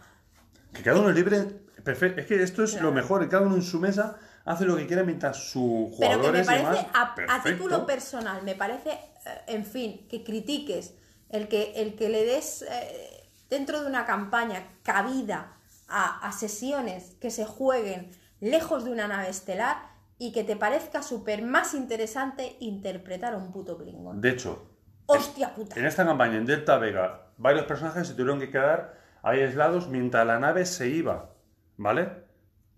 Que 0.73 0.83
cada 0.83 0.99
uno 0.99 1.09
es 1.09 1.15
libre. 1.15 1.45
Perfecto. 1.83 2.21
Es 2.21 2.27
que 2.27 2.41
esto 2.41 2.63
es 2.63 2.81
lo 2.81 2.91
mejor, 2.91 3.27
cada 3.29 3.45
uno 3.45 3.55
en 3.55 3.61
su 3.61 3.79
mesa 3.79 4.17
hace 4.45 4.65
lo 4.65 4.75
que 4.75 4.87
quiera 4.87 5.03
mientras 5.03 5.37
su 5.37 5.91
jugador 5.93 6.21
Pero 6.21 6.33
que 6.33 6.39
me 6.39 6.45
parece, 6.45 6.87
a, 6.93 7.43
título 7.43 7.85
personal, 7.85 8.43
me 8.43 8.55
parece, 8.55 8.91
eh, 8.91 9.41
en 9.47 9.65
fin, 9.65 10.05
que 10.09 10.23
critiques 10.23 10.95
el 11.29 11.47
que, 11.47 11.73
el 11.77 11.95
que 11.95 12.09
le 12.09 12.25
des 12.25 12.63
eh, 12.69 13.29
dentro 13.49 13.81
de 13.81 13.87
una 13.87 14.05
campaña 14.05 14.67
cabida 14.83 15.52
a, 15.93 16.27
a 16.27 16.31
sesiones 16.31 17.15
que 17.21 17.29
se 17.29 17.45
jueguen 17.45 18.11
lejos 18.39 18.83
de 18.83 18.91
una 18.91 19.07
nave 19.07 19.29
estelar 19.29 19.93
y 20.17 20.31
que 20.31 20.43
te 20.43 20.55
parezca 20.55 21.01
súper 21.03 21.43
más 21.43 21.73
interesante 21.73 22.55
interpretar 22.59 23.33
a 23.33 23.37
un 23.37 23.51
puto 23.51 23.77
Klingon. 23.77 24.21
De 24.21 24.29
hecho, 24.31 24.69
¡hostia 25.05 25.53
puta! 25.53 25.79
En 25.79 25.85
esta 25.85 26.05
campaña, 26.05 26.37
en 26.37 26.45
Delta 26.45 26.77
Vega, 26.77 27.27
varios 27.37 27.65
personajes 27.65 28.07
se 28.07 28.13
tuvieron 28.13 28.39
que 28.39 28.49
quedar 28.49 28.97
aislados 29.21 29.87
mientras 29.87 30.25
la 30.25 30.39
nave 30.39 30.65
se 30.65 30.89
iba, 30.89 31.29
¿vale? 31.77 32.09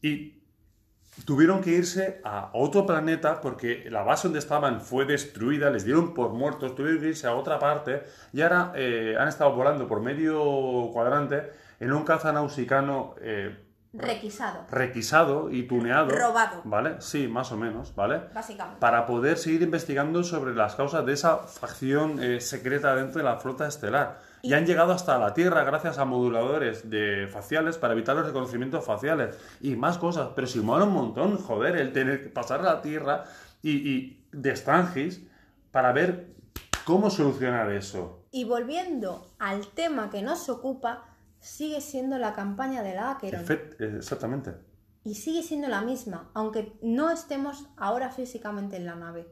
Y 0.01 0.43
tuvieron 1.25 1.61
que 1.61 1.71
irse 1.71 2.19
a 2.23 2.49
otro 2.53 2.85
planeta 2.85 3.41
porque 3.41 3.89
la 3.89 4.03
base 4.03 4.27
donde 4.27 4.39
estaban 4.39 4.81
fue 4.81 5.05
destruida, 5.05 5.69
les 5.69 5.85
dieron 5.85 6.13
por 6.13 6.31
muertos, 6.31 6.75
tuvieron 6.75 7.01
que 7.01 7.09
irse 7.09 7.27
a 7.27 7.35
otra 7.35 7.57
parte 7.59 8.03
y 8.33 8.41
ahora 8.41 8.73
eh, 8.75 9.15
han 9.17 9.27
estado 9.27 9.55
volando 9.55 9.87
por 9.87 10.01
medio 10.01 10.89
cuadrante 10.91 11.51
en 11.79 11.93
un 11.93 12.03
caza 12.03 12.31
nausicano 12.31 13.15
eh, 13.21 13.65
Requisado. 13.97 14.65
Requisado 14.69 15.49
y 15.49 15.63
tuneado. 15.63 16.09
Robado. 16.09 16.61
¿Vale? 16.65 16.97
Sí, 16.99 17.27
más 17.27 17.51
o 17.51 17.57
menos, 17.57 17.95
¿vale? 17.95 18.21
Básicamente. 18.33 18.79
Para 18.79 19.05
poder 19.05 19.37
seguir 19.37 19.61
investigando 19.61 20.23
sobre 20.23 20.53
las 20.53 20.75
causas 20.75 21.05
de 21.05 21.13
esa 21.13 21.37
facción 21.37 22.21
eh, 22.21 22.41
secreta 22.41 22.95
dentro 22.95 23.19
de 23.19 23.23
la 23.23 23.37
flota 23.37 23.67
estelar. 23.67 24.19
Y... 24.41 24.53
han 24.53 24.65
llegado 24.65 24.91
hasta 24.91 25.17
la 25.17 25.33
Tierra 25.33 25.63
gracias 25.63 25.97
a 25.97 26.05
moduladores 26.05 26.89
de 26.89 27.27
faciales 27.31 27.77
para 27.77 27.93
evitar 27.93 28.15
los 28.15 28.27
reconocimientos 28.27 28.83
faciales. 28.83 29.37
Y 29.61 29.75
más 29.75 29.97
cosas. 29.97 30.29
Pero 30.35 30.47
si 30.47 30.59
mola 30.59 30.85
un 30.85 30.93
montón, 30.93 31.37
joder, 31.37 31.77
el 31.77 31.93
tener 31.93 32.21
que 32.21 32.29
pasar 32.29 32.59
a 32.59 32.63
la 32.63 32.81
Tierra 32.81 33.23
y, 33.61 33.71
y 33.71 34.27
de 34.33 34.55
Strangis 34.55 35.21
para 35.71 35.93
ver 35.93 36.35
cómo 36.83 37.09
solucionar 37.09 37.71
eso. 37.71 38.25
Y 38.31 38.43
volviendo 38.43 39.25
al 39.39 39.67
tema 39.67 40.09
que 40.09 40.21
nos 40.21 40.49
ocupa, 40.49 41.14
sigue 41.45 41.79
siendo 41.79 42.17
la 42.17 42.33
campaña 42.33 42.81
de 42.81 42.95
la 42.95 43.11
Acheron. 43.11 43.45
Exactamente. 43.79 44.55
Y 45.03 45.13
sigue 45.13 45.43
siendo 45.43 45.67
la 45.67 45.81
misma, 45.81 46.31
aunque 46.33 46.77
no 46.81 47.11
estemos 47.11 47.69
ahora 47.77 48.09
físicamente 48.09 48.77
en 48.77 48.85
la 48.85 48.95
nave. 48.95 49.27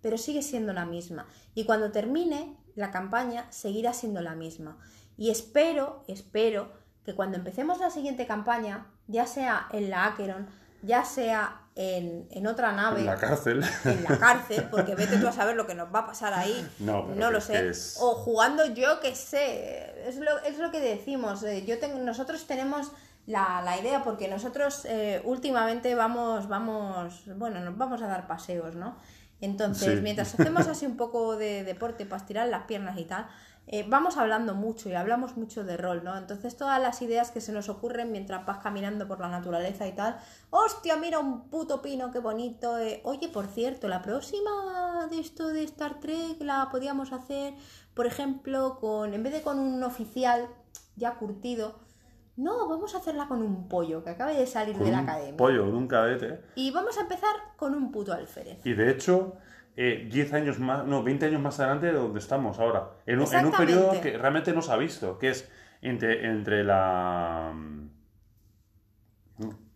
Pero 0.00 0.16
sigue 0.16 0.40
siendo 0.40 0.72
la 0.72 0.86
misma. 0.86 1.26
Y 1.54 1.66
cuando 1.66 1.92
termine 1.92 2.56
la 2.74 2.90
campaña, 2.90 3.52
seguirá 3.52 3.92
siendo 3.92 4.22
la 4.22 4.34
misma. 4.34 4.78
Y 5.18 5.28
espero, 5.30 6.04
espero 6.08 6.72
que 7.04 7.14
cuando 7.14 7.36
empecemos 7.36 7.78
la 7.80 7.90
siguiente 7.90 8.26
campaña, 8.26 8.86
ya 9.06 9.26
sea 9.26 9.68
en 9.72 9.90
la 9.90 10.06
Acheron, 10.06 10.46
ya 10.82 11.04
sea 11.04 11.61
en, 11.74 12.46
otra 12.46 12.72
nave. 12.72 13.00
En 13.00 13.06
la 13.06 13.16
cárcel. 13.16 13.64
En 13.84 14.04
la 14.04 14.18
cárcel, 14.18 14.68
porque 14.70 14.94
vete 14.94 15.16
tú 15.16 15.26
a 15.26 15.32
saber 15.32 15.56
lo 15.56 15.66
que 15.66 15.74
nos 15.74 15.92
va 15.94 16.00
a 16.00 16.06
pasar 16.06 16.34
ahí. 16.34 16.68
No, 16.78 17.06
no 17.06 17.30
lo 17.30 17.40
sé. 17.40 17.70
O 18.00 18.14
jugando 18.14 18.66
yo 18.66 19.00
que 19.00 19.14
sé. 19.14 20.08
Es 20.08 20.16
lo, 20.16 20.38
es 20.40 20.58
lo 20.58 20.70
que 20.70 20.80
decimos. 20.80 21.42
Eh, 21.42 21.64
yo 21.66 21.78
tengo, 21.78 21.98
nosotros 21.98 22.46
tenemos 22.46 22.92
la, 23.26 23.76
idea, 23.80 24.02
porque 24.02 24.28
nosotros 24.28 24.84
eh, 24.84 25.22
últimamente 25.24 25.94
vamos, 25.94 26.48
vamos, 26.48 27.22
bueno, 27.36 27.60
nos 27.60 27.76
vamos 27.76 28.02
a 28.02 28.08
dar 28.08 28.26
paseos, 28.26 28.74
¿no? 28.74 28.96
Entonces, 29.40 30.02
mientras 30.02 30.38
hacemos 30.38 30.68
así 30.68 30.86
un 30.86 30.96
poco 30.96 31.36
de 31.36 31.64
deporte 31.64 32.06
para 32.06 32.20
estirar 32.20 32.48
las 32.48 32.64
piernas 32.64 32.96
y 32.96 33.04
tal, 33.04 33.26
eh, 33.72 33.86
vamos 33.88 34.18
hablando 34.18 34.54
mucho 34.54 34.90
y 34.90 34.92
hablamos 34.92 35.38
mucho 35.38 35.64
de 35.64 35.78
rol, 35.78 36.04
¿no? 36.04 36.14
Entonces 36.18 36.58
todas 36.58 36.78
las 36.78 37.00
ideas 37.00 37.30
que 37.30 37.40
se 37.40 37.52
nos 37.52 37.70
ocurren 37.70 38.12
mientras 38.12 38.44
vas 38.44 38.58
caminando 38.58 39.08
por 39.08 39.18
la 39.18 39.28
naturaleza 39.28 39.88
y 39.88 39.92
tal, 39.92 40.18
hostia, 40.50 40.98
mira 40.98 41.18
un 41.18 41.48
puto 41.48 41.80
pino, 41.80 42.10
qué 42.10 42.18
bonito. 42.18 42.78
Eh. 42.78 43.00
Oye, 43.04 43.30
por 43.30 43.46
cierto, 43.46 43.88
la 43.88 44.02
próxima 44.02 45.08
de 45.10 45.18
esto 45.18 45.48
de 45.48 45.64
Star 45.64 46.00
Trek 46.00 46.42
la 46.42 46.68
podíamos 46.70 47.14
hacer, 47.14 47.54
por 47.94 48.04
ejemplo, 48.04 48.76
con, 48.78 49.14
en 49.14 49.22
vez 49.22 49.32
de 49.32 49.40
con 49.40 49.58
un 49.58 49.82
oficial 49.82 50.48
ya 50.96 51.14
curtido, 51.14 51.80
no, 52.36 52.68
vamos 52.68 52.94
a 52.94 52.98
hacerla 52.98 53.26
con 53.26 53.40
un 53.40 53.68
pollo 53.68 54.04
que 54.04 54.10
acabe 54.10 54.34
de 54.34 54.46
salir 54.46 54.76
de 54.76 54.90
la 54.90 54.98
academia. 54.98 55.38
Pollo, 55.38 55.64
un 55.64 55.88
cadete. 55.88 56.42
Y 56.56 56.72
vamos 56.72 56.98
a 56.98 57.02
empezar 57.02 57.34
con 57.56 57.74
un 57.74 57.90
puto 57.90 58.12
alférez. 58.12 58.58
Y 58.66 58.74
de 58.74 58.90
hecho, 58.90 59.38
eh, 59.76 60.06
10 60.10 60.32
años 60.34 60.58
más, 60.58 60.84
no, 60.84 61.02
20 61.02 61.26
años 61.26 61.40
más 61.40 61.58
adelante 61.60 61.86
de 61.86 61.92
donde 61.92 62.18
estamos 62.18 62.58
ahora. 62.58 62.90
En 63.06 63.20
un, 63.20 63.34
en 63.34 63.46
un 63.46 63.52
periodo 63.52 64.00
que 64.00 64.16
realmente 64.18 64.52
no 64.52 64.62
se 64.62 64.72
ha 64.72 64.76
visto, 64.76 65.18
que 65.18 65.30
es 65.30 65.50
entre, 65.80 66.26
entre 66.26 66.64
la... 66.64 67.54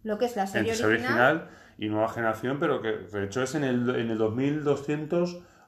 Lo 0.02 0.18
que 0.18 0.26
es 0.26 0.36
la 0.36 0.46
serie 0.46 0.72
original, 0.84 1.48
y 1.78 1.88
nueva 1.88 2.08
generación, 2.08 2.58
pero 2.58 2.80
que 2.80 2.92
de 2.92 3.24
hecho 3.24 3.42
es 3.42 3.54
en 3.54 3.64
el, 3.64 3.88
en 3.90 4.10
el 4.10 4.18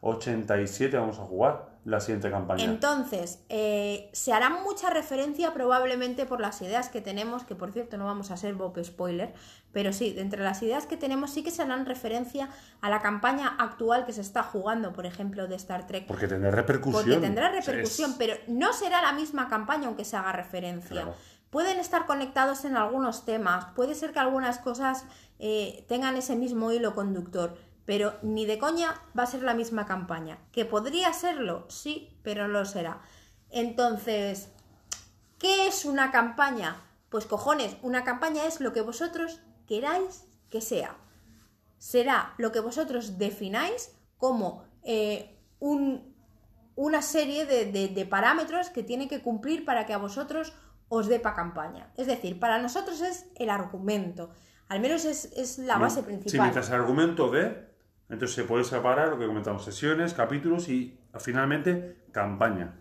2287 0.03 0.97
vamos 0.97 1.19
a 1.19 1.23
jugar 1.23 1.79
la 1.85 2.01
siguiente 2.01 2.31
campaña. 2.31 2.65
Entonces, 2.65 3.43
eh, 3.49 4.11
se 4.13 4.33
hará 4.33 4.51
mucha 4.51 4.91
referencia 4.91 5.55
probablemente 5.55 6.27
por 6.27 6.41
las 6.41 6.61
ideas 6.61 6.91
que 6.91 7.01
tenemos, 7.01 7.45
que 7.45 7.55
por 7.55 7.73
cierto 7.73 7.97
no 7.97 8.05
vamos 8.05 8.31
a 8.31 8.37
ser 8.37 8.55
Bob 8.55 8.79
spoiler, 8.85 9.33
pero 9.73 9.93
sí, 9.93 10.13
de 10.13 10.21
entre 10.21 10.43
las 10.43 10.63
ideas 10.63 10.87
que 10.87 10.97
tenemos 10.97 11.31
sí 11.33 11.43
que 11.43 11.51
se 11.51 11.63
harán 11.63 11.87
referencia 11.87 12.51
a 12.81 12.91
la 12.91 13.01
campaña 13.01 13.57
actual 13.59 14.05
que 14.05 14.13
se 14.13 14.21
está 14.21 14.43
jugando, 14.43 14.93
por 14.93 15.07
ejemplo, 15.07 15.47
de 15.47 15.57
Star 15.57 15.87
Trek. 15.87 16.07
Porque 16.07 16.29
tendrá 16.29 16.51
repercusión. 16.51 17.05
Porque 17.05 17.21
tendrá 17.21 17.51
repercusión, 17.51 18.17
pero 18.19 18.35
no 18.49 18.73
será 18.73 19.01
la 19.01 19.13
misma 19.13 19.49
campaña 19.49 19.87
aunque 19.87 20.05
se 20.05 20.17
haga 20.17 20.33
referencia. 20.33 20.91
Claro. 20.91 21.15
Pueden 21.51 21.79
estar 21.79 22.05
conectados 22.05 22.67
en 22.67 22.77
algunos 22.77 23.25
temas, 23.25 23.65
puede 23.75 23.95
ser 23.95 24.13
que 24.13 24.19
algunas 24.19 24.59
cosas 24.59 25.07
eh, 25.39 25.87
tengan 25.89 26.17
ese 26.17 26.37
mismo 26.37 26.73
hilo 26.73 26.95
conductor, 26.95 27.57
pero 27.89 28.19
ni 28.21 28.45
de 28.45 28.59
coña 28.59 29.01
va 29.19 29.23
a 29.23 29.27
ser 29.27 29.43
la 29.43 29.55
misma 29.55 29.87
campaña. 29.87 30.37
¿Que 30.53 30.67
podría 30.67 31.15
serlo? 31.15 31.65
Sí, 31.71 32.21
pero 32.23 32.47
no 32.47 32.59
lo 32.61 32.67
será. 32.67 33.01
Entonces, 33.49 34.51
¿qué 35.39 35.67
es 35.67 35.87
una 35.87 36.11
campaña? 36.13 36.77
Pues 37.09 37.25
cojones, 37.25 37.79
una 37.81 38.05
campaña 38.05 38.45
es 38.45 38.61
lo 38.61 38.75
que 38.75 38.83
vosotros 38.83 39.41
queráis 39.67 40.25
que 40.51 40.61
sea. 40.61 40.97
Será 41.79 42.35
lo 42.37 42.53
que 42.53 42.61
vosotros 42.61 43.17
defináis 43.19 43.91
como 44.19 44.65
eh, 44.83 45.39
un, 45.59 46.15
una 46.77 47.01
serie 47.01 47.47
de, 47.47 47.73
de- 47.73 47.89
de 47.89 48.05
parámetros 48.05 48.69
que 48.69 48.83
tiene 48.83 49.09
que 49.09 49.23
cumplir 49.23 49.65
para 49.65 49.87
que 49.87 49.95
a 49.95 49.99
vosotros 49.99 50.53
os 50.91 51.07
dé 51.07 51.21
pa' 51.21 51.35
campaña. 51.35 51.91
Es 51.97 52.07
decir, 52.07 52.39
para 52.39 52.59
nosotros 52.59 53.01
es 53.01 53.27
el 53.37 53.49
argumento. 53.49 54.29
Al 54.69 54.81
menos 54.81 55.07
es, 55.07 55.25
es 55.37 55.57
la 55.59 55.79
base 55.79 56.01
Sí, 56.01 56.07
principal. 56.07 56.41
mientras 56.43 56.69
el 56.69 56.75
argumento 56.75 57.31
de, 57.31 57.68
entonces 58.09 58.35
se 58.35 58.45
puede 58.45 58.65
separar 58.65 59.09
lo 59.09 59.19
que 59.19 59.27
comentamos, 59.27 59.65
sesiones, 59.65 60.15
capítulos 60.15 60.69
y 60.69 60.99
finalmente 61.19 61.97
campaña. 62.13 62.75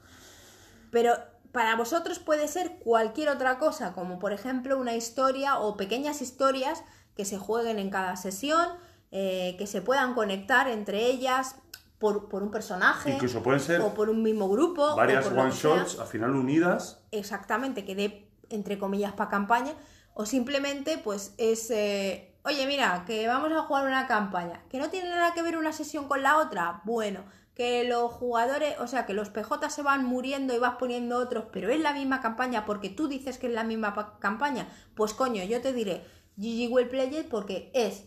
Pero 0.91 1.13
para 1.51 1.75
vosotros 1.75 2.19
puede 2.19 2.47
ser 2.47 2.77
cualquier 2.79 3.29
otra 3.29 3.57
cosa, 3.57 3.93
como 3.93 4.19
por 4.19 4.31
ejemplo 4.31 4.77
una 4.77 4.95
historia 4.95 5.59
o 5.59 5.75
pequeñas 5.75 6.21
historias 6.21 6.83
que 7.15 7.25
se 7.25 7.37
jueguen 7.37 7.79
en 7.79 7.89
cada 7.89 8.15
sesión, 8.15 8.67
eh, 9.11 9.55
que 9.57 9.67
se 9.67 9.81
puedan 9.81 10.13
conectar 10.13 10.67
entre 10.67 11.05
ellas 11.05 11.55
por, 11.97 12.29
por 12.29 12.43
un 12.43 12.51
personaje 12.51 13.11
Incluso 13.13 13.41
pueden 13.41 13.59
ser 13.59 13.81
o 13.81 13.93
por 13.93 14.09
un 14.09 14.21
mismo 14.21 14.47
grupo. 14.49 14.95
varias 14.95 15.25
por 15.25 15.33
lo 15.33 15.41
one 15.41 15.51
que 15.51 15.57
sea. 15.57 15.77
shots 15.77 15.99
al 15.99 16.07
final 16.07 16.35
unidas. 16.35 17.03
exactamente, 17.11 17.85
que 17.85 17.95
dé 17.95 18.29
entre 18.49 18.77
comillas 18.77 19.13
para 19.13 19.29
campaña, 19.29 19.73
o 20.13 20.25
simplemente 20.25 20.97
pues 20.97 21.33
es, 21.37 21.69
eh, 21.71 22.36
oye 22.47 22.65
mira, 22.65 23.03
que 23.05 23.27
vamos 23.27 23.51
a 23.51 23.63
jugar 23.63 23.85
una 23.85 24.07
campaña, 24.07 24.63
que 24.69 24.79
no 24.79 24.89
tiene 24.89 25.09
nada 25.09 25.33
que 25.33 25.41
ver 25.41 25.57
una 25.57 25.73
sesión 25.73 26.07
con 26.07 26.23
la 26.23 26.37
otra, 26.37 26.81
bueno, 26.85 27.21
que 27.53 27.83
los 27.83 28.11
jugadores, 28.11 28.79
o 28.79 28.87
sea, 28.87 29.05
que 29.05 29.13
los 29.13 29.29
PJ 29.29 29.69
se 29.69 29.81
van 29.81 30.05
muriendo 30.05 30.53
y 30.55 30.59
vas 30.59 30.75
poniendo 30.75 31.17
otros, 31.17 31.45
pero 31.51 31.69
es 31.69 31.79
la 31.79 31.93
misma 31.93 32.21
campaña 32.21 32.65
porque 32.65 32.89
tú 32.89 33.07
dices 33.07 33.37
que 33.37 33.47
es 33.47 33.53
la 33.53 33.63
misma 33.63 33.93
pa- 33.93 34.17
campaña, 34.19 34.67
pues 34.95 35.13
coño, 35.13 35.43
yo 35.43 35.61
te 35.61 35.73
diré 35.73 36.05
GG 36.37 36.71
Well 36.71 36.89
Played 36.89 37.25
porque 37.29 37.71
es 37.73 38.05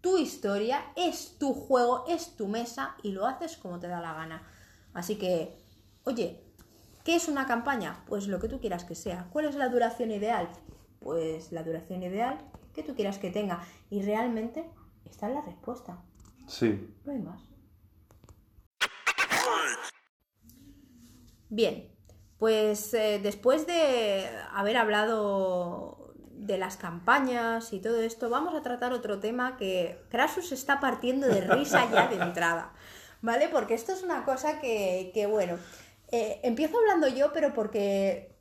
tu 0.00 0.18
historia, 0.18 0.82
es 0.96 1.38
tu 1.38 1.54
juego, 1.54 2.04
es 2.08 2.34
tu 2.36 2.48
mesa 2.48 2.96
y 3.02 3.12
lo 3.12 3.26
haces 3.26 3.56
como 3.56 3.78
te 3.78 3.88
da 3.88 4.00
la 4.00 4.14
gana. 4.14 4.42
Así 4.94 5.16
que, 5.16 5.56
oye, 6.04 6.42
¿qué 7.04 7.14
es 7.14 7.28
una 7.28 7.46
campaña? 7.46 8.02
Pues 8.06 8.26
lo 8.26 8.40
que 8.40 8.48
tú 8.48 8.58
quieras 8.58 8.84
que 8.84 8.94
sea. 8.96 9.28
¿Cuál 9.32 9.44
es 9.44 9.54
la 9.54 9.68
duración 9.68 10.10
ideal? 10.10 10.48
Pues 10.98 11.52
la 11.52 11.62
duración 11.62 12.02
ideal 12.02 12.38
que 12.74 12.82
tú 12.82 12.94
quieras 12.94 13.18
que 13.18 13.30
tenga. 13.30 13.64
Y 13.90 14.02
realmente 14.02 14.64
está 15.04 15.28
en 15.28 15.34
la 15.34 15.42
respuesta. 15.42 16.02
Sí. 16.46 16.94
No 17.04 17.12
hay 17.12 17.18
más. 17.18 17.40
Bien, 21.48 21.92
pues 22.38 22.94
eh, 22.94 23.20
después 23.22 23.66
de 23.66 24.26
haber 24.52 24.78
hablado 24.78 26.14
de 26.30 26.58
las 26.58 26.76
campañas 26.76 27.72
y 27.72 27.80
todo 27.80 28.00
esto, 28.00 28.30
vamos 28.30 28.54
a 28.54 28.62
tratar 28.62 28.92
otro 28.92 29.20
tema 29.20 29.56
que 29.56 30.02
Krasus 30.08 30.50
está 30.50 30.80
partiendo 30.80 31.28
de 31.28 31.42
risa 31.42 31.88
ya 31.92 32.08
de 32.08 32.16
entrada, 32.16 32.72
¿vale? 33.20 33.48
Porque 33.48 33.74
esto 33.74 33.92
es 33.92 34.02
una 34.02 34.24
cosa 34.24 34.60
que, 34.60 35.10
que, 35.14 35.26
bueno, 35.26 35.58
eh, 36.10 36.40
empiezo 36.42 36.78
hablando 36.78 37.06
yo, 37.06 37.32
pero 37.32 37.54
porque 37.54 38.31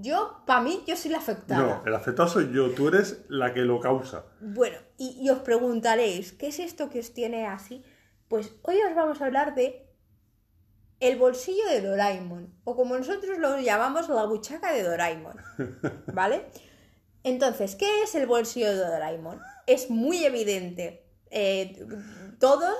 yo, 0.00 0.42
para 0.46 0.60
mí, 0.60 0.82
yo 0.86 0.96
soy 0.96 1.10
la 1.10 1.18
afectada. 1.18 1.60
No, 1.60 1.82
el 1.86 1.94
afectado 1.94 2.28
soy 2.28 2.52
yo, 2.52 2.70
tú 2.70 2.88
eres 2.88 3.24
la 3.28 3.52
que 3.52 3.60
lo 3.60 3.80
causa. 3.80 4.24
Bueno, 4.40 4.78
y, 4.98 5.18
y 5.20 5.30
os 5.30 5.40
preguntaréis, 5.40 6.32
¿qué 6.32 6.48
es 6.48 6.58
esto 6.58 6.88
que 6.88 7.00
os 7.00 7.12
tiene 7.12 7.46
así? 7.46 7.84
Pues 8.28 8.54
hoy 8.62 8.76
os 8.88 8.94
vamos 8.94 9.20
a 9.20 9.26
hablar 9.26 9.54
de 9.54 9.92
el 11.02 11.18
bolsillo 11.18 11.66
de 11.68 11.80
Doraemon, 11.80 12.54
o 12.62 12.76
como 12.76 12.96
nosotros 12.96 13.38
lo 13.38 13.58
llamamos, 13.58 14.08
la 14.08 14.24
buchaca 14.24 14.72
de 14.72 14.84
Doraemon, 14.84 15.36
¿vale? 16.14 16.46
Entonces, 17.24 17.74
¿qué 17.74 18.04
es 18.04 18.14
el 18.14 18.26
bolsillo 18.26 18.68
de 18.68 18.76
Doraemon? 18.76 19.40
Es 19.66 19.90
muy 19.90 20.24
evidente. 20.24 21.04
Eh, 21.30 21.84
todos, 22.38 22.74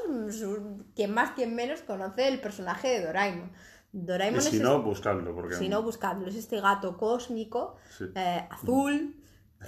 quien 0.95 1.13
más, 1.13 1.33
quien 1.33 1.57
menos, 1.57 1.81
conoce 1.83 2.29
el 2.29 2.41
personaje 2.41 2.89
de 2.89 3.07
Doraemon. 3.07 3.53
Doraemon 3.93 4.41
Y 4.41 4.43
si 4.43 4.57
es 4.57 4.63
no, 4.63 4.83
buscadlo. 4.83 5.35
Porque 5.35 5.55
si 5.57 5.69
no, 5.69 5.83
buscadlo. 5.83 6.27
Es 6.27 6.35
este 6.35 6.61
gato 6.61 6.97
cósmico, 6.97 7.77
Sí. 7.97 8.05
eh, 8.15 8.47
azul, 8.51 9.17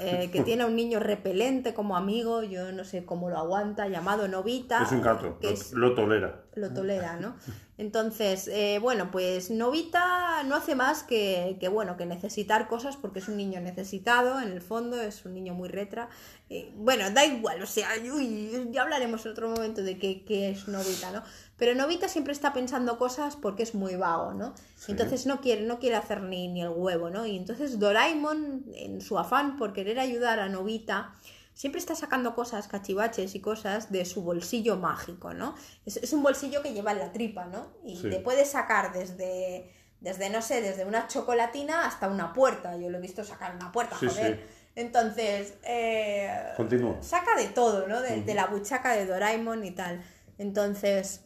eh, 0.00 0.28
que 0.32 0.42
tiene 0.42 0.62
a 0.62 0.66
un 0.66 0.74
niño 0.76 0.98
repelente 0.98 1.74
como 1.74 1.96
amigo, 1.96 2.42
yo 2.42 2.72
no 2.72 2.84
sé 2.84 3.04
cómo 3.04 3.28
lo 3.30 3.38
aguanta, 3.38 3.86
llamado 3.88 4.26
Novita. 4.26 4.82
es 4.82 4.92
un 4.92 5.02
gato, 5.02 5.38
que 5.38 5.48
lo, 5.48 5.52
es- 5.52 5.72
lo 5.72 5.94
tolera. 5.94 6.42
lo 6.54 6.72
tolera, 6.72 7.16
¿no? 7.16 7.36
Entonces, 7.76 8.46
eh, 8.48 8.78
bueno, 8.80 9.10
pues 9.10 9.50
Novita 9.50 10.44
no 10.44 10.54
hace 10.54 10.76
más 10.76 11.02
que, 11.02 11.56
que, 11.58 11.66
bueno, 11.68 11.96
que 11.96 12.06
necesitar 12.06 12.68
cosas 12.68 12.96
porque 12.96 13.18
es 13.18 13.26
un 13.28 13.36
niño 13.36 13.60
necesitado, 13.60 14.40
en 14.40 14.52
el 14.52 14.60
fondo, 14.62 15.00
es 15.00 15.24
un 15.24 15.34
niño 15.34 15.54
muy 15.54 15.68
retra. 15.68 16.08
Eh, 16.50 16.72
bueno, 16.76 17.10
da 17.10 17.24
igual, 17.24 17.60
o 17.62 17.66
sea, 17.66 17.88
uy, 18.12 18.68
ya 18.70 18.82
hablaremos 18.82 19.26
en 19.26 19.32
otro 19.32 19.48
momento 19.48 19.82
de 19.82 19.98
qué, 19.98 20.24
qué 20.24 20.50
es 20.50 20.68
Novita, 20.68 21.10
¿no? 21.10 21.24
Pero 21.56 21.74
Novita 21.74 22.08
siempre 22.08 22.32
está 22.32 22.52
pensando 22.52 22.98
cosas 22.98 23.36
porque 23.36 23.62
es 23.62 23.74
muy 23.74 23.94
vago, 23.96 24.32
¿no? 24.34 24.54
Sí. 24.76 24.92
Entonces 24.92 25.24
no 25.26 25.40
quiere, 25.40 25.62
no 25.62 25.78
quiere 25.78 25.96
hacer 25.96 26.20
ni, 26.22 26.48
ni 26.48 26.62
el 26.62 26.70
huevo, 26.70 27.10
¿no? 27.10 27.26
Y 27.26 27.36
entonces 27.36 27.78
Doraemon, 27.78 28.64
en 28.74 29.00
su 29.00 29.18
afán 29.18 29.56
por 29.56 29.72
querer 29.72 30.00
ayudar 30.00 30.40
a 30.40 30.48
Novita, 30.48 31.14
siempre 31.52 31.78
está 31.78 31.94
sacando 31.94 32.34
cosas, 32.34 32.66
cachivaches 32.66 33.36
y 33.36 33.40
cosas 33.40 33.92
de 33.92 34.04
su 34.04 34.22
bolsillo 34.22 34.76
mágico, 34.76 35.32
¿no? 35.32 35.54
Es, 35.86 35.96
es 35.98 36.12
un 36.12 36.24
bolsillo 36.24 36.60
que 36.62 36.72
lleva 36.72 36.90
en 36.90 36.98
la 36.98 37.12
tripa, 37.12 37.44
¿no? 37.44 37.68
Y 37.84 37.96
Sí. 37.98 38.10
te 38.10 38.18
puede 38.18 38.44
sacar 38.44 38.92
desde, 38.92 39.70
desde, 40.00 40.30
no 40.30 40.42
sé, 40.42 40.60
desde 40.60 40.84
una 40.84 41.06
chocolatina 41.06 41.86
hasta 41.86 42.08
una 42.08 42.32
puerta. 42.32 42.76
Yo 42.76 42.90
lo 42.90 42.98
he 42.98 43.00
visto 43.00 43.22
sacar 43.22 43.54
una 43.54 43.70
puerta, 43.70 43.96
Sí, 44.00 44.08
joder. 44.08 44.38
sí. 44.38 44.54
Entonces, 44.76 45.54
eh, 45.62 46.28
Continúa. 46.56 47.00
saca 47.00 47.36
de 47.36 47.46
todo, 47.46 47.86
¿no? 47.86 48.00
De, 48.00 48.22
de 48.22 48.34
la 48.34 48.46
buchaca 48.48 48.94
de 48.94 49.06
Doraemon 49.06 49.64
y 49.64 49.70
tal. 49.70 50.02
Entonces, 50.38 51.20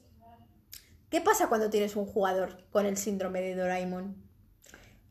¿qué 1.11 1.20
pasa 1.20 1.48
cuando 1.48 1.70
tienes 1.70 1.96
un 1.96 2.06
jugador 2.06 2.64
con 2.70 2.86
el 2.86 2.96
síndrome 2.96 3.40
de 3.40 3.54
Doraemon? 3.54 4.28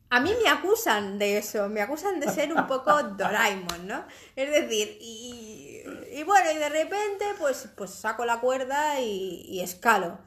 A 0.09 0.21
mí 0.21 0.31
me 0.41 0.49
acusan 0.49 1.19
de 1.19 1.37
eso, 1.37 1.67
me 1.67 1.81
acusan 1.81 2.19
de 2.19 2.29
ser 2.29 2.53
un 2.53 2.65
poco 2.65 2.91
Doraemon, 3.17 3.87
¿no? 3.87 4.05
Es 4.35 4.49
decir, 4.49 4.97
y, 5.01 5.83
y 6.13 6.23
bueno, 6.23 6.51
y 6.51 6.57
de 6.57 6.69
repente, 6.69 7.25
pues, 7.37 7.69
pues 7.75 7.91
saco 7.91 8.25
la 8.25 8.39
cuerda 8.39 9.01
y, 9.01 9.45
y 9.49 9.59
escalo. 9.59 10.19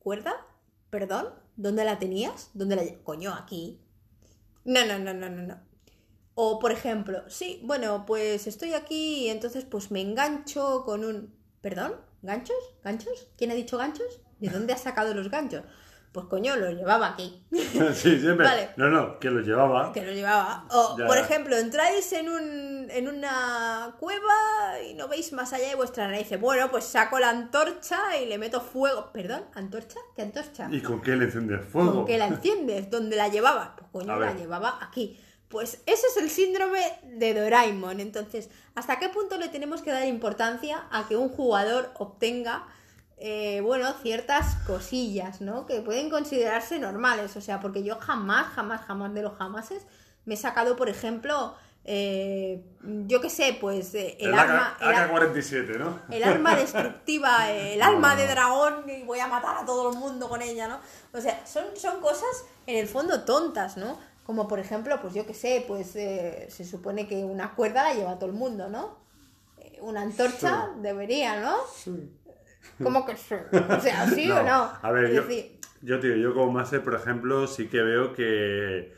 ¿Cuerda? 0.00 0.34
¿Perdón? 0.90 1.28
¿Dónde 1.56 1.84
la 1.84 1.98
tenías? 1.98 2.50
¿Dónde 2.54 2.76
la... 2.76 2.82
Coño, 3.04 3.34
aquí. 3.34 3.80
No, 4.64 4.84
no, 4.84 4.98
no, 4.98 5.14
no, 5.14 5.28
no, 5.28 5.42
no. 5.42 5.60
O, 6.34 6.58
por 6.58 6.72
ejemplo, 6.72 7.28
sí, 7.28 7.60
bueno, 7.64 8.04
pues 8.06 8.46
estoy 8.46 8.74
aquí 8.74 9.26
y 9.26 9.28
entonces 9.28 9.64
pues 9.64 9.90
me 9.90 10.00
engancho 10.00 10.84
con 10.84 11.04
un... 11.04 11.34
¿Perdón? 11.60 11.96
¿Ganchos? 12.22 12.56
¿Ganchos? 12.82 13.28
¿Quién 13.36 13.50
ha 13.50 13.54
dicho 13.54 13.76
ganchos? 13.76 14.20
¿De 14.40 14.48
dónde 14.50 14.72
has 14.72 14.82
sacado 14.82 15.14
los 15.14 15.30
ganchos? 15.30 15.62
Pues 16.12 16.26
coño, 16.26 16.56
los 16.56 16.72
llevaba 16.74 17.08
aquí. 17.08 17.44
sí, 17.50 18.18
siempre. 18.18 18.46
Vale. 18.46 18.70
No, 18.76 18.88
no, 18.88 19.18
que 19.18 19.30
lo 19.30 19.40
llevaba. 19.40 19.92
Que 19.92 20.02
los 20.02 20.14
llevaba. 20.14 20.64
O, 20.70 20.96
Ya. 20.98 21.06
por 21.06 21.18
ejemplo, 21.18 21.56
entráis 21.56 22.10
en, 22.14 22.30
un, 22.30 22.88
en 22.90 23.08
una 23.08 23.94
cueva 24.00 24.80
y 24.88 24.94
no 24.94 25.06
veis 25.06 25.32
más 25.34 25.52
allá 25.52 25.68
de 25.68 25.74
vuestra 25.74 26.08
nariz. 26.08 26.28
Bueno, 26.40 26.70
pues 26.70 26.84
saco 26.84 27.18
la 27.18 27.28
antorcha 27.28 28.16
y 28.22 28.26
le 28.26 28.38
meto 28.38 28.60
fuego. 28.62 29.10
¿Perdón? 29.12 29.44
¿Antorcha? 29.54 30.00
¿Qué 30.16 30.22
antorcha? 30.22 30.68
¿Y 30.70 30.80
con 30.80 31.02
qué 31.02 31.14
le 31.14 31.26
enciendes 31.26 31.62
fuego? 31.66 31.92
¿Con 31.92 32.06
qué 32.06 32.16
la 32.16 32.26
enciendes? 32.28 32.90
¿Dónde 32.90 33.14
la 33.16 33.28
llevaba? 33.28 33.76
Pues 33.76 34.06
coño, 34.06 34.18
la 34.18 34.32
llevaba 34.32 34.78
aquí. 34.80 35.20
Pues 35.48 35.82
ese 35.86 36.06
es 36.06 36.16
el 36.16 36.30
síndrome 36.30 36.80
de 37.04 37.34
Doraemon. 37.34 38.00
Entonces, 38.00 38.48
¿hasta 38.74 38.98
qué 38.98 39.08
punto 39.10 39.36
le 39.38 39.48
tenemos 39.48 39.82
que 39.82 39.90
dar 39.90 40.06
importancia 40.06 40.86
a 40.90 41.06
que 41.06 41.16
un 41.16 41.28
jugador 41.28 41.90
obtenga, 41.98 42.66
eh, 43.20 43.60
bueno, 43.62 43.92
ciertas 44.02 44.54
cosillas, 44.66 45.40
¿no? 45.40 45.66
Que 45.66 45.80
pueden 45.80 46.08
considerarse 46.10 46.78
normales. 46.78 47.36
O 47.36 47.40
sea, 47.40 47.60
porque 47.60 47.82
yo 47.82 47.96
jamás, 47.98 48.52
jamás, 48.54 48.82
jamás 48.86 49.12
de 49.14 49.22
los 49.22 49.36
jamases 49.36 49.82
me 50.24 50.34
he 50.34 50.36
sacado, 50.36 50.76
por 50.76 50.88
ejemplo, 50.88 51.54
eh, 51.84 52.62
yo 53.06 53.20
qué 53.20 53.30
sé, 53.30 53.56
pues 53.60 53.94
eh, 53.94 54.16
el, 54.20 54.28
El 54.28 54.38
arma... 54.38 54.76
el 54.80 54.88
ar- 54.88 55.10
AK-47, 55.10 55.78
¿no? 55.78 55.98
el 56.10 56.22
arma 56.22 56.54
destructiva, 56.54 57.50
el 57.52 57.80
alma 57.82 58.14
de 58.14 58.26
dragón 58.26 58.84
y 58.88 59.02
voy 59.04 59.20
a 59.20 59.26
matar 59.26 59.56
a 59.58 59.64
todo 59.64 59.90
el 59.90 59.98
mundo 59.98 60.28
con 60.28 60.42
ella, 60.42 60.68
¿no? 60.68 60.78
O 61.12 61.20
sea, 61.20 61.44
son, 61.46 61.64
son 61.76 62.00
cosas 62.00 62.44
en 62.66 62.76
el 62.76 62.86
fondo 62.88 63.24
tontas, 63.24 63.76
¿no? 63.78 63.98
Como 64.26 64.46
por 64.46 64.58
ejemplo, 64.58 65.00
pues 65.00 65.14
yo 65.14 65.26
qué 65.26 65.32
sé, 65.32 65.64
pues 65.66 65.96
eh, 65.96 66.46
se 66.50 66.64
supone 66.66 67.08
que 67.08 67.24
una 67.24 67.54
cuerda 67.54 67.82
la 67.84 67.94
lleva 67.94 68.16
todo 68.16 68.26
el 68.26 68.36
mundo, 68.36 68.68
¿no? 68.68 68.98
Una 69.80 70.02
antorcha 70.02 70.70
debería, 70.82 71.40
¿no? 71.40 71.54
¿Cómo 72.82 73.06
que 73.06 73.16
sí? 73.16 73.34
O 73.52 73.80
sea, 73.80 74.06
¿sí 74.06 74.30
o 74.30 74.42
no? 74.42 74.70
A 74.80 74.90
ver, 74.92 75.12
yo, 75.12 75.22
decir, 75.22 75.58
yo, 75.82 76.00
tío, 76.00 76.16
yo 76.16 76.34
como 76.34 76.52
máster, 76.52 76.82
por 76.82 76.94
ejemplo, 76.94 77.46
sí 77.46 77.68
que 77.68 77.82
veo 77.82 78.12
que 78.12 78.92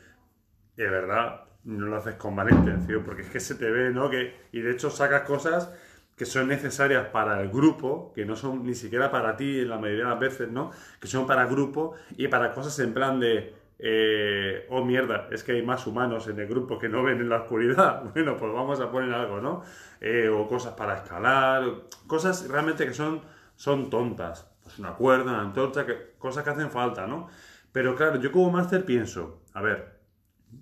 de 0.75 0.89
verdad 0.89 1.45
no 1.63 1.87
lo 1.87 1.97
haces 1.97 2.15
con 2.15 2.35
mala 2.35 2.51
intención, 2.51 3.03
porque 3.03 3.21
es 3.21 3.29
que 3.29 3.39
se 3.39 3.55
te 3.55 3.69
ve, 3.69 3.91
¿no? 3.91 4.09
Que, 4.09 4.35
y 4.51 4.61
de 4.61 4.71
hecho 4.71 4.89
sacas 4.89 5.21
cosas 5.21 5.71
que 6.15 6.25
son 6.25 6.47
necesarias 6.47 7.07
para 7.07 7.41
el 7.41 7.49
grupo, 7.49 8.11
que 8.13 8.25
no 8.25 8.35
son 8.35 8.65
ni 8.65 8.75
siquiera 8.75 9.09
para 9.09 9.35
ti 9.35 9.61
en 9.61 9.69
la 9.69 9.77
mayoría 9.77 10.03
de 10.03 10.09
las 10.11 10.19
veces, 10.19 10.51
¿no? 10.51 10.71
Que 10.99 11.07
son 11.07 11.25
para 11.25 11.45
grupo 11.45 11.95
y 12.17 12.27
para 12.27 12.53
cosas 12.53 12.77
en 12.79 12.93
plan 12.93 13.19
de, 13.19 13.53
eh, 13.83 14.67
oh 14.69 14.85
mierda, 14.85 15.27
es 15.31 15.43
que 15.43 15.53
hay 15.53 15.63
más 15.63 15.87
humanos 15.87 16.27
en 16.27 16.39
el 16.39 16.47
grupo 16.47 16.77
que 16.77 16.87
no 16.87 17.01
ven 17.01 17.19
en 17.19 17.29
la 17.29 17.37
oscuridad. 17.37 18.03
Bueno, 18.13 18.37
pues 18.37 18.53
vamos 18.53 18.79
a 18.79 18.91
poner 18.91 19.11
algo, 19.13 19.41
¿no? 19.41 19.63
Eh, 19.99 20.29
o 20.29 20.47
cosas 20.47 20.73
para 20.73 20.97
escalar, 20.97 21.63
cosas 22.05 22.47
realmente 22.47 22.85
que 22.85 22.93
son, 22.93 23.21
son 23.61 23.91
tontas. 23.91 24.51
Pues 24.63 24.79
una 24.79 24.95
cuerda, 24.95 25.33
una 25.33 25.41
antorcha, 25.41 25.85
cosas 26.17 26.43
que 26.43 26.49
hacen 26.49 26.71
falta, 26.71 27.05
¿no? 27.05 27.27
Pero 27.71 27.95
claro, 27.95 28.19
yo 28.19 28.31
como 28.31 28.49
máster 28.49 28.85
pienso, 28.85 29.43
a 29.53 29.61
ver, 29.61 29.99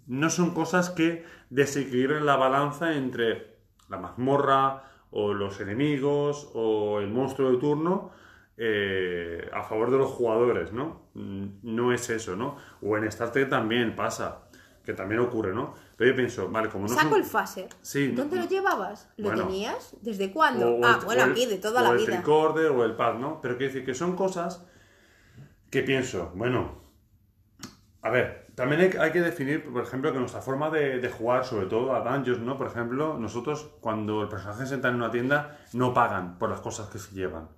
no 0.06 0.30
son 0.30 0.54
cosas 0.54 0.90
que 0.90 1.26
desequilibren 1.50 2.26
la 2.26 2.36
balanza 2.36 2.94
entre 2.98 3.56
la 3.88 3.98
mazmorra 4.00 4.84
o 5.12 5.34
los 5.34 5.62
enemigos 5.62 6.52
o 6.54 7.00
el 7.00 7.08
monstruo 7.08 7.52
de 7.52 7.58
turno 7.58 8.12
eh, 8.58 9.50
a 9.54 9.64
favor 9.64 9.92
de 9.92 9.98
los 9.98 10.10
jugadores, 10.12 10.74
¿no? 10.74 11.04
Mm, 11.14 11.46
No 11.64 11.94
es 11.94 12.10
eso, 12.10 12.36
¿no? 12.36 12.58
O 12.82 12.98
en 12.98 13.06
Star 13.06 13.32
Trek 13.32 13.50
también 13.50 13.96
pasa, 13.96 14.49
que 14.90 14.96
también 14.96 15.22
ocurre, 15.22 15.54
¿no? 15.54 15.76
Pero 15.98 16.10
yo 16.10 16.16
pienso, 16.16 16.50
vale, 16.50 16.68
como 16.70 16.88
no 16.88 16.94
saco 16.96 17.10
son... 17.12 17.20
el 17.20 17.24
phaser. 17.26 17.70
Sí, 17.84 18.08
¿Dónde 18.08 18.38
no- 18.38 18.42
lo 18.44 18.50
llevabas? 18.50 19.08
¿Lo 19.18 19.28
Bueno. 19.30 19.44
tenías? 19.44 19.96
¿Desde 20.02 20.32
cuándo? 20.32 20.68
o 20.78 20.84
ah, 20.84 20.98
el- 21.00 21.06
bueno, 21.06 21.24
el- 21.26 21.32
aquí, 21.32 21.46
de 21.46 21.58
toda 21.60 21.82
o 21.82 21.84
la 21.84 21.90
el 21.92 21.98
vida. 21.98 22.16
tricorder 22.18 22.72
o 22.72 22.84
el 22.84 22.96
pad, 22.96 23.16
¿no? 23.16 23.40
Pero 23.40 23.56
quiero 23.58 23.72
decir 23.72 23.86
que 23.86 23.94
son 23.94 24.16
cosas 24.16 24.66
que 25.70 25.84
pienso, 25.84 26.32
bueno, 26.34 26.80
a 28.02 28.10
ver, 28.10 28.48
también 28.56 28.82
hay, 28.82 28.98
hay 28.98 29.12
que 29.12 29.22
definir, 29.22 29.72
por 29.72 29.84
ejemplo, 29.84 30.12
que 30.12 30.18
nuestra 30.20 30.42
forma 30.42 30.70
de, 30.72 31.00
de 31.00 31.10
jugar, 31.10 31.46
sobre 31.46 31.68
todo 31.68 31.96
a 31.96 32.00
Dungeons, 32.02 32.40
¿no? 32.42 32.58
Por 32.58 32.66
ejemplo, 32.68 33.18
nosotros 33.20 33.70
cuando 33.80 34.24
el 34.24 34.30
personaje 34.30 34.66
se 34.66 34.74
entra 34.74 34.90
en 34.90 34.96
una 34.96 35.12
tienda, 35.12 35.60
no 35.74 35.94
pagan 35.94 36.40
por 36.40 36.50
las 36.50 36.62
cosas 36.62 36.90
que 36.90 36.98
se 36.98 37.14
llevan. 37.14 37.50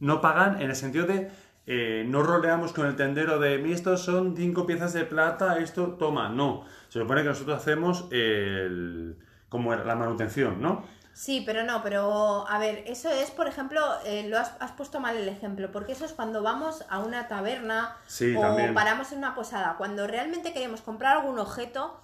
No 0.00 0.20
pagan 0.20 0.60
en 0.62 0.70
el 0.70 0.76
sentido 0.76 1.06
de 1.06 1.30
eh, 1.66 2.04
no 2.06 2.22
roleamos 2.22 2.72
con 2.72 2.86
el 2.86 2.94
tendero 2.96 3.38
de 3.38 3.58
"Mi, 3.58 3.72
estos 3.72 4.02
son 4.04 4.36
cinco 4.36 4.66
piezas 4.66 4.92
de 4.92 5.04
plata, 5.04 5.58
esto 5.58 5.94
toma. 5.98 6.28
No. 6.28 6.64
Se 6.88 7.00
supone 7.00 7.22
que 7.22 7.28
nosotros 7.28 7.56
hacemos 7.58 8.06
el, 8.10 9.16
como 9.48 9.74
la 9.74 9.94
manutención, 9.94 10.60
¿no? 10.60 10.84
Sí, 11.12 11.44
pero 11.46 11.62
no, 11.62 11.80
pero 11.84 12.44
a 12.48 12.58
ver, 12.58 12.82
eso 12.88 13.08
es, 13.08 13.30
por 13.30 13.46
ejemplo, 13.46 13.80
eh, 14.04 14.26
lo 14.28 14.36
has, 14.36 14.56
has 14.58 14.72
puesto 14.72 14.98
mal 14.98 15.16
el 15.16 15.28
ejemplo, 15.28 15.70
porque 15.70 15.92
eso 15.92 16.04
es 16.04 16.12
cuando 16.12 16.42
vamos 16.42 16.84
a 16.90 16.98
una 16.98 17.28
taberna 17.28 17.96
Sí, 18.08 18.34
o 18.36 18.40
también. 18.40 18.74
paramos 18.74 19.12
en 19.12 19.18
una 19.18 19.34
posada. 19.36 19.76
Cuando 19.78 20.08
realmente 20.08 20.52
queremos 20.52 20.80
comprar 20.82 21.16
algún 21.18 21.38
objeto, 21.38 22.00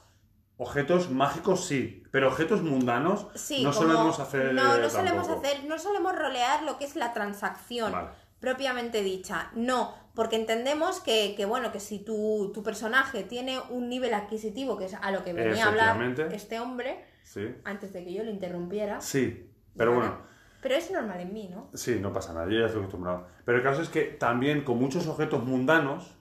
Objetos 0.62 1.11
mágicos 1.11 1.64
sí, 1.64 2.02
pero 2.11 2.28
objetos 2.28 2.61
mundanos 2.62 3.28
sí, 3.34 3.64
no 3.64 3.72
solemos 3.72 4.20
hacer. 4.20 4.52
No, 4.52 4.76
no 4.76 4.90
solemos 4.90 5.26
tampoco. 5.26 5.46
hacer, 5.46 5.64
no 5.64 5.78
solemos 5.78 6.14
rolear 6.14 6.64
lo 6.64 6.76
que 6.76 6.84
es 6.84 6.96
la 6.96 7.14
transacción 7.14 7.90
Vale. 7.92 8.08
Propiamente 8.41 9.03
dicha. 9.03 9.51
No, 9.55 9.95
porque 10.14 10.36
entendemos 10.36 11.01
que, 11.01 11.34
que, 11.36 11.45
bueno, 11.45 11.70
que 11.72 11.80
si 11.80 11.99
tu, 12.01 12.51
tu 12.53 12.62
personaje 12.62 13.22
tiene 13.22 13.59
un 13.70 13.88
nivel 13.88 14.12
adquisitivo, 14.14 14.76
que 14.76 14.86
es 14.86 14.95
a 14.95 15.11
lo 15.12 15.22
que 15.24 15.32
venía 15.32 15.64
a 15.66 15.68
hablar 15.68 16.03
este 16.32 16.59
hombre, 16.61 17.05
Sí, 17.22 17.55
antes 17.64 17.93
de 17.93 18.03
que 18.05 18.12
yo 18.12 18.24
lo 18.24 18.30
interrumpiera. 18.30 19.01
sí, 19.01 19.51
pero 19.76 19.95
bueno, 19.95 20.18
Pero 20.62 20.74
es 20.74 20.91
normal 20.91 21.20
en 21.20 21.32
mí, 21.32 21.49
¿no? 21.49 21.70
sí, 21.74 21.99
no 22.01 22.12
pasa 22.12 22.32
nada, 22.34 22.47
yo 22.51 22.59
ya 22.59 22.66
estoy 22.66 22.80
acostumbrado. 22.80 23.26
Pero 23.45 23.59
el 23.59 23.64
caso 23.64 23.82
es 23.82 23.88
que 23.88 24.03
también 24.05 24.64
con 24.64 24.78
muchos 24.78 25.07
objetos 25.07 25.45
mundanos, 25.45 26.16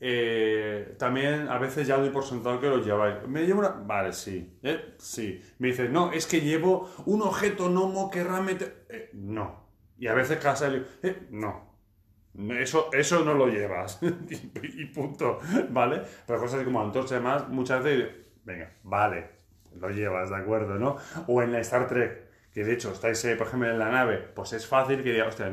eh, 0.00 0.94
también 0.98 1.48
a 1.48 1.58
veces 1.58 1.86
ya 1.88 1.96
doy 1.96 2.10
por 2.10 2.24
sentado 2.24 2.60
que 2.60 2.68
los 2.68 2.84
lleváis. 2.86 3.16
¿Me 3.26 3.44
llevo 3.46 3.60
una.? 3.60 3.70
Vale, 3.70 4.12
sí, 4.12 4.56
¿eh? 4.62 4.94
sí. 4.98 5.40
Me 5.58 5.68
dices, 5.68 5.90
no, 5.90 6.12
es 6.12 6.26
que 6.26 6.40
llevo 6.40 6.88
un 7.06 7.22
objeto 7.22 7.68
gnomo 7.68 8.10
que 8.10 8.22
realmente. 8.22 8.84
eh, 8.88 9.10
no. 9.14 9.67
Y 9.98 10.06
a 10.06 10.14
veces 10.14 10.38
casa 10.38 10.66
el. 10.68 10.86
eh, 11.02 11.26
no. 11.30 11.66
Eso, 12.50 12.90
eso 12.92 13.24
no 13.24 13.34
lo 13.34 13.48
llevas. 13.48 13.98
y, 14.02 14.82
y 14.82 14.84
punto. 14.86 15.38
¿Vale? 15.70 16.02
Pero 16.26 16.38
cosas 16.38 16.62
como 16.64 16.80
antorcha 16.80 17.16
y 17.16 17.18
demás, 17.18 17.48
muchas 17.48 17.82
veces. 17.82 18.08
Venga, 18.44 18.70
vale. 18.84 19.30
Lo 19.78 19.90
llevas, 19.90 20.30
¿de 20.30 20.36
acuerdo? 20.36 20.78
¿no? 20.78 20.96
O 21.26 21.42
en 21.42 21.52
la 21.52 21.60
Star 21.60 21.86
Trek, 21.88 22.28
que 22.52 22.64
de 22.64 22.72
hecho 22.74 22.92
estáis, 22.92 23.24
eh, 23.24 23.36
por 23.36 23.46
ejemplo, 23.48 23.70
en 23.70 23.78
la 23.78 23.90
nave, 23.90 24.18
pues 24.18 24.52
es 24.52 24.66
fácil 24.66 25.02
que 25.02 25.12
diga, 25.12 25.26
hostia, 25.26 25.52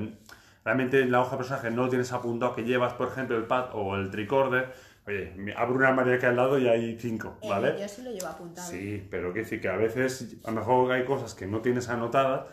realmente 0.64 1.02
en 1.02 1.12
la 1.12 1.22
hoja 1.22 1.32
de 1.32 1.38
personaje 1.38 1.72
no 1.72 1.90
tienes 1.90 2.12
apuntado 2.12 2.56
que 2.56 2.64
llevas, 2.64 2.94
por 2.94 3.10
ejemplo, 3.10 3.38
el 3.38 3.46
pad 3.46 3.70
o 3.74 3.96
el 3.96 4.10
tricorder. 4.10 4.74
Oye, 5.08 5.54
abro 5.56 5.76
una 5.76 6.14
aquí 6.16 6.26
al 6.26 6.36
lado 6.36 6.58
y 6.58 6.68
hay 6.68 6.98
cinco, 6.98 7.38
Eh, 7.42 7.50
¿vale? 7.50 7.76
yo 7.80 7.88
sí 7.88 8.02
lo 8.02 8.12
llevo 8.12 8.28
apuntado. 8.28 8.68
Sí, 8.68 9.06
pero 9.12 9.34
que 9.34 9.40
decir 9.42 9.62
que 9.62 9.70
a 9.70 9.76
veces, 9.76 10.38
a 10.44 10.50
lo 10.52 10.58
mejor 10.58 10.92
hay 10.92 11.06
cosas 11.06 11.36
que 11.36 11.46
no 11.46 11.62
tienes 11.62 11.90
anotadas, 11.90 12.48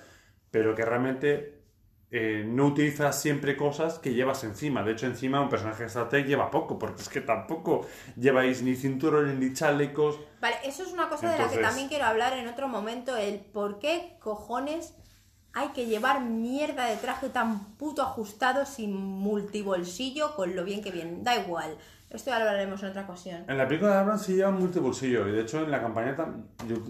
pero 0.51 0.75
que 0.75 0.85
realmente 0.85 1.62
eh, 2.15 2.45
no 2.47 2.67
utilizas 2.67 3.19
siempre 3.19 3.57
cosas 3.57 3.99
que 3.99 4.13
llevas 4.13 4.45
encima. 4.45 4.83
De 4.83 4.93
hecho, 4.93 5.07
encima 5.07 5.41
un 5.41 5.49
personaje 5.49 5.85
de 5.85 5.87
Star 5.87 6.11
Trek 6.11 6.27
lleva 6.27 6.51
poco, 6.51 6.79
porque 6.79 7.01
es 7.01 7.09
que 7.09 7.23
tampoco 7.23 7.87
lleváis 8.17 8.63
ni 8.63 8.77
cinturones 8.77 9.39
ni 9.39 9.55
chalecos. 9.55 10.21
Vale, 10.43 10.57
eso 10.63 10.83
es 10.83 10.93
una 10.93 11.09
cosa 11.09 11.33
de 11.33 11.39
la 11.39 11.49
que 11.49 11.57
también 11.57 11.89
quiero 11.89 12.05
hablar 12.05 12.35
en 12.35 12.47
otro 12.49 12.69
momento, 12.69 13.17
el 13.17 13.41
por 13.41 13.79
qué 13.79 14.19
cojones 14.21 14.95
hay 15.55 15.69
que 15.69 15.87
llevar 15.87 16.21
mierda 16.21 16.85
de 16.85 16.97
traje 16.97 17.31
tan 17.31 17.77
puto 17.77 18.03
ajustado 18.03 18.67
sin 18.67 18.95
multibolsillo 18.95 20.37
con 20.37 20.55
lo 20.55 20.65
bien 20.65 20.83
que 20.83 20.91
viene. 20.91 21.19
Da 21.23 21.37
igual, 21.37 21.79
esto 22.11 22.29
ya 22.31 22.39
lo 22.39 22.45
hablaremos 22.45 22.83
en 22.83 22.91
otra 22.91 23.05
ocasión. 23.05 23.45
En 23.49 23.57
la 23.57 23.67
película 23.67 23.93
de 23.93 23.99
Abrams 24.01 24.23
sí 24.23 24.35
lleva 24.35 24.51
multibolsillo, 24.51 25.27
y 25.29 25.33
de 25.33 25.41
hecho 25.41 25.61
en 25.63 25.71
la 25.71 25.81
campaña 25.81 26.15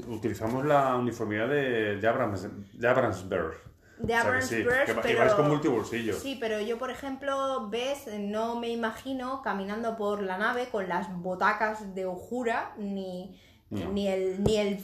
utilizamos 0.09 0.65
la 0.65 0.97
uniformidad 0.97 1.49
de, 1.49 1.97
de 1.97 2.09
Abrams, 2.09 2.49
de 2.73 2.89
Abramsberg. 2.89 3.72
De 3.99 4.15
Abrams 4.15 4.47
sí, 4.47 4.57
que 4.57 4.65
pero... 4.65 5.19
vais 5.21 5.33
con. 5.35 5.85
Sí, 6.15 6.37
pero 6.41 6.61
yo, 6.61 6.79
por 6.79 6.91
ejemplo, 6.91 7.69
ves, 7.69 8.07
no 8.19 8.59
me 8.59 8.69
imagino 8.71 9.43
caminando 9.43 9.97
por 9.97 10.23
la 10.23 10.39
nave 10.39 10.69
con 10.71 10.89
las 10.89 11.15
botacas 11.23 11.95
de 11.95 12.07
Ojura, 12.07 12.75
ni, 12.79 13.39
No. 13.71 13.91
ni 13.93 14.09
el 14.09 14.43
ni 14.43 14.57
el, 14.57 14.79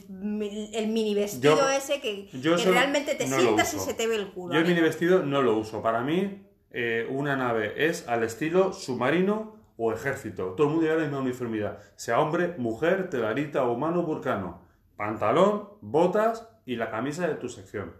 el 0.72 0.86
mini 0.88 1.14
vestido 1.14 1.56
Yo- 1.56 1.68
ese 1.68 2.00
que, 2.00 2.28
yo 2.40 2.56
que 2.56 2.64
realmente 2.70 3.14
te 3.16 3.26
no 3.26 3.38
sientas 3.38 3.74
y 3.74 3.78
se 3.80 3.94
te 3.94 4.06
ve 4.06 4.16
el 4.16 4.30
culo. 4.32 4.54
Yo 4.54 4.60
el 4.60 4.66
mini 4.66 4.80
vestido 4.80 5.22
no 5.24 5.42
lo 5.42 5.58
uso. 5.58 5.82
Para 5.82 6.00
mí, 6.02 6.46
eh, 6.70 7.06
una 7.10 7.34
nave 7.36 7.86
es 7.88 8.06
al 8.08 8.22
estilo 8.22 8.72
submarino 8.72 9.56
o 9.76 9.92
ejército. 9.92 10.52
Todo 10.54 10.66
el 10.68 10.72
mundo 10.74 10.86
lleva 10.86 10.96
la 11.00 11.04
misma 11.08 11.20
uniformidad. 11.20 11.78
Sea 11.96 12.20
hombre, 12.20 12.54
mujer, 12.58 13.10
telarita, 13.10 13.64
humano, 13.64 14.02
vulcano. 14.02 14.60
Pantalón, 14.96 15.68
botas 15.80 16.48
y 16.66 16.76
la 16.76 16.90
camisa 16.90 17.26
de 17.28 17.34
tu 17.34 17.48
sección. 17.48 17.94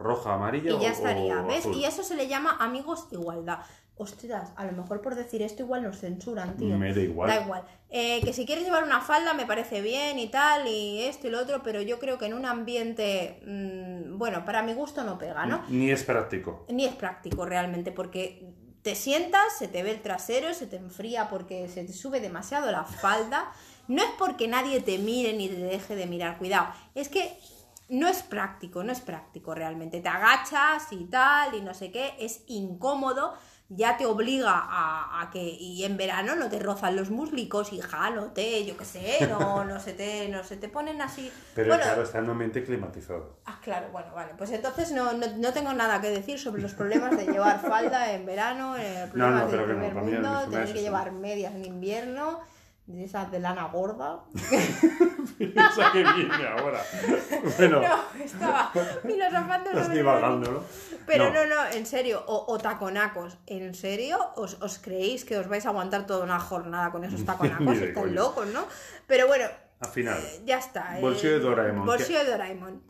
Roja, 0.00 0.34
amarilla 0.34 0.70
Y 0.70 0.74
o 0.74 0.80
ya 0.80 0.90
estaría, 0.90 1.42
o 1.42 1.46
¿ves? 1.46 1.60
azul. 1.60 1.76
Y 1.76 1.84
eso 1.84 2.02
se 2.02 2.16
le 2.16 2.26
llama 2.26 2.56
amigos 2.58 3.06
igualdad. 3.12 3.58
Ostras, 3.96 4.50
a 4.56 4.64
lo 4.64 4.72
mejor 4.72 5.02
por 5.02 5.14
decir 5.14 5.42
esto 5.42 5.62
igual 5.62 5.82
nos 5.82 5.98
censuran, 5.98 6.56
tío. 6.56 6.78
Me 6.78 6.94
da 6.94 7.00
igual. 7.02 7.28
Da 7.28 7.42
igual. 7.42 7.62
Eh, 7.90 8.22
que 8.24 8.32
si 8.32 8.46
quieres 8.46 8.64
llevar 8.64 8.82
una 8.82 9.02
falda 9.02 9.34
me 9.34 9.44
parece 9.44 9.82
bien 9.82 10.18
y 10.18 10.28
tal, 10.28 10.66
y 10.66 11.02
esto 11.02 11.26
y 11.28 11.30
lo 11.30 11.38
otro, 11.38 11.62
pero 11.62 11.82
yo 11.82 11.98
creo 11.98 12.16
que 12.16 12.24
en 12.24 12.32
un 12.32 12.46
ambiente, 12.46 13.42
mm, 13.46 14.16
bueno, 14.16 14.46
para 14.46 14.62
mi 14.62 14.72
gusto 14.72 15.04
no 15.04 15.18
pega, 15.18 15.44
¿no? 15.44 15.62
Ni 15.68 15.90
es 15.90 16.02
práctico. 16.02 16.64
Ni 16.70 16.86
es 16.86 16.94
práctico 16.94 17.44
realmente, 17.44 17.92
porque 17.92 18.42
te 18.80 18.94
sientas, 18.94 19.58
se 19.58 19.68
te 19.68 19.82
ve 19.82 19.90
el 19.90 20.00
trasero, 20.00 20.54
se 20.54 20.66
te 20.66 20.76
enfría 20.76 21.28
porque 21.28 21.68
se 21.68 21.84
te 21.84 21.92
sube 21.92 22.20
demasiado 22.20 22.72
la 22.72 22.84
falda. 22.84 23.52
No 23.86 24.02
es 24.02 24.10
porque 24.18 24.48
nadie 24.48 24.80
te 24.80 24.96
mire 24.96 25.34
ni 25.34 25.48
te 25.48 25.56
deje 25.56 25.94
de 25.94 26.06
mirar, 26.06 26.38
cuidado. 26.38 26.68
Es 26.94 27.10
que 27.10 27.36
no 27.90 28.08
es 28.08 28.22
práctico, 28.22 28.82
no 28.84 28.92
es 28.92 29.00
práctico 29.00 29.54
realmente. 29.54 30.00
Te 30.00 30.08
agachas 30.08 30.86
y 30.92 31.04
tal, 31.06 31.54
y 31.54 31.60
no 31.60 31.74
sé 31.74 31.90
qué, 31.90 32.14
es 32.18 32.44
incómodo. 32.46 33.34
Ya 33.72 33.96
te 33.96 34.04
obliga 34.04 34.50
a, 34.52 35.22
a 35.22 35.30
que, 35.30 35.38
y 35.40 35.84
en 35.84 35.96
verano 35.96 36.34
no 36.34 36.48
te 36.48 36.58
rozan 36.58 36.96
los 36.96 37.10
muslicos, 37.10 37.72
hija, 37.72 38.10
no 38.10 38.32
te, 38.32 38.64
yo 38.64 38.76
qué 38.76 38.84
sé, 38.84 39.28
no, 39.28 39.64
no 39.64 39.78
se 39.78 39.92
te, 39.92 40.28
no 40.28 40.42
se 40.42 40.56
te 40.56 40.68
ponen 40.68 41.00
así. 41.00 41.30
Pero 41.54 41.68
Bueno, 41.68 41.84
claro, 41.84 42.02
está 42.02 42.18
en 42.18 42.24
un 42.24 42.30
ambiente 42.30 42.64
climatizado. 42.64 43.38
Ah, 43.44 43.60
claro, 43.62 43.90
bueno, 43.92 44.12
vale. 44.12 44.32
Pues 44.36 44.50
entonces 44.50 44.90
no, 44.90 45.12
no, 45.12 45.26
no 45.36 45.52
tengo 45.52 45.72
nada 45.72 46.00
que 46.00 46.10
decir 46.10 46.40
sobre 46.40 46.62
los 46.62 46.74
problemas 46.74 47.16
de 47.16 47.26
llevar 47.26 47.60
falda 47.60 48.12
en 48.12 48.26
verano, 48.26 48.76
eh, 48.76 49.06
problemas 49.12 49.44
no, 49.44 49.50
del 49.50 49.60
no, 49.60 49.66
primer 49.66 49.94
para 49.94 50.04
mí 50.04 50.12
el 50.14 50.22
mundo, 50.22 50.50
tener 50.50 50.72
que 50.72 50.82
llevar 50.82 51.12
medias 51.12 51.54
en 51.54 51.64
invierno. 51.64 52.40
De 52.92 53.04
esas 53.04 53.30
de 53.30 53.38
lana 53.38 53.64
gorda. 53.68 54.20
Esa 55.38 55.92
que 55.92 56.02
viene 56.02 56.46
ahora. 56.58 56.82
Bueno, 57.56 57.80
No, 57.80 58.22
estaba 58.24 58.72
filosofando 59.02 59.70
sobre 59.84 59.96
divagando, 59.96 60.52
¿no? 60.52 60.62
Pero 61.06 61.30
No. 61.30 61.46
no, 61.46 61.46
no, 61.54 61.66
en 61.72 61.86
serio, 61.86 62.22
o, 62.26 62.52
o 62.52 62.58
taconacos, 62.58 63.38
¿en 63.46 63.74
serio? 63.74 64.18
¿Os, 64.36 64.60
os 64.60 64.78
creéis 64.78 65.24
que 65.24 65.38
os 65.38 65.48
vais 65.48 65.64
a 65.66 65.70
aguantar 65.70 66.06
toda 66.06 66.24
una 66.24 66.38
jornada 66.40 66.90
con 66.90 67.04
esos 67.04 67.24
taconacos? 67.30 67.76
Están 67.78 68.14
locos, 68.14 68.46
¿no? 68.48 68.64
Pero 69.06 69.26
bueno, 69.26 69.46
Al 69.80 69.88
final. 69.88 70.18
eh, 70.18 70.42
ya 70.44 70.58
está. 70.58 70.98
eh, 70.98 71.00
Bolsillo 71.00 71.32
de 71.34 71.38
Doraemon, 71.40 71.86
Bolsillo 71.86 72.18
de 72.24 72.30
Doraemon. 72.30 72.82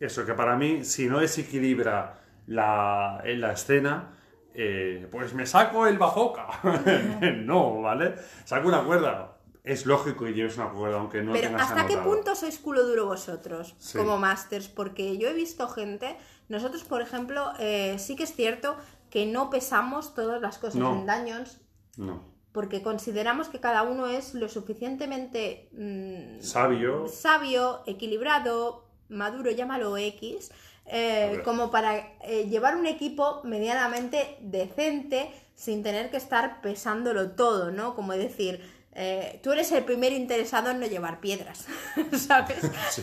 Eso, 0.00 0.26
que 0.26 0.34
para 0.34 0.56
mí, 0.56 0.84
si 0.84 1.06
no 1.06 1.20
desequilibra 1.20 2.18
la, 2.46 3.20
en 3.24 3.40
la 3.40 3.52
escena, 3.52 4.10
eh, 4.54 5.08
pues 5.10 5.32
me 5.34 5.46
saco 5.46 5.86
el 5.86 5.98
bazooka. 5.98 6.46
no, 7.44 7.80
¿vale? 7.80 8.14
Saco 8.44 8.68
una 8.68 8.82
cuerda. 8.84 9.33
Es 9.64 9.86
lógico 9.86 10.26
que 10.26 10.34
lleves 10.34 10.56
una 10.58 10.68
cuerda, 10.70 10.98
aunque 10.98 11.22
no 11.22 11.32
Pero 11.32 11.48
tengas 11.48 11.70
¿hasta 11.70 11.86
qué 11.86 11.96
punto 11.96 12.34
sois 12.34 12.58
culo 12.58 12.84
duro 12.86 13.06
vosotros 13.06 13.74
Sí. 13.78 13.96
como 13.96 14.18
masters? 14.18 14.68
Porque 14.68 15.16
yo 15.16 15.28
he 15.28 15.32
visto 15.32 15.66
gente, 15.68 16.16
nosotros 16.50 16.84
por 16.84 17.00
ejemplo, 17.00 17.50
eh, 17.58 17.96
sí 17.98 18.14
que 18.14 18.24
es 18.24 18.34
cierto 18.34 18.76
que 19.08 19.24
no 19.24 19.48
pesamos 19.48 20.14
todas 20.14 20.40
las 20.42 20.58
cosas 20.58 20.76
No. 20.76 20.92
en 20.92 21.06
Dungeons 21.06 21.60
No. 21.96 22.22
porque 22.52 22.82
consideramos 22.82 23.48
que 23.48 23.58
cada 23.58 23.82
uno 23.84 24.06
es 24.06 24.34
lo 24.34 24.50
suficientemente 24.50 25.70
mm, 25.72 26.40
Sabio. 26.42 27.08
sabio, 27.08 27.82
equilibrado, 27.86 28.84
maduro, 29.08 29.50
llámalo 29.50 29.96
X, 29.96 30.50
eh, 30.86 31.40
como 31.42 31.70
para 31.70 31.96
eh, 32.22 32.46
llevar 32.50 32.76
un 32.76 32.84
equipo 32.86 33.40
medianamente 33.44 34.36
decente 34.42 35.30
sin 35.54 35.82
tener 35.82 36.10
que 36.10 36.18
estar 36.18 36.60
pesándolo 36.60 37.30
todo, 37.30 37.70
¿no? 37.70 37.94
Como 37.94 38.12
decir, 38.12 38.60
eh, 38.94 39.40
tú 39.42 39.52
eres 39.52 39.70
el 39.72 39.84
primer 39.84 40.12
interesado 40.12 40.70
en 40.70 40.80
no 40.80 40.86
llevar 40.86 41.20
piedras, 41.20 41.66
¿sabes? 42.12 42.70
Sí. 42.90 43.02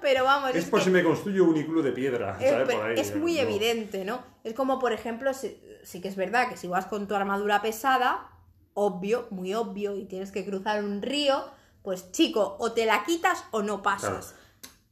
Pero 0.00 0.24
vamos, 0.24 0.50
Es 0.50 0.56
es 0.64 0.70
por 0.70 0.78
que- 0.80 0.84
si 0.86 0.90
me 0.90 1.02
construyo 1.02 1.44
un 1.44 1.56
iglú 1.56 1.82
de 1.82 1.92
piedra, 1.92 2.36
eh, 2.40 2.50
¿sabes? 2.50 2.74
Por 2.74 2.84
ahí, 2.86 2.98
es 3.00 3.16
muy 3.16 3.34
no. 3.34 3.40
evidente, 3.40 4.04
¿no? 4.04 4.20
Es 4.44 4.54
como, 4.54 4.78
por 4.78 4.92
ejemplo, 4.92 5.32
si- 5.34 5.60
sí 5.82 6.00
que 6.00 6.08
es 6.08 6.16
verdad 6.16 6.48
que 6.48 6.56
si 6.56 6.68
vas 6.68 6.86
con 6.86 7.08
tu 7.08 7.14
armadura 7.14 7.60
pesada, 7.62 8.28
obvio, 8.74 9.26
muy 9.30 9.54
obvio, 9.54 9.96
y 9.96 10.04
tienes 10.04 10.30
que 10.32 10.44
cruzar 10.44 10.84
un 10.84 11.02
río, 11.02 11.44
pues 11.82 12.12
chico, 12.12 12.56
o 12.60 12.72
te 12.72 12.84
la 12.86 13.04
quitas 13.04 13.44
o 13.52 13.62
no 13.62 13.82
pasas. 13.82 14.34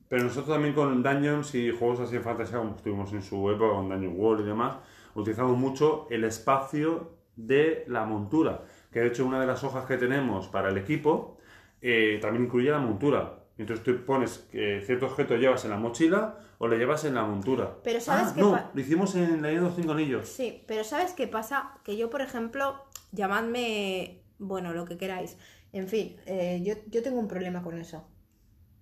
Pero 0.09 0.25
nosotros 0.25 0.49
también 0.55 0.75
con 0.75 1.03
Dungeons 1.03 1.55
y 1.55 1.71
juegos 1.71 2.01
así 2.01 2.15
de 2.15 2.21
fantasía, 2.21 2.59
como 2.59 2.77
estuvimos 2.77 3.13
en 3.13 3.23
su 3.23 3.51
época 3.51 3.75
con 3.75 3.89
Dungeon 3.89 4.15
World 4.19 4.45
y 4.45 4.49
demás, 4.49 4.77
utilizamos 5.15 5.57
mucho 5.57 6.07
el 6.11 6.25
espacio 6.25 7.13
de 7.37 7.85
la 7.89 8.05
montura. 8.05 8.63
Que 8.95 9.01
de 9.01 9.09
hecho 9.09 9.27
una 9.27 9.41
de 9.41 9.47
las 9.47 9.65
hojas 9.65 9.87
que 9.87 9.97
tenemos 9.97 10.47
para 10.47 10.69
el 10.69 10.79
equipo 10.79 11.37
eh, 11.83 12.21
también 12.23 12.45
incluye 12.45 12.71
la 12.71 12.79
montura. 12.79 13.41
Entonces 13.59 13.85
tú 13.85 14.05
pones 14.05 14.39
que 14.53 14.83
cierto 14.87 15.07
objeto 15.07 15.35
llevas 15.37 15.65
en 15.65 15.73
la 15.73 15.77
mochila 15.79 16.39
o 16.59 16.69
le 16.69 16.79
llevas 16.79 17.05
en 17.05 17.17
la 17.17 17.25
montura. 17.25 17.75
Pero 17.83 18.01
¿sabes 18.01 18.29
Ah, 18.29 18.33
qué 18.37 18.41
No, 18.41 18.71
lo 18.73 18.81
hicimos 18.81 19.17
en 19.17 19.43
la 19.43 19.49
de 19.49 19.57
los 19.57 19.75
cinco 19.75 19.91
anillos. 19.93 20.29
Sí, 20.29 20.63
pero 20.69 20.85
¿sabes 20.85 21.13
qué 21.13 21.27
pasa? 21.27 21.73
Que 21.83 21.97
yo, 21.97 22.09
por 22.09 22.21
ejemplo, 22.23 22.85
llamadme, 23.11 24.23
bueno, 24.39 24.73
lo 24.73 24.85
que 24.85 24.97
queráis. 24.97 25.37
En 25.73 25.89
fin, 25.89 26.17
eh, 26.27 26.63
yo, 26.65 26.75
yo 26.89 27.03
tengo 27.03 27.19
un 27.19 27.27
problema 27.27 27.65
con 27.65 27.77
eso. 27.81 28.07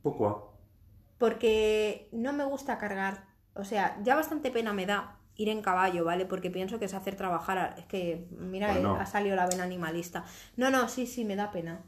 Poco. 0.02 0.52
Porque 1.16 2.10
no 2.12 2.34
me 2.34 2.44
gusta 2.44 2.76
cargar. 2.76 3.24
O 3.54 3.64
sea, 3.64 3.98
ya 4.02 4.14
bastante 4.14 4.50
pena 4.50 4.74
me 4.74 4.84
da 4.84 5.18
ir 5.36 5.48
en 5.48 5.62
caballo, 5.62 6.04
¿vale? 6.04 6.26
Porque 6.26 6.50
pienso 6.50 6.78
que 6.78 6.84
es 6.86 6.94
hacer 6.94 7.16
trabajar. 7.16 7.58
a- 7.58 7.74
Es 7.78 7.86
que, 7.86 8.26
mira, 8.38 8.68
Pues 8.68 8.82
no. 8.82 8.96
eh, 8.96 9.00
ha 9.00 9.06
salido 9.06 9.34
la 9.36 9.46
vena 9.46 9.64
animalista. 9.64 10.24
No, 10.56 10.70
no, 10.70 10.88
sí, 10.88 11.06
sí, 11.06 11.24
me 11.24 11.36
da 11.36 11.50
pena. 11.50 11.80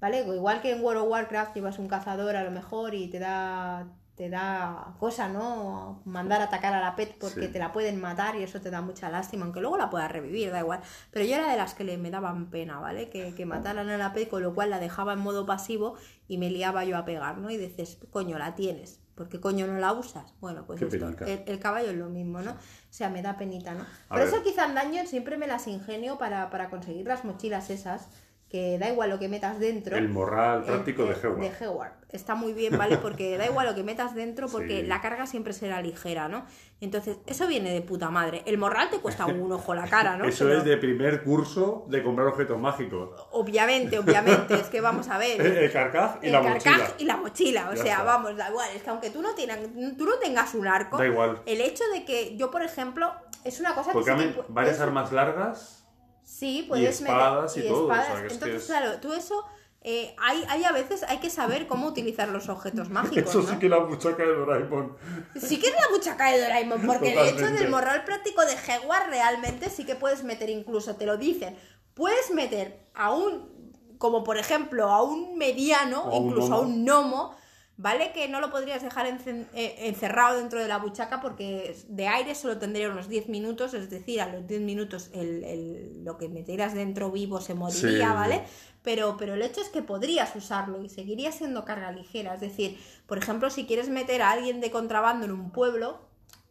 ¿Vale? 0.00 0.20
Igual 0.20 0.60
que 0.60 0.72
en 0.72 0.82
World 0.84 1.02
of 1.02 1.08
Warcraft 1.08 1.54
llevas 1.54 1.78
un 1.78 1.88
cazador 1.88 2.36
a 2.36 2.44
lo 2.44 2.50
mejor 2.50 2.94
y 2.94 3.08
te 3.08 3.18
da. 3.18 3.86
Te 4.16 4.30
da 4.30 4.94
cosa, 5.00 5.28
¿no? 5.28 6.00
Mandar 6.04 6.40
a 6.40 6.44
atacar 6.44 6.72
a 6.72 6.80
la 6.80 6.94
pet 6.94 7.16
porque 7.18 7.46
Sí. 7.46 7.52
te 7.52 7.58
la 7.58 7.72
pueden 7.72 8.00
matar 8.00 8.36
y 8.36 8.44
eso 8.44 8.60
te 8.60 8.70
da 8.70 8.80
mucha 8.80 9.08
lástima, 9.08 9.44
aunque 9.44 9.60
luego 9.60 9.76
la 9.76 9.90
puedas 9.90 10.08
revivir, 10.12 10.52
da 10.52 10.60
igual. 10.60 10.78
Pero 11.10 11.24
yo 11.24 11.34
era 11.34 11.50
de 11.50 11.56
las 11.56 11.74
que 11.74 11.82
le, 11.82 11.98
me 11.98 12.12
daban 12.12 12.48
pena, 12.48 12.78
¿vale? 12.78 13.10
Que, 13.10 13.34
que 13.34 13.44
mataran 13.44 13.88
a 13.88 13.96
la 13.96 14.12
pet, 14.12 14.28
con 14.30 14.40
lo 14.44 14.54
cual 14.54 14.70
la 14.70 14.78
dejaba 14.78 15.14
en 15.14 15.18
modo 15.18 15.46
pasivo 15.46 15.96
y 16.28 16.38
me 16.38 16.48
liaba 16.48 16.84
yo 16.84 16.96
a 16.96 17.04
pegar, 17.04 17.38
¿no? 17.38 17.50
Y 17.50 17.56
dices, 17.56 17.98
coño, 18.12 18.38
la 18.38 18.54
tienes. 18.54 19.00
¿Por 19.14 19.28
qué 19.28 19.40
coño 19.40 19.66
no 19.66 19.78
la 19.78 19.92
usas? 19.92 20.34
Bueno, 20.40 20.64
pues 20.66 20.82
esto, 20.82 21.08
el, 21.24 21.42
el 21.46 21.58
caballo 21.60 21.90
es 21.90 21.96
lo 21.96 22.08
mismo, 22.08 22.40
¿no? 22.40 22.50
O 22.52 22.56
sea, 22.90 23.08
me 23.10 23.22
da 23.22 23.36
penita, 23.36 23.74
¿no? 23.74 23.84
A 24.08 24.08
Por 24.08 24.18
ver. 24.18 24.28
eso 24.28 24.42
quizá 24.42 24.66
en 24.66 24.74
Dungeon 24.74 25.06
siempre 25.06 25.36
me 25.36 25.46
las 25.46 25.66
ingenio 25.68 26.18
para, 26.18 26.50
para 26.50 26.68
conseguir 26.70 27.06
las 27.06 27.24
mochilas 27.24 27.70
esas, 27.70 28.08
que 28.54 28.78
da 28.78 28.88
igual 28.88 29.10
lo 29.10 29.18
que 29.18 29.28
metas 29.28 29.58
dentro. 29.58 29.96
El 29.96 30.08
morral 30.08 30.60
El- 30.60 30.64
práctico 30.66 31.04
de 31.06 31.14
Heward. 31.20 31.40
De 31.40 31.50
Heward. 31.64 31.92
Está 32.10 32.36
muy 32.36 32.52
bien, 32.52 32.78
¿vale? 32.78 32.98
Porque 32.98 33.36
da 33.36 33.46
igual 33.46 33.66
lo 33.66 33.74
que 33.74 33.82
metas 33.82 34.14
dentro, 34.14 34.46
porque 34.46 34.82
Sí. 34.82 34.86
la 34.86 35.00
carga 35.00 35.26
siempre 35.26 35.52
será 35.52 35.82
ligera, 35.82 36.28
¿no? 36.28 36.46
Entonces, 36.80 37.16
eso 37.26 37.48
viene 37.48 37.72
de 37.72 37.82
puta 37.82 38.10
madre. 38.10 38.42
El 38.46 38.56
morral 38.58 38.90
te 38.90 38.98
cuesta 39.00 39.26
un 39.26 39.50
ojo 39.50 39.74
la 39.74 39.88
cara, 39.88 40.16
¿no? 40.16 40.24
Eso 40.28 40.44
Pero- 40.44 40.58
es 40.58 40.64
de 40.64 40.76
primer 40.76 41.24
curso 41.24 41.84
de 41.88 42.04
comprar 42.04 42.28
objetos 42.28 42.56
mágicos. 42.60 43.10
Obviamente, 43.32 43.98
obviamente, 43.98 44.54
es 44.54 44.68
que 44.68 44.80
vamos 44.80 45.08
a 45.08 45.18
ver. 45.18 45.40
El, 45.40 45.56
el 45.64 45.72
carcaj 45.72 46.18
y 46.22 46.26
el 46.26 46.32
la 46.32 46.42
carcaj 46.42 46.72
mochila. 46.78 46.94
y 46.98 47.04
la 47.06 47.16
mochila, 47.16 47.68
o 47.70 47.74
Ya 47.74 47.82
sea, 47.82 47.92
está. 47.94 48.04
vamos, 48.04 48.36
da 48.36 48.50
igual, 48.50 48.68
es 48.76 48.84
que 48.84 48.90
aunque 48.90 49.10
tú 49.10 49.20
no, 49.20 49.34
tengas, 49.34 49.58
tú 49.98 50.04
no 50.04 50.14
tengas 50.22 50.54
un 50.54 50.68
arco, 50.68 50.96
Da 50.98 51.06
igual. 51.06 51.42
el 51.46 51.60
hecho 51.60 51.82
de 51.92 52.04
que 52.04 52.36
yo, 52.36 52.52
por 52.52 52.62
ejemplo, 52.62 53.12
es 53.42 53.58
una 53.58 53.74
cosa 53.74 53.90
Porque 53.92 54.12
que 54.12 54.16
sí 54.16 54.22
hay 54.28 54.32
que 54.32 54.40
pu- 54.42 54.44
varias 54.48 54.78
armas 54.78 55.10
largas. 55.10 55.80
Sí, 56.24 56.64
puedes 56.68 57.00
espadas 57.00 57.56
meter 57.56 57.70
y 57.70 57.74
todo, 57.74 57.86
o 57.86 57.94
sea, 57.94 58.04
que 58.04 58.12
es 58.12 58.18
que 58.28 58.34
Entonces, 58.34 58.62
es- 58.62 58.66
claro, 58.66 58.98
tú 59.00 59.12
eso, 59.12 59.44
eh, 59.82 60.16
hay, 60.18 60.44
hay 60.48 60.64
a 60.64 60.72
veces, 60.72 61.02
hay 61.04 61.18
que 61.18 61.28
saber 61.30 61.66
cómo 61.66 61.86
utilizar 61.86 62.28
los 62.28 62.48
objetos 62.48 62.88
mágicos, 62.90 63.30
Eso 63.30 63.42
¿no? 63.42 63.48
sí 63.50 63.56
que 63.58 63.68
la 63.68 63.80
muchaca 63.80 64.22
de 64.24 64.34
Doraemon. 64.34 64.96
Sí 65.38 65.58
que 65.60 65.68
es 65.68 65.74
la 65.74 65.88
buchaca 65.94 66.30
de 66.32 66.40
Doraemon, 66.40 66.82
porque 66.86 67.14
de 67.14 67.28
hecho 67.28 67.46
del 67.50 67.68
morral 67.68 68.04
práctico 68.04 68.42
de 68.44 68.52
Heward 68.54 69.10
realmente 69.10 69.68
sí 69.70 69.84
que 69.84 69.94
puedes 69.94 70.24
meter 70.24 70.48
incluso, 70.50 70.96
te 70.96 71.04
lo 71.06 71.16
dicen, 71.18 71.56
puedes 71.92 72.30
meter 72.32 72.88
a 72.94 73.12
un, 73.12 73.52
como 73.98 74.24
por 74.24 74.38
ejemplo, 74.38 74.88
a 74.90 75.02
un 75.02 75.36
mediano, 75.36 76.04
O 76.04 76.10
a 76.16 76.18
un 76.18 76.26
incluso 76.28 76.54
a 76.54 76.60
un 76.60 76.84
gnomo, 76.84 77.36
¿vale? 77.76 78.12
Que 78.12 78.28
no 78.28 78.40
lo 78.40 78.50
podrías 78.50 78.82
dejar 78.82 79.06
eh, 79.06 79.74
encerrado 79.80 80.38
dentro 80.38 80.60
de 80.60 80.68
la 80.68 80.78
buchaca 80.78 81.20
porque 81.20 81.76
de 81.88 82.06
aire 82.08 82.34
solo 82.34 82.58
tendría 82.58 82.88
unos 82.90 83.08
10 83.08 83.28
minutos, 83.28 83.74
es 83.74 83.90
decir, 83.90 84.20
a 84.20 84.26
los 84.28 84.46
10 84.46 84.60
minutos 84.60 85.10
el, 85.12 85.42
el- 85.44 86.04
lo 86.04 86.16
que 86.16 86.28
metieras 86.28 86.74
dentro 86.74 87.10
vivo 87.10 87.40
se 87.40 87.54
moriría, 87.54 88.08
Sí. 88.08 88.14
¿vale? 88.14 88.42
Pero, 88.82 89.16
pero 89.16 89.34
el 89.34 89.42
hecho 89.42 89.60
es 89.62 89.70
que 89.70 89.82
podrías 89.82 90.36
usarlo 90.36 90.82
y 90.82 90.88
seguiría 90.90 91.32
siendo 91.32 91.64
carga 91.64 91.90
ligera. 91.90 92.34
Es 92.34 92.40
decir, 92.40 92.78
por 93.06 93.16
ejemplo, 93.18 93.48
si 93.50 93.64
quieres 93.66 93.88
meter 93.88 94.20
a 94.22 94.30
alguien 94.30 94.60
de 94.60 94.70
contrabando 94.70 95.24
en 95.24 95.32
un 95.32 95.50
pueblo, 95.50 96.00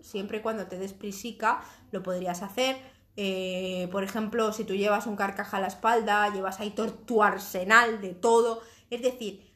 siempre 0.01 0.39
y 0.39 0.41
cuando 0.41 0.65
te 0.65 0.77
des 0.79 0.93
prisica, 0.93 1.61
lo 1.91 2.01
podrías 2.03 2.41
hacer. 2.41 2.75
Eh, 3.15 3.87
por 3.91 4.03
ejemplo, 4.03 4.51
si 4.51 4.63
tú 4.63 4.73
llevas 4.73 5.05
un 5.05 5.15
carcaj 5.15 5.53
a 5.53 5.59
la 5.61 5.67
espalda, 5.67 6.27
llevas 6.33 6.59
ahí 6.59 6.71
tu 7.05 7.21
arsenal 7.23 8.01
de 8.01 8.15
todo. 8.15 8.61
Es 8.89 9.03
decir, 9.03 9.52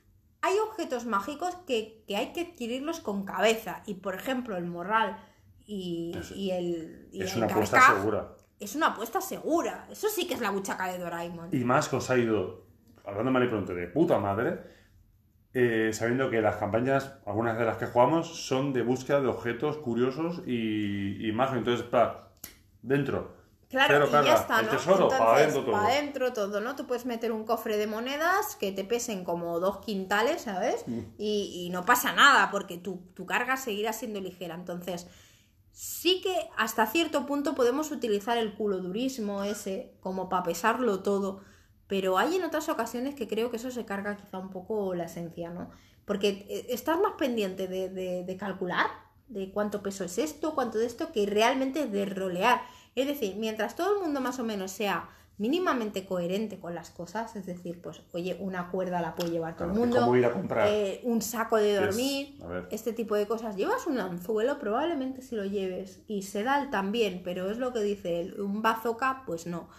hay 0.47 0.57
objetos 0.59 1.05
mágicos 1.05 1.55
que, 1.67 2.03
que 2.07 2.15
hay 2.17 2.33
que 2.33 2.41
adquirirlos 2.41 2.99
con 2.99 3.25
cabeza. 3.25 3.83
Y 3.85 3.95
por 3.95 4.15
ejemplo, 4.15 4.57
el 4.57 4.65
morral 4.65 5.17
y, 5.65 6.13
Es- 6.17 6.31
y 6.31 6.51
el, 6.51 7.09
y 7.11 7.21
Es 7.23 7.33
el 7.33 7.43
una 7.43 7.47
apuesta 7.53 7.81
segura. 7.95 8.33
es 8.59 8.75
una 8.75 8.87
apuesta 8.87 9.21
segura. 9.21 9.87
Eso 9.91 10.07
sí 10.09 10.27
que 10.27 10.33
es 10.35 10.41
la 10.41 10.51
buchaca 10.51 10.87
de 10.91 10.97
Doraemon. 10.99 11.49
Y 11.53 11.63
más 11.63 11.89
que 11.89 11.95
os 11.97 12.09
ha 12.09 12.17
ido, 12.17 12.65
hablando 13.05 13.31
mal 13.31 13.43
y 13.43 13.47
pronto, 13.47 13.73
de 13.73 13.87
puta 13.87 14.17
madre, 14.19 14.59
eh, 15.53 15.91
sabiendo 15.93 16.29
que 16.29 16.41
las 16.41 16.57
campañas, 16.57 17.17
algunas 17.25 17.57
de 17.57 17.65
las 17.65 17.77
que 17.77 17.87
jugamos, 17.87 18.47
son 18.47 18.73
de 18.73 18.81
búsqueda 18.83 19.21
de 19.21 19.27
objetos 19.27 19.77
curiosos 19.77 20.41
y, 20.45 21.27
y 21.27 21.31
magia. 21.31 21.57
Entonces, 21.57 21.85
pa, 21.87 22.31
dentro. 22.81 23.36
Claro, 23.69 24.05
Cero 24.09 24.21
y 24.23 24.25
ya 24.25 24.35
está, 24.35 24.59
El 24.61 24.65
¿no? 24.67 24.71
tesoro, 24.71 25.03
Entonces, 25.03 25.19
pa' 25.19 25.35
adentro 25.35 25.61
todo. 25.65 25.71
pa' 25.73 25.87
adentro 25.87 26.33
todo, 26.33 26.59
¿no? 26.61 26.75
Tú 26.77 26.87
puedes 26.87 27.05
meter 27.05 27.31
un 27.33 27.43
cofre 27.43 27.77
de 27.77 27.85
monedas 27.87 28.55
que 28.55 28.71
te 28.71 28.85
pesen 28.85 29.25
como 29.25 29.59
dos 29.59 29.79
quintales, 29.79 30.41
¿sabes? 30.43 30.85
Mm. 30.87 30.99
Y, 31.17 31.65
y 31.65 31.69
no 31.69 31.83
pasa 31.85 32.13
nada, 32.13 32.49
porque 32.49 32.77
tu, 32.77 32.97
tu 33.13 33.25
carga 33.25 33.57
seguirá 33.57 33.91
siendo 33.91 34.21
ligera. 34.21 34.55
Entonces, 34.55 35.07
sí 35.71 36.21
que 36.21 36.33
hasta 36.57 36.85
cierto 36.87 37.25
punto 37.25 37.55
podemos 37.55 37.91
utilizar 37.91 38.37
el 38.37 38.55
culodurismo 38.55 39.43
ese 39.43 39.93
como 39.99 40.29
para 40.29 40.43
pesarlo 40.43 41.01
todo, 41.03 41.41
pero 41.87 42.17
hay 42.17 42.35
en 42.37 42.43
otras 42.45 42.69
ocasiones 42.69 43.15
que 43.15 43.27
creo 43.27 43.49
que 43.51 43.57
eso 43.57 43.71
se 43.71 43.85
carga 43.85 44.17
quizá 44.17 44.37
un 44.39 44.49
poco 44.49 44.95
la 44.95 45.05
esencia, 45.05 45.49
¿no? 45.49 45.69
Porque 46.05 46.45
eh, 46.49 46.67
estás 46.69 46.97
más 46.99 47.13
pendiente 47.17 47.67
de, 47.67 47.89
de- 47.89 48.23
de 48.23 48.37
calcular, 48.37 48.87
de 49.27 49.51
cuánto 49.51 49.83
peso 49.83 50.05
es 50.05 50.17
esto, 50.17 50.55
cuánto 50.55 50.77
de 50.77 50.85
esto, 50.85 51.11
que 51.11 51.25
realmente 51.25 51.85
de 51.85 52.05
rolear. 52.05 52.61
Es 52.97 53.05
decir, 53.05 53.35
mientras 53.35 53.75
todo 53.75 53.95
el 53.95 54.01
mundo 54.01 54.21
más 54.21 54.39
o 54.39 54.43
menos 54.43 54.71
sea 54.71 55.07
mínimamente 55.37 56.03
coherente 56.03 56.57
con 56.59 56.73
las 56.73 56.89
cosas, 56.89 57.35
es 57.35 57.45
decir, 57.45 57.79
pues, 57.79 58.01
oye, 58.11 58.35
una 58.39 58.71
cuerda 58.71 59.01
la 59.01 59.13
puede 59.13 59.29
llevar 59.29 59.55
todo 59.55 59.67
el 59.67 59.75
mundo, 59.75 59.99
cómo 59.99 60.15
ir 60.15 60.25
a 60.25 60.33
comprar. 60.33 60.67
eh, 60.67 61.01
un 61.03 61.21
saco 61.21 61.57
de 61.57 61.75
dormir, 61.75 62.39
este 62.71 62.93
tipo 62.93 63.13
de 63.15 63.27
cosas. 63.27 63.55
Llevas 63.55 63.85
un 63.85 63.99
anzuelo, 63.99 64.57
probablemente 64.57 65.21
si 65.21 65.35
lo 65.35 65.45
lleves, 65.45 65.99
y 66.07 66.23
sedal 66.23 66.71
también, 66.71 67.21
pero 67.23 67.51
es 67.51 67.59
lo 67.59 67.71
que 67.71 67.81
dice 67.81 68.19
él, 68.19 68.41
un 68.41 68.63
bazooka, 68.63 69.21
pues 69.27 69.45
no. 69.45 69.69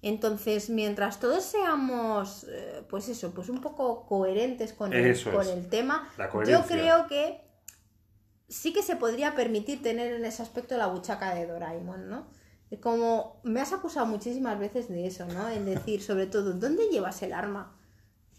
Entonces, 0.00 0.70
mientras 0.70 1.18
todos 1.18 1.42
seamos, 1.42 2.46
eh, 2.48 2.84
pues 2.88 3.08
eso, 3.08 3.32
pues 3.32 3.48
un 3.48 3.60
poco 3.60 4.06
coherentes 4.06 4.72
con 4.74 4.92
el, 4.92 5.06
Eso 5.06 5.32
con 5.32 5.48
el 5.48 5.68
tema, 5.68 6.08
yo 6.46 6.62
creo 6.68 7.08
que 7.08 7.40
sí 8.48 8.72
que 8.72 8.82
se 8.84 8.94
podría 8.94 9.34
permitir 9.34 9.82
tener 9.82 10.12
en 10.12 10.24
ese 10.24 10.40
aspecto 10.42 10.76
la 10.76 10.86
buchaca 10.86 11.34
de 11.34 11.48
Doraemon, 11.48 12.08
¿no? 12.08 12.38
Como 12.78 13.40
me 13.42 13.60
has 13.60 13.72
acusado 13.72 14.06
muchísimas 14.06 14.58
veces 14.58 14.88
de 14.88 15.06
eso, 15.06 15.26
¿no? 15.26 15.48
En 15.48 15.64
decir, 15.64 16.02
sobre 16.02 16.26
todo, 16.26 16.52
¿dónde 16.52 16.88
llevas 16.88 17.20
el 17.22 17.32
arma? 17.32 17.72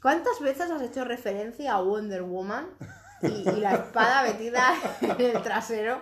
¿Cuántas 0.01 0.39
veces 0.39 0.71
has 0.71 0.82
hecho 0.82 1.03
referencia 1.03 1.73
a 1.73 1.82
Wonder 1.82 2.23
Woman 2.23 2.65
y, 3.21 3.49
y 3.49 3.59
la 3.59 3.75
espada 3.75 4.23
metida 4.23 4.73
en 5.01 5.36
el 5.36 5.41
trasero? 5.41 6.01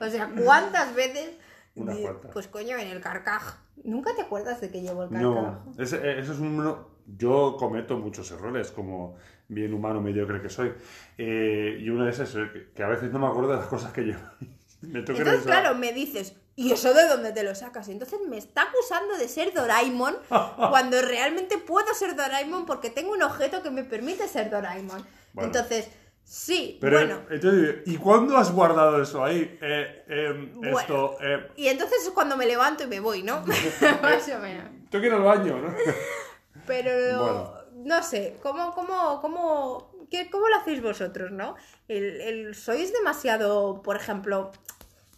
O 0.00 0.08
sea, 0.08 0.30
¿cuántas 0.44 0.94
veces? 0.94 1.30
Cuantas. 1.74 2.32
Pues 2.32 2.48
coño, 2.48 2.76
en 2.76 2.88
el 2.88 3.00
carcaj. 3.00 3.58
¿Nunca 3.84 4.14
te 4.14 4.22
acuerdas 4.22 4.60
de 4.60 4.70
que 4.70 4.82
llevo 4.82 5.04
el 5.04 5.10
carcaj? 5.10 5.22
No, 5.22 5.74
ese, 5.78 5.96
eh, 5.96 6.18
eso 6.20 6.32
es 6.32 6.38
un... 6.38 6.92
Yo 7.04 7.56
cometo 7.58 7.98
muchos 7.98 8.30
errores, 8.30 8.70
como 8.70 9.16
bien 9.48 9.74
humano 9.74 10.00
mediocre 10.00 10.40
que 10.40 10.48
soy. 10.48 10.72
Eh, 11.18 11.78
y 11.80 11.88
uno 11.88 12.04
de 12.04 12.10
esos 12.10 12.34
es 12.34 12.48
que, 12.74 12.82
a 12.82 12.88
veces 12.88 13.12
no 13.12 13.18
me 13.18 13.26
acuerdo 13.26 13.50
de 13.50 13.56
las 13.56 13.66
cosas 13.66 13.92
que 13.92 14.02
llevo. 14.02 14.22
me 14.82 15.00
Entonces, 15.00 15.42
claro, 15.42 15.74
me 15.74 15.92
dices, 15.92 16.36
¿y 16.56 16.72
eso 16.72 16.92
de 16.94 17.08
dónde 17.08 17.32
te 17.32 17.42
lo 17.42 17.54
sacas? 17.54 17.88
Entonces 17.88 18.20
me 18.28 18.38
está 18.38 18.62
acusando 18.62 19.16
de 19.16 19.28
ser 19.28 19.52
Doraemon 19.54 20.16
cuando 20.70 21.00
realmente 21.02 21.58
puedo 21.58 21.92
ser 21.94 22.14
Doraemon 22.16 22.66
porque 22.66 22.90
tengo 22.90 23.12
un 23.12 23.22
objeto 23.22 23.62
que 23.62 23.70
me 23.70 23.84
permite 23.84 24.28
ser 24.28 24.50
Doraemon. 24.50 25.04
Bueno. 25.32 25.46
Entonces, 25.46 25.88
sí, 26.24 26.78
Pero, 26.80 26.98
bueno. 26.98 27.22
entonces, 27.30 27.76
¿y 27.86 27.96
cuándo 27.96 28.36
has 28.36 28.52
guardado 28.52 29.02
eso 29.02 29.24
ahí? 29.24 29.58
Eh, 29.62 30.50
Bueno. 30.56 30.78
Esto, 30.78 31.16
eh, 31.20 31.48
Y 31.56 31.68
entonces 31.68 32.04
es 32.04 32.10
cuando 32.10 32.36
me 32.36 32.46
levanto 32.46 32.84
y 32.84 32.86
me 32.86 33.00
voy, 33.00 33.22
¿no? 33.22 33.42
Más 34.02 34.28
o 34.28 34.38
menos. 34.38 34.64
que 34.90 34.98
ir 34.98 35.12
al 35.12 35.22
baño, 35.22 35.58
¿no? 35.58 35.74
Pero 36.66 36.90
Bueno. 37.22 37.54
no 37.76 38.02
sé, 38.02 38.36
¿cómo, 38.42 38.72
cómo, 38.74 39.20
cómo, 39.20 39.90
qué- 40.10 40.30
cómo 40.30 40.48
lo 40.48 40.56
hacéis 40.56 40.82
vosotros, 40.82 41.30
no? 41.32 41.56
El, 41.88 42.20
el- 42.20 42.54
¿Sois 42.54 42.92
demasiado, 42.92 43.82
por 43.82 43.96
ejemplo, 43.96 44.52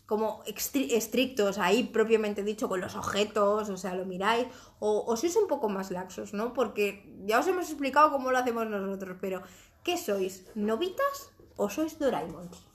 como 0.06 0.42
estrictos 0.46 1.58
ahí 1.58 1.84
propiamente 1.84 2.42
dicho 2.42 2.68
con 2.68 2.80
los 2.80 2.94
objetos? 2.94 3.68
O 3.70 3.76
sea, 3.76 3.94
lo 3.94 4.04
miráis. 4.04 4.46
O, 4.78 5.16
sois 5.16 5.36
un 5.36 5.48
poco 5.48 5.68
más 5.68 5.90
laxos, 5.90 6.34
¿no? 6.34 6.52
Porque 6.52 7.14
ya 7.24 7.40
os 7.40 7.46
hemos 7.46 7.68
explicado 7.70 8.10
cómo 8.10 8.30
lo 8.30 8.38
hacemos 8.38 8.66
nosotros, 8.66 9.16
pero 9.20 9.42
¿qué 9.82 9.96
sois? 9.96 10.46
¿Novitas 10.54 11.30
o 11.56 11.70
sois 11.70 11.98
Doraemons? 11.98 12.66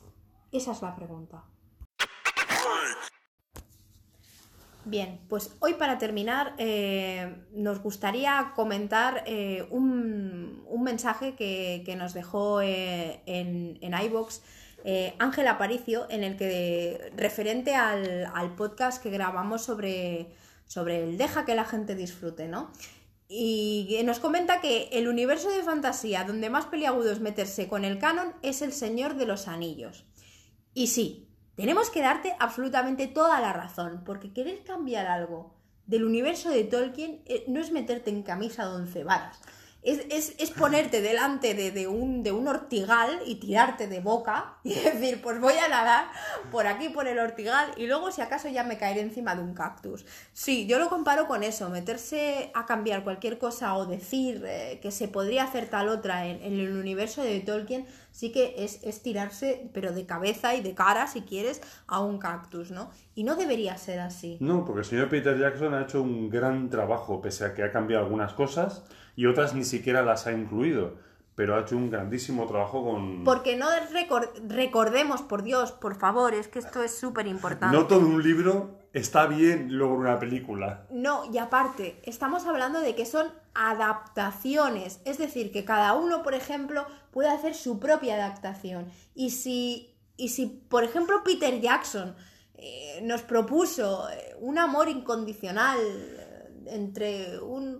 Esa 0.51 0.71
es 0.71 0.81
la 0.81 0.95
pregunta. 0.95 1.43
Bien, 4.85 5.19
pues 5.29 5.55
hoy 5.59 5.75
para 5.75 5.99
terminar 5.99 6.55
eh, 6.57 7.45
nos 7.51 7.79
gustaría 7.79 8.53
comentar 8.55 9.23
eh, 9.27 9.67
un, 9.69 10.63
un 10.65 10.83
mensaje 10.83 11.35
que, 11.35 11.83
que 11.85 11.95
nos 11.95 12.13
dejó 12.15 12.61
eh, 12.61 13.21
en, 13.27 13.77
en 13.81 13.93
eh, 14.83 15.15
Ángel 15.19 15.47
Aparicio, 15.47 16.07
en 16.09 16.23
el 16.23 16.37
que 16.37 17.11
referente 17.15 17.75
al, 17.75 18.55
podcast 18.55 19.01
que 19.01 19.09
grabamos 19.09 19.63
sobre, 19.63 20.29
sobre 20.65 21.03
el 21.03 21.17
deja 21.17 21.45
que 21.45 21.55
la 21.55 21.65
gente 21.65 21.95
disfrute, 21.95 22.47
¿no? 22.47 22.71
Y 23.27 23.99
nos 24.05 24.19
comenta 24.19 24.59
que 24.59 24.89
el 24.91 25.07
universo 25.07 25.51
de 25.51 25.61
fantasía 25.61 26.23
donde 26.23 26.49
más 26.49 26.65
peliagudo 26.65 27.11
es 27.11 27.19
meterse 27.19 27.67
con 27.67 27.85
el 27.85 27.99
canon 27.99 28.33
es 28.41 28.63
el 28.63 28.73
Señor 28.73 29.15
de 29.15 29.27
los 29.27 29.47
Anillos. 29.47 30.05
Y 30.73 30.87
sí, 30.87 31.29
tenemos 31.55 31.89
que 31.89 32.01
darte 32.01 32.35
absolutamente 32.39 33.07
toda 33.07 33.39
la 33.41 33.53
razón, 33.53 34.03
porque 34.05 34.33
querer 34.33 34.63
cambiar 34.63 35.07
algo 35.07 35.53
del 35.85 36.05
universo 36.05 36.49
de 36.49 36.63
Tolkien 36.63 37.21
eh, 37.25 37.43
no 37.47 37.59
es 37.59 37.71
meterte 37.71 38.11
en 38.11 38.23
camisa 38.23 38.65
de 38.65 38.75
once 38.75 39.03
varas. 39.03 39.39
Es, 39.81 40.01
es- 40.09 40.35
es 40.39 40.51
ponerte 40.51 41.01
delante 41.01 41.53
de, 41.53 41.71
de 41.71 41.87
un, 41.87 42.21
de 42.21 42.33
un 42.33 42.47
ortigal 42.49 43.21
y 43.25 43.35
tirarte 43.35 43.87
de 43.87 44.01
boca 44.01 44.55
y 44.63 44.73
decir, 44.73 45.21
pues 45.21 45.39
voy 45.39 45.53
a 45.53 45.69
nadar 45.69 46.07
por 46.51 46.67
aquí, 46.67 46.89
por 46.89 47.07
el 47.07 47.17
ortigal, 47.17 47.71
y 47.77 47.87
luego 47.87 48.11
si 48.11 48.21
acaso 48.21 48.49
ya 48.49 48.63
me 48.65 48.77
caeré 48.77 48.99
encima 49.01 49.35
de 49.35 49.41
un 49.41 49.53
cactus. 49.53 50.05
Sí, 50.33 50.67
yo 50.67 50.79
lo 50.79 50.89
comparo 50.89 51.27
con 51.27 51.43
eso, 51.43 51.69
meterse 51.69 52.51
a 52.55 52.65
cambiar 52.65 53.03
cualquier 53.05 53.37
cosa 53.37 53.75
o 53.75 53.85
decir 53.85 54.43
eh, 54.45 54.79
que 54.81 54.91
se 54.91 55.07
podría 55.07 55.43
hacer 55.45 55.69
tal 55.69 55.87
otra 55.87 56.27
en, 56.27 56.41
en 56.43 56.59
el 56.59 56.75
universo 56.75 57.21
de 57.23 57.39
Tolkien, 57.39 57.85
sí 58.11 58.33
que 58.33 58.55
es, 58.57 58.83
es 58.83 59.01
tirarse, 59.01 59.69
pero 59.73 59.93
de 59.93 60.05
cabeza 60.05 60.55
y 60.55 60.61
de 60.61 60.73
cara, 60.75 61.07
si 61.07 61.21
quieres, 61.21 61.61
a 61.87 62.01
un 62.01 62.17
cactus, 62.19 62.71
¿no? 62.71 62.91
Y 63.15 63.23
no 63.23 63.35
debería 63.37 63.77
ser 63.77 63.99
así. 64.01 64.37
No, 64.41 64.65
porque 64.65 64.79
el 64.81 64.85
señor 64.85 65.07
Peter 65.09 65.37
Jackson 65.39 65.73
ha 65.73 65.83
hecho 65.83 66.01
un 66.01 66.29
gran 66.29 66.69
trabajo, 66.69 67.21
pese 67.21 67.45
a 67.45 67.53
que 67.53 67.63
ha 67.63 67.71
cambiado 67.71 68.03
algunas 68.03 68.33
cosas 68.33 68.83
y 69.19 69.25
otras 69.25 69.53
ni 69.53 69.65
siquiera 69.65 70.01
las 70.01 70.27
ha 70.27 70.31
incluido. 70.31 70.95
Pero 71.35 71.55
ha 71.55 71.61
hecho 71.61 71.75
un 71.77 71.89
grandísimo 71.89 72.45
trabajo 72.47 72.83
con... 72.83 73.23
Porque 73.23 73.55
no 73.55 73.67
recor- 73.93 74.31
recordemos, 74.47 75.21
por 75.21 75.41
Dios, 75.43 75.71
por 75.71 75.95
favor, 75.95 76.33
es 76.33 76.47
que 76.47 76.59
esto 76.59 76.83
es 76.83 76.97
súper 76.97 77.27
importante. 77.27 77.75
No 77.75 77.87
todo 77.87 78.01
un 78.01 78.21
libro 78.21 78.77
está 78.91 79.25
bien 79.25 79.67
luego 79.77 79.93
una 79.93 80.19
película. 80.19 80.85
No, 80.89 81.23
y 81.33 81.37
aparte, 81.37 81.99
estamos 82.03 82.45
hablando 82.45 82.79
de 82.81 82.93
que 82.95 83.05
son 83.05 83.27
adaptaciones, 83.53 85.01
es 85.05 85.17
decir, 85.17 85.51
que 85.51 85.65
cada 85.65 85.93
uno, 85.95 86.23
por 86.23 86.33
ejemplo, 86.33 86.85
puede 87.11 87.29
hacer 87.29 87.55
su 87.55 87.79
propia 87.79 88.15
adaptación. 88.15 88.87
Y 89.15 89.29
si, 89.31 89.95
y 90.17 90.29
si 90.29 90.45
por 90.45 90.83
ejemplo, 90.83 91.23
Peter 91.23 91.59
Jackson 91.61 92.15
eh, 92.55 92.99
nos 93.03 93.21
propuso 93.21 94.09
eh, 94.09 94.35
un 94.39 94.57
amor 94.57 94.89
incondicional 94.89 95.77
eh, 95.81 96.65
entre 96.67 97.39
un 97.39 97.77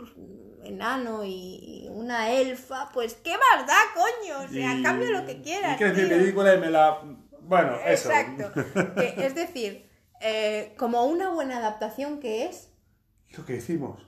enano 0.64 1.24
y 1.26 1.88
una 1.92 2.32
elfa, 2.32 2.90
pues 2.94 3.16
¿qué 3.16 3.32
más 3.38 3.66
da, 3.68 3.78
coño? 3.94 4.40
O 4.46 4.48
sea, 4.48 4.76
Y- 4.76 4.84
cambia 4.84 5.10
lo 5.10 5.26
que 5.26 5.42
quieras. 5.42 5.76
Y 5.76 5.78
que 5.80 5.88
es 5.88 5.96
mi 5.98 6.06
película 6.10 6.54
y 6.56 6.60
me 6.60 6.70
la... 6.70 7.02
Bueno, 7.42 7.76
eso. 7.86 8.10
Exacto. 8.12 8.52
Que, 8.96 9.26
es 9.26 9.36
decir, 9.36 9.90
eh, 10.22 10.74
como 10.78 11.06
una 11.06 11.30
buena 11.30 11.58
adaptación 11.58 12.20
que 12.20 12.46
es, 12.46 12.70
Lo 13.38 13.46
que 13.46 13.54
decimos. 13.54 14.02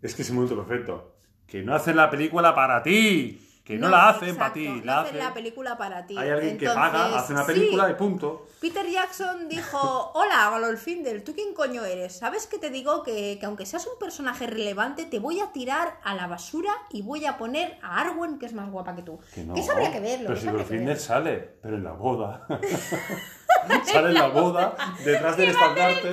Es 0.00 0.14
que 0.14 0.22
es 0.22 0.30
un 0.30 0.36
momento 0.36 0.56
perfecto. 0.56 1.16
Que 1.46 1.62
no 1.62 1.74
hacen 1.74 1.96
la 1.96 2.10
película 2.10 2.54
para 2.54 2.82
ti. 2.82 3.40
Que 3.64 3.78
no, 3.78 3.88
la 3.88 4.08
hacen 4.08 4.36
para 4.36 4.52
ti. 4.52 4.66
La 4.82 5.02
hacen 5.02 5.16
hacen... 5.16 5.18
la 5.28 5.34
película 5.34 5.78
para 5.78 6.04
ti. 6.04 6.18
Hay 6.18 6.30
alguien 6.30 6.58
que 6.58 6.66
paga, 6.66 7.16
hace 7.16 7.32
una 7.32 7.46
película 7.46 7.86
sí, 7.86 7.92
y 7.92 7.94
punto. 7.94 8.48
Peter 8.60 8.84
Jackson 8.88 9.48
dijo, 9.48 10.10
hola, 10.14 10.50
Gololfindel, 10.50 11.22
¿tú 11.22 11.32
quién 11.32 11.54
coño 11.54 11.84
eres? 11.84 12.16
¿Sabes 12.16 12.48
que 12.48 12.58
te 12.58 12.70
digo 12.70 13.04
que, 13.04 13.38
que 13.38 13.46
aunque 13.46 13.64
seas 13.64 13.86
un 13.86 13.98
personaje 14.00 14.48
relevante, 14.48 15.04
te 15.04 15.20
voy 15.20 15.38
a 15.38 15.52
tirar 15.52 15.98
a 16.02 16.14
la 16.14 16.26
basura 16.26 16.72
y 16.90 17.02
voy 17.02 17.24
a 17.24 17.38
poner 17.38 17.78
a 17.82 18.00
Arwen, 18.00 18.40
que 18.40 18.46
es 18.46 18.52
más 18.52 18.68
guapa 18.68 18.96
que 18.96 19.02
tú? 19.02 19.20
Que 19.32 19.44
no. 19.44 19.54
Eso 19.54 19.72
habría 19.72 19.92
que 19.92 20.00
verlo. 20.00 20.26
Pero 20.28 20.40
si 20.40 20.76
verlo. 20.76 20.96
sale, 20.96 21.54
pero 21.62 21.76
en 21.76 21.84
la 21.84 21.92
boda. 21.92 22.46
sale 23.84 24.08
en 24.08 24.14
la 24.14 24.28
boda, 24.28 24.74
detrás 25.04 25.36
del 25.36 25.50
estandarte. 25.50 26.08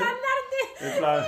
En 0.82 0.98
plan- 1.00 1.24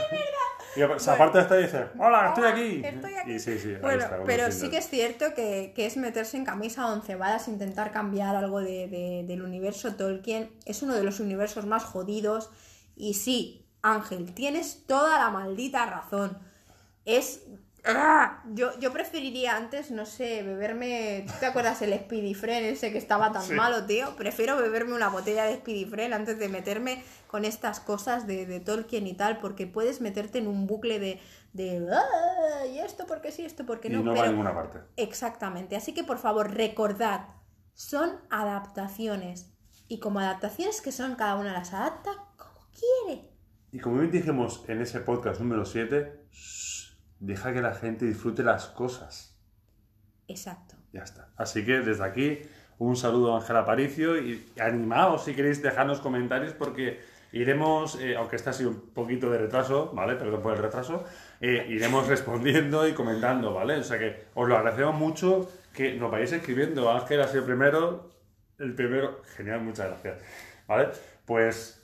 Y 0.76 0.82
aparte 0.82 1.10
aparte 1.12 1.40
está 1.40 1.60
y 1.60 1.64
dice, 1.64 1.86
hola, 1.98 2.28
estoy 2.30 2.44
aquí. 2.46 2.82
estoy 2.86 3.14
aquí. 3.16 3.32
Y 3.34 3.40
sí, 3.40 3.60
sí, 3.60 3.70
ahí 3.70 3.82
Bueno, 3.82 4.04
está, 4.04 4.24
pero 4.26 4.52
sí 4.52 4.70
que 4.70 4.78
es 4.78 4.90
cierto 4.90 5.34
que, 5.36 5.74
que 5.76 5.86
es 5.86 5.98
meterse 5.98 6.38
en 6.38 6.46
camisa 6.46 6.88
once 6.92 7.16
varas, 7.16 7.48
intentar 7.48 7.92
cambiar 7.92 8.36
algo 8.36 8.62
de- 8.62 8.88
de- 8.88 9.26
del 9.28 9.42
universo 9.42 9.96
Tolkien. 9.96 10.52
Es 10.66 10.82
uno 10.82 10.94
de 10.96 11.04
los 11.04 11.20
universos 11.20 11.66
más 11.66 11.84
jodidos. 11.84 12.50
Y 12.96 13.16
sí, 13.16 13.66
Ángel, 13.82 14.34
tienes 14.34 14.86
toda 14.88 15.18
la 15.20 15.30
maldita 15.30 15.86
razón. 15.88 16.38
Es. 17.06 17.42
¡Ah! 17.84 18.44
Yo, 18.54 18.78
yo 18.80 18.94
preferiría 18.94 19.56
antes, 19.58 19.90
no 19.90 20.06
sé, 20.06 20.44
beberme. 20.44 21.26
¿Tú 21.28 21.34
te 21.40 21.48
acuerdas 21.48 21.82
el 21.82 21.94
Speedy 21.98 22.36
Friend 22.36 22.66
ese 22.68 22.92
que 22.92 22.98
estaba 23.00 23.32
tan 23.32 23.42
Sí. 23.42 23.54
malo, 23.54 23.86
tío? 23.86 24.16
Prefiero 24.16 24.56
beberme 24.58 24.94
una 24.94 25.10
botella 25.10 25.46
de 25.46 25.56
Speedy 25.56 25.86
Friend 25.86 26.14
antes 26.14 26.38
de 26.38 26.48
meterme 26.48 27.04
con 27.28 27.44
estas 27.44 27.80
cosas 27.80 28.28
de, 28.28 28.46
de 28.46 28.60
Tolkien 28.60 29.08
y 29.08 29.14
tal, 29.14 29.40
porque 29.40 29.66
puedes 29.66 30.00
meterte 30.02 30.38
en 30.38 30.48
un 30.48 30.68
bucle 30.68 31.00
de. 31.00 31.20
de 31.54 31.88
"Ah, 31.92 32.66
y 32.68 32.78
esto 32.80 33.06
porque 33.08 33.32
sí, 33.32 33.44
esto 33.46 33.66
porque 33.66 33.88
Y 33.88 33.92
no. 33.94 34.04
no 34.04 34.12
va 34.12 34.16
pero- 34.18 34.28
a 34.28 34.32
ninguna 34.32 34.54
parte. 34.54 34.80
Exactamente. 34.98 35.76
Así 35.76 35.94
que 35.94 36.04
por 36.04 36.20
favor, 36.20 36.54
recordad, 36.54 37.30
son 37.74 38.12
adaptaciones. 38.30 39.48
Y 39.88 40.00
como 40.00 40.20
adaptaciones 40.20 40.82
que 40.82 40.92
son, 40.92 41.16
cada 41.16 41.36
una 41.36 41.52
las 41.52 41.74
adapta 41.74 42.12
como 42.38 42.60
quiere. 43.06 43.30
Y 43.72 43.80
como 43.80 43.98
bien 43.98 44.12
dijimos 44.12 44.64
en 44.68 44.82
ese 44.82 45.00
podcast 45.00 45.42
número 45.42 45.66
7, 45.66 46.26
deja 47.22 47.54
que 47.54 47.62
la 47.62 47.74
gente 47.74 48.06
disfrute 48.06 48.44
las 48.44 48.68
cosas. 48.68 49.40
Exacto. 50.28 50.76
Ya 50.92 51.04
está. 51.04 51.30
Así 51.38 51.64
que 51.64 51.80
desde 51.80 52.04
aquí, 52.04 52.40
un 52.80 52.98
saludo 52.98 53.34
a 53.34 53.40
Ángel 53.40 53.56
Aparicio 53.56 54.18
y 54.18 54.46
animaos 54.60 55.24
si 55.26 55.34
queréis 55.34 55.62
dejarnos 55.62 56.02
comentarios 56.02 56.54
porque 56.54 57.00
iremos, 57.32 57.96
eh, 58.02 58.16
aunque 58.18 58.36
este 58.36 58.50
ha 58.50 58.54
sido 58.54 58.72
un 58.72 58.94
poquito 58.94 59.30
de 59.30 59.38
retraso, 59.38 59.92
¿vale? 59.94 60.16
Perdón 60.16 60.42
por 60.42 60.54
el 60.54 60.60
retraso, 60.60 61.06
eh, 61.40 61.66
iremos 61.70 62.08
respondiendo 62.10 62.88
y 62.88 62.94
comentando, 62.94 63.54
¿vale? 63.54 63.76
O 63.76 63.84
sea 63.84 64.00
que 64.00 64.26
os 64.34 64.50
lo 64.50 64.58
agradecemos 64.58 64.96
mucho 64.96 65.50
que 65.74 65.94
nos 65.94 66.12
vayáis 66.12 66.34
escribiendo. 66.34 66.92
Ángel 66.92 67.22
ha 67.22 67.28
sido 67.28 67.42
el 67.42 67.46
primero, 67.46 68.10
el 68.58 68.74
primero, 68.74 69.22
genial, 69.38 69.62
muchas 69.62 69.88
gracias, 69.88 70.24
¿vale? 70.68 70.90
Pues 71.26 71.81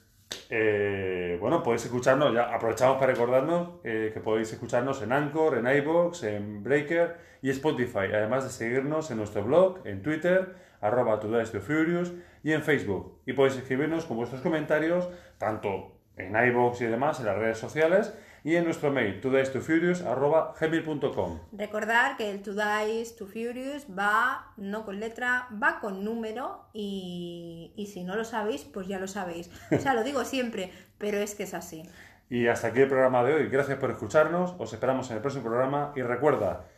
Eh, 0.49 1.37
bueno, 1.41 1.61
podéis 1.63 1.85
escucharnos, 1.85 2.33
ya 2.33 2.53
aprovechamos 2.53 2.97
para 2.97 3.11
recordarnos 3.11 3.79
eh, 3.83 4.11
que 4.13 4.19
podéis 4.19 4.51
escucharnos 4.53 5.01
en 5.01 5.11
Anchor, 5.11 5.57
en 5.57 5.67
iBox, 5.67 6.23
en 6.23 6.63
Breaker 6.63 7.17
y 7.41 7.49
Spotify, 7.49 8.11
además 8.13 8.43
de 8.43 8.49
seguirnos 8.49 9.11
en 9.11 9.17
nuestro 9.17 9.43
blog, 9.43 9.85
en 9.85 10.01
Twitter, 10.01 10.55
arroba 10.81 11.19
Furious 11.19 12.13
y 12.43 12.53
en 12.53 12.63
Facebook. 12.63 13.19
Y 13.25 13.33
podéis 13.33 13.57
escribirnos 13.57 14.05
con 14.05 14.17
vuestros 14.17 14.41
comentarios, 14.41 15.09
tanto 15.37 15.97
en 16.15 16.35
iBox 16.35 16.81
y 16.81 16.85
demás, 16.85 17.19
en 17.19 17.27
las 17.27 17.37
redes 17.37 17.57
sociales, 17.57 18.17
y 18.47 18.55
en 18.55 18.63
nuestro 18.63 18.89
mail, 18.91 19.19
todaystofurious.com. 19.19 21.39
Recordar 21.51 22.15
que 22.15 22.31
el 22.31 22.41
Todays 22.41 23.17
to 23.17 23.25
Furious 23.25 23.87
va 23.87 24.53
no 24.55 24.85
con 24.85 25.01
letra, 25.01 25.49
va 25.61 25.81
con 25.81 26.05
número 26.05 26.69
y, 26.71 27.73
y 27.75 27.87
si 27.87 28.05
no 28.05 28.15
lo 28.15 28.23
sabéis, 28.23 28.63
pues 28.63 28.87
ya 28.87 28.99
lo 28.99 29.09
sabéis. 29.09 29.51
O 29.69 29.79
sea, 29.79 29.93
lo 29.93 30.05
digo 30.05 30.23
siempre, 30.23 30.71
pero 30.97 31.17
es 31.17 31.35
que 31.35 31.43
es 31.43 31.53
así. 31.53 31.83
Y 32.29 32.47
hasta 32.47 32.67
aquí 32.67 32.79
el 32.79 32.87
programa 32.87 33.21
de 33.25 33.33
hoy. 33.33 33.49
Gracias 33.49 33.79
por 33.79 33.91
escucharnos. 33.91 34.55
Os 34.57 34.71
esperamos 34.71 35.09
en 35.09 35.17
el 35.17 35.21
próximo 35.21 35.43
programa. 35.43 35.91
Y 35.97 36.01
recuerda, 36.01 36.69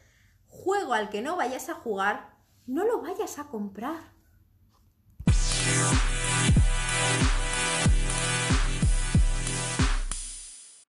juego 0.48 0.96
al 0.96 1.10
que 1.10 1.22
no 1.22 1.36
vayas 1.36 1.70
a 1.70 1.76
jugar, 1.76 2.32
no 2.66 2.84
lo 2.84 3.04
vayas 3.04 3.38
a 3.38 3.44
comprar. 3.44 4.00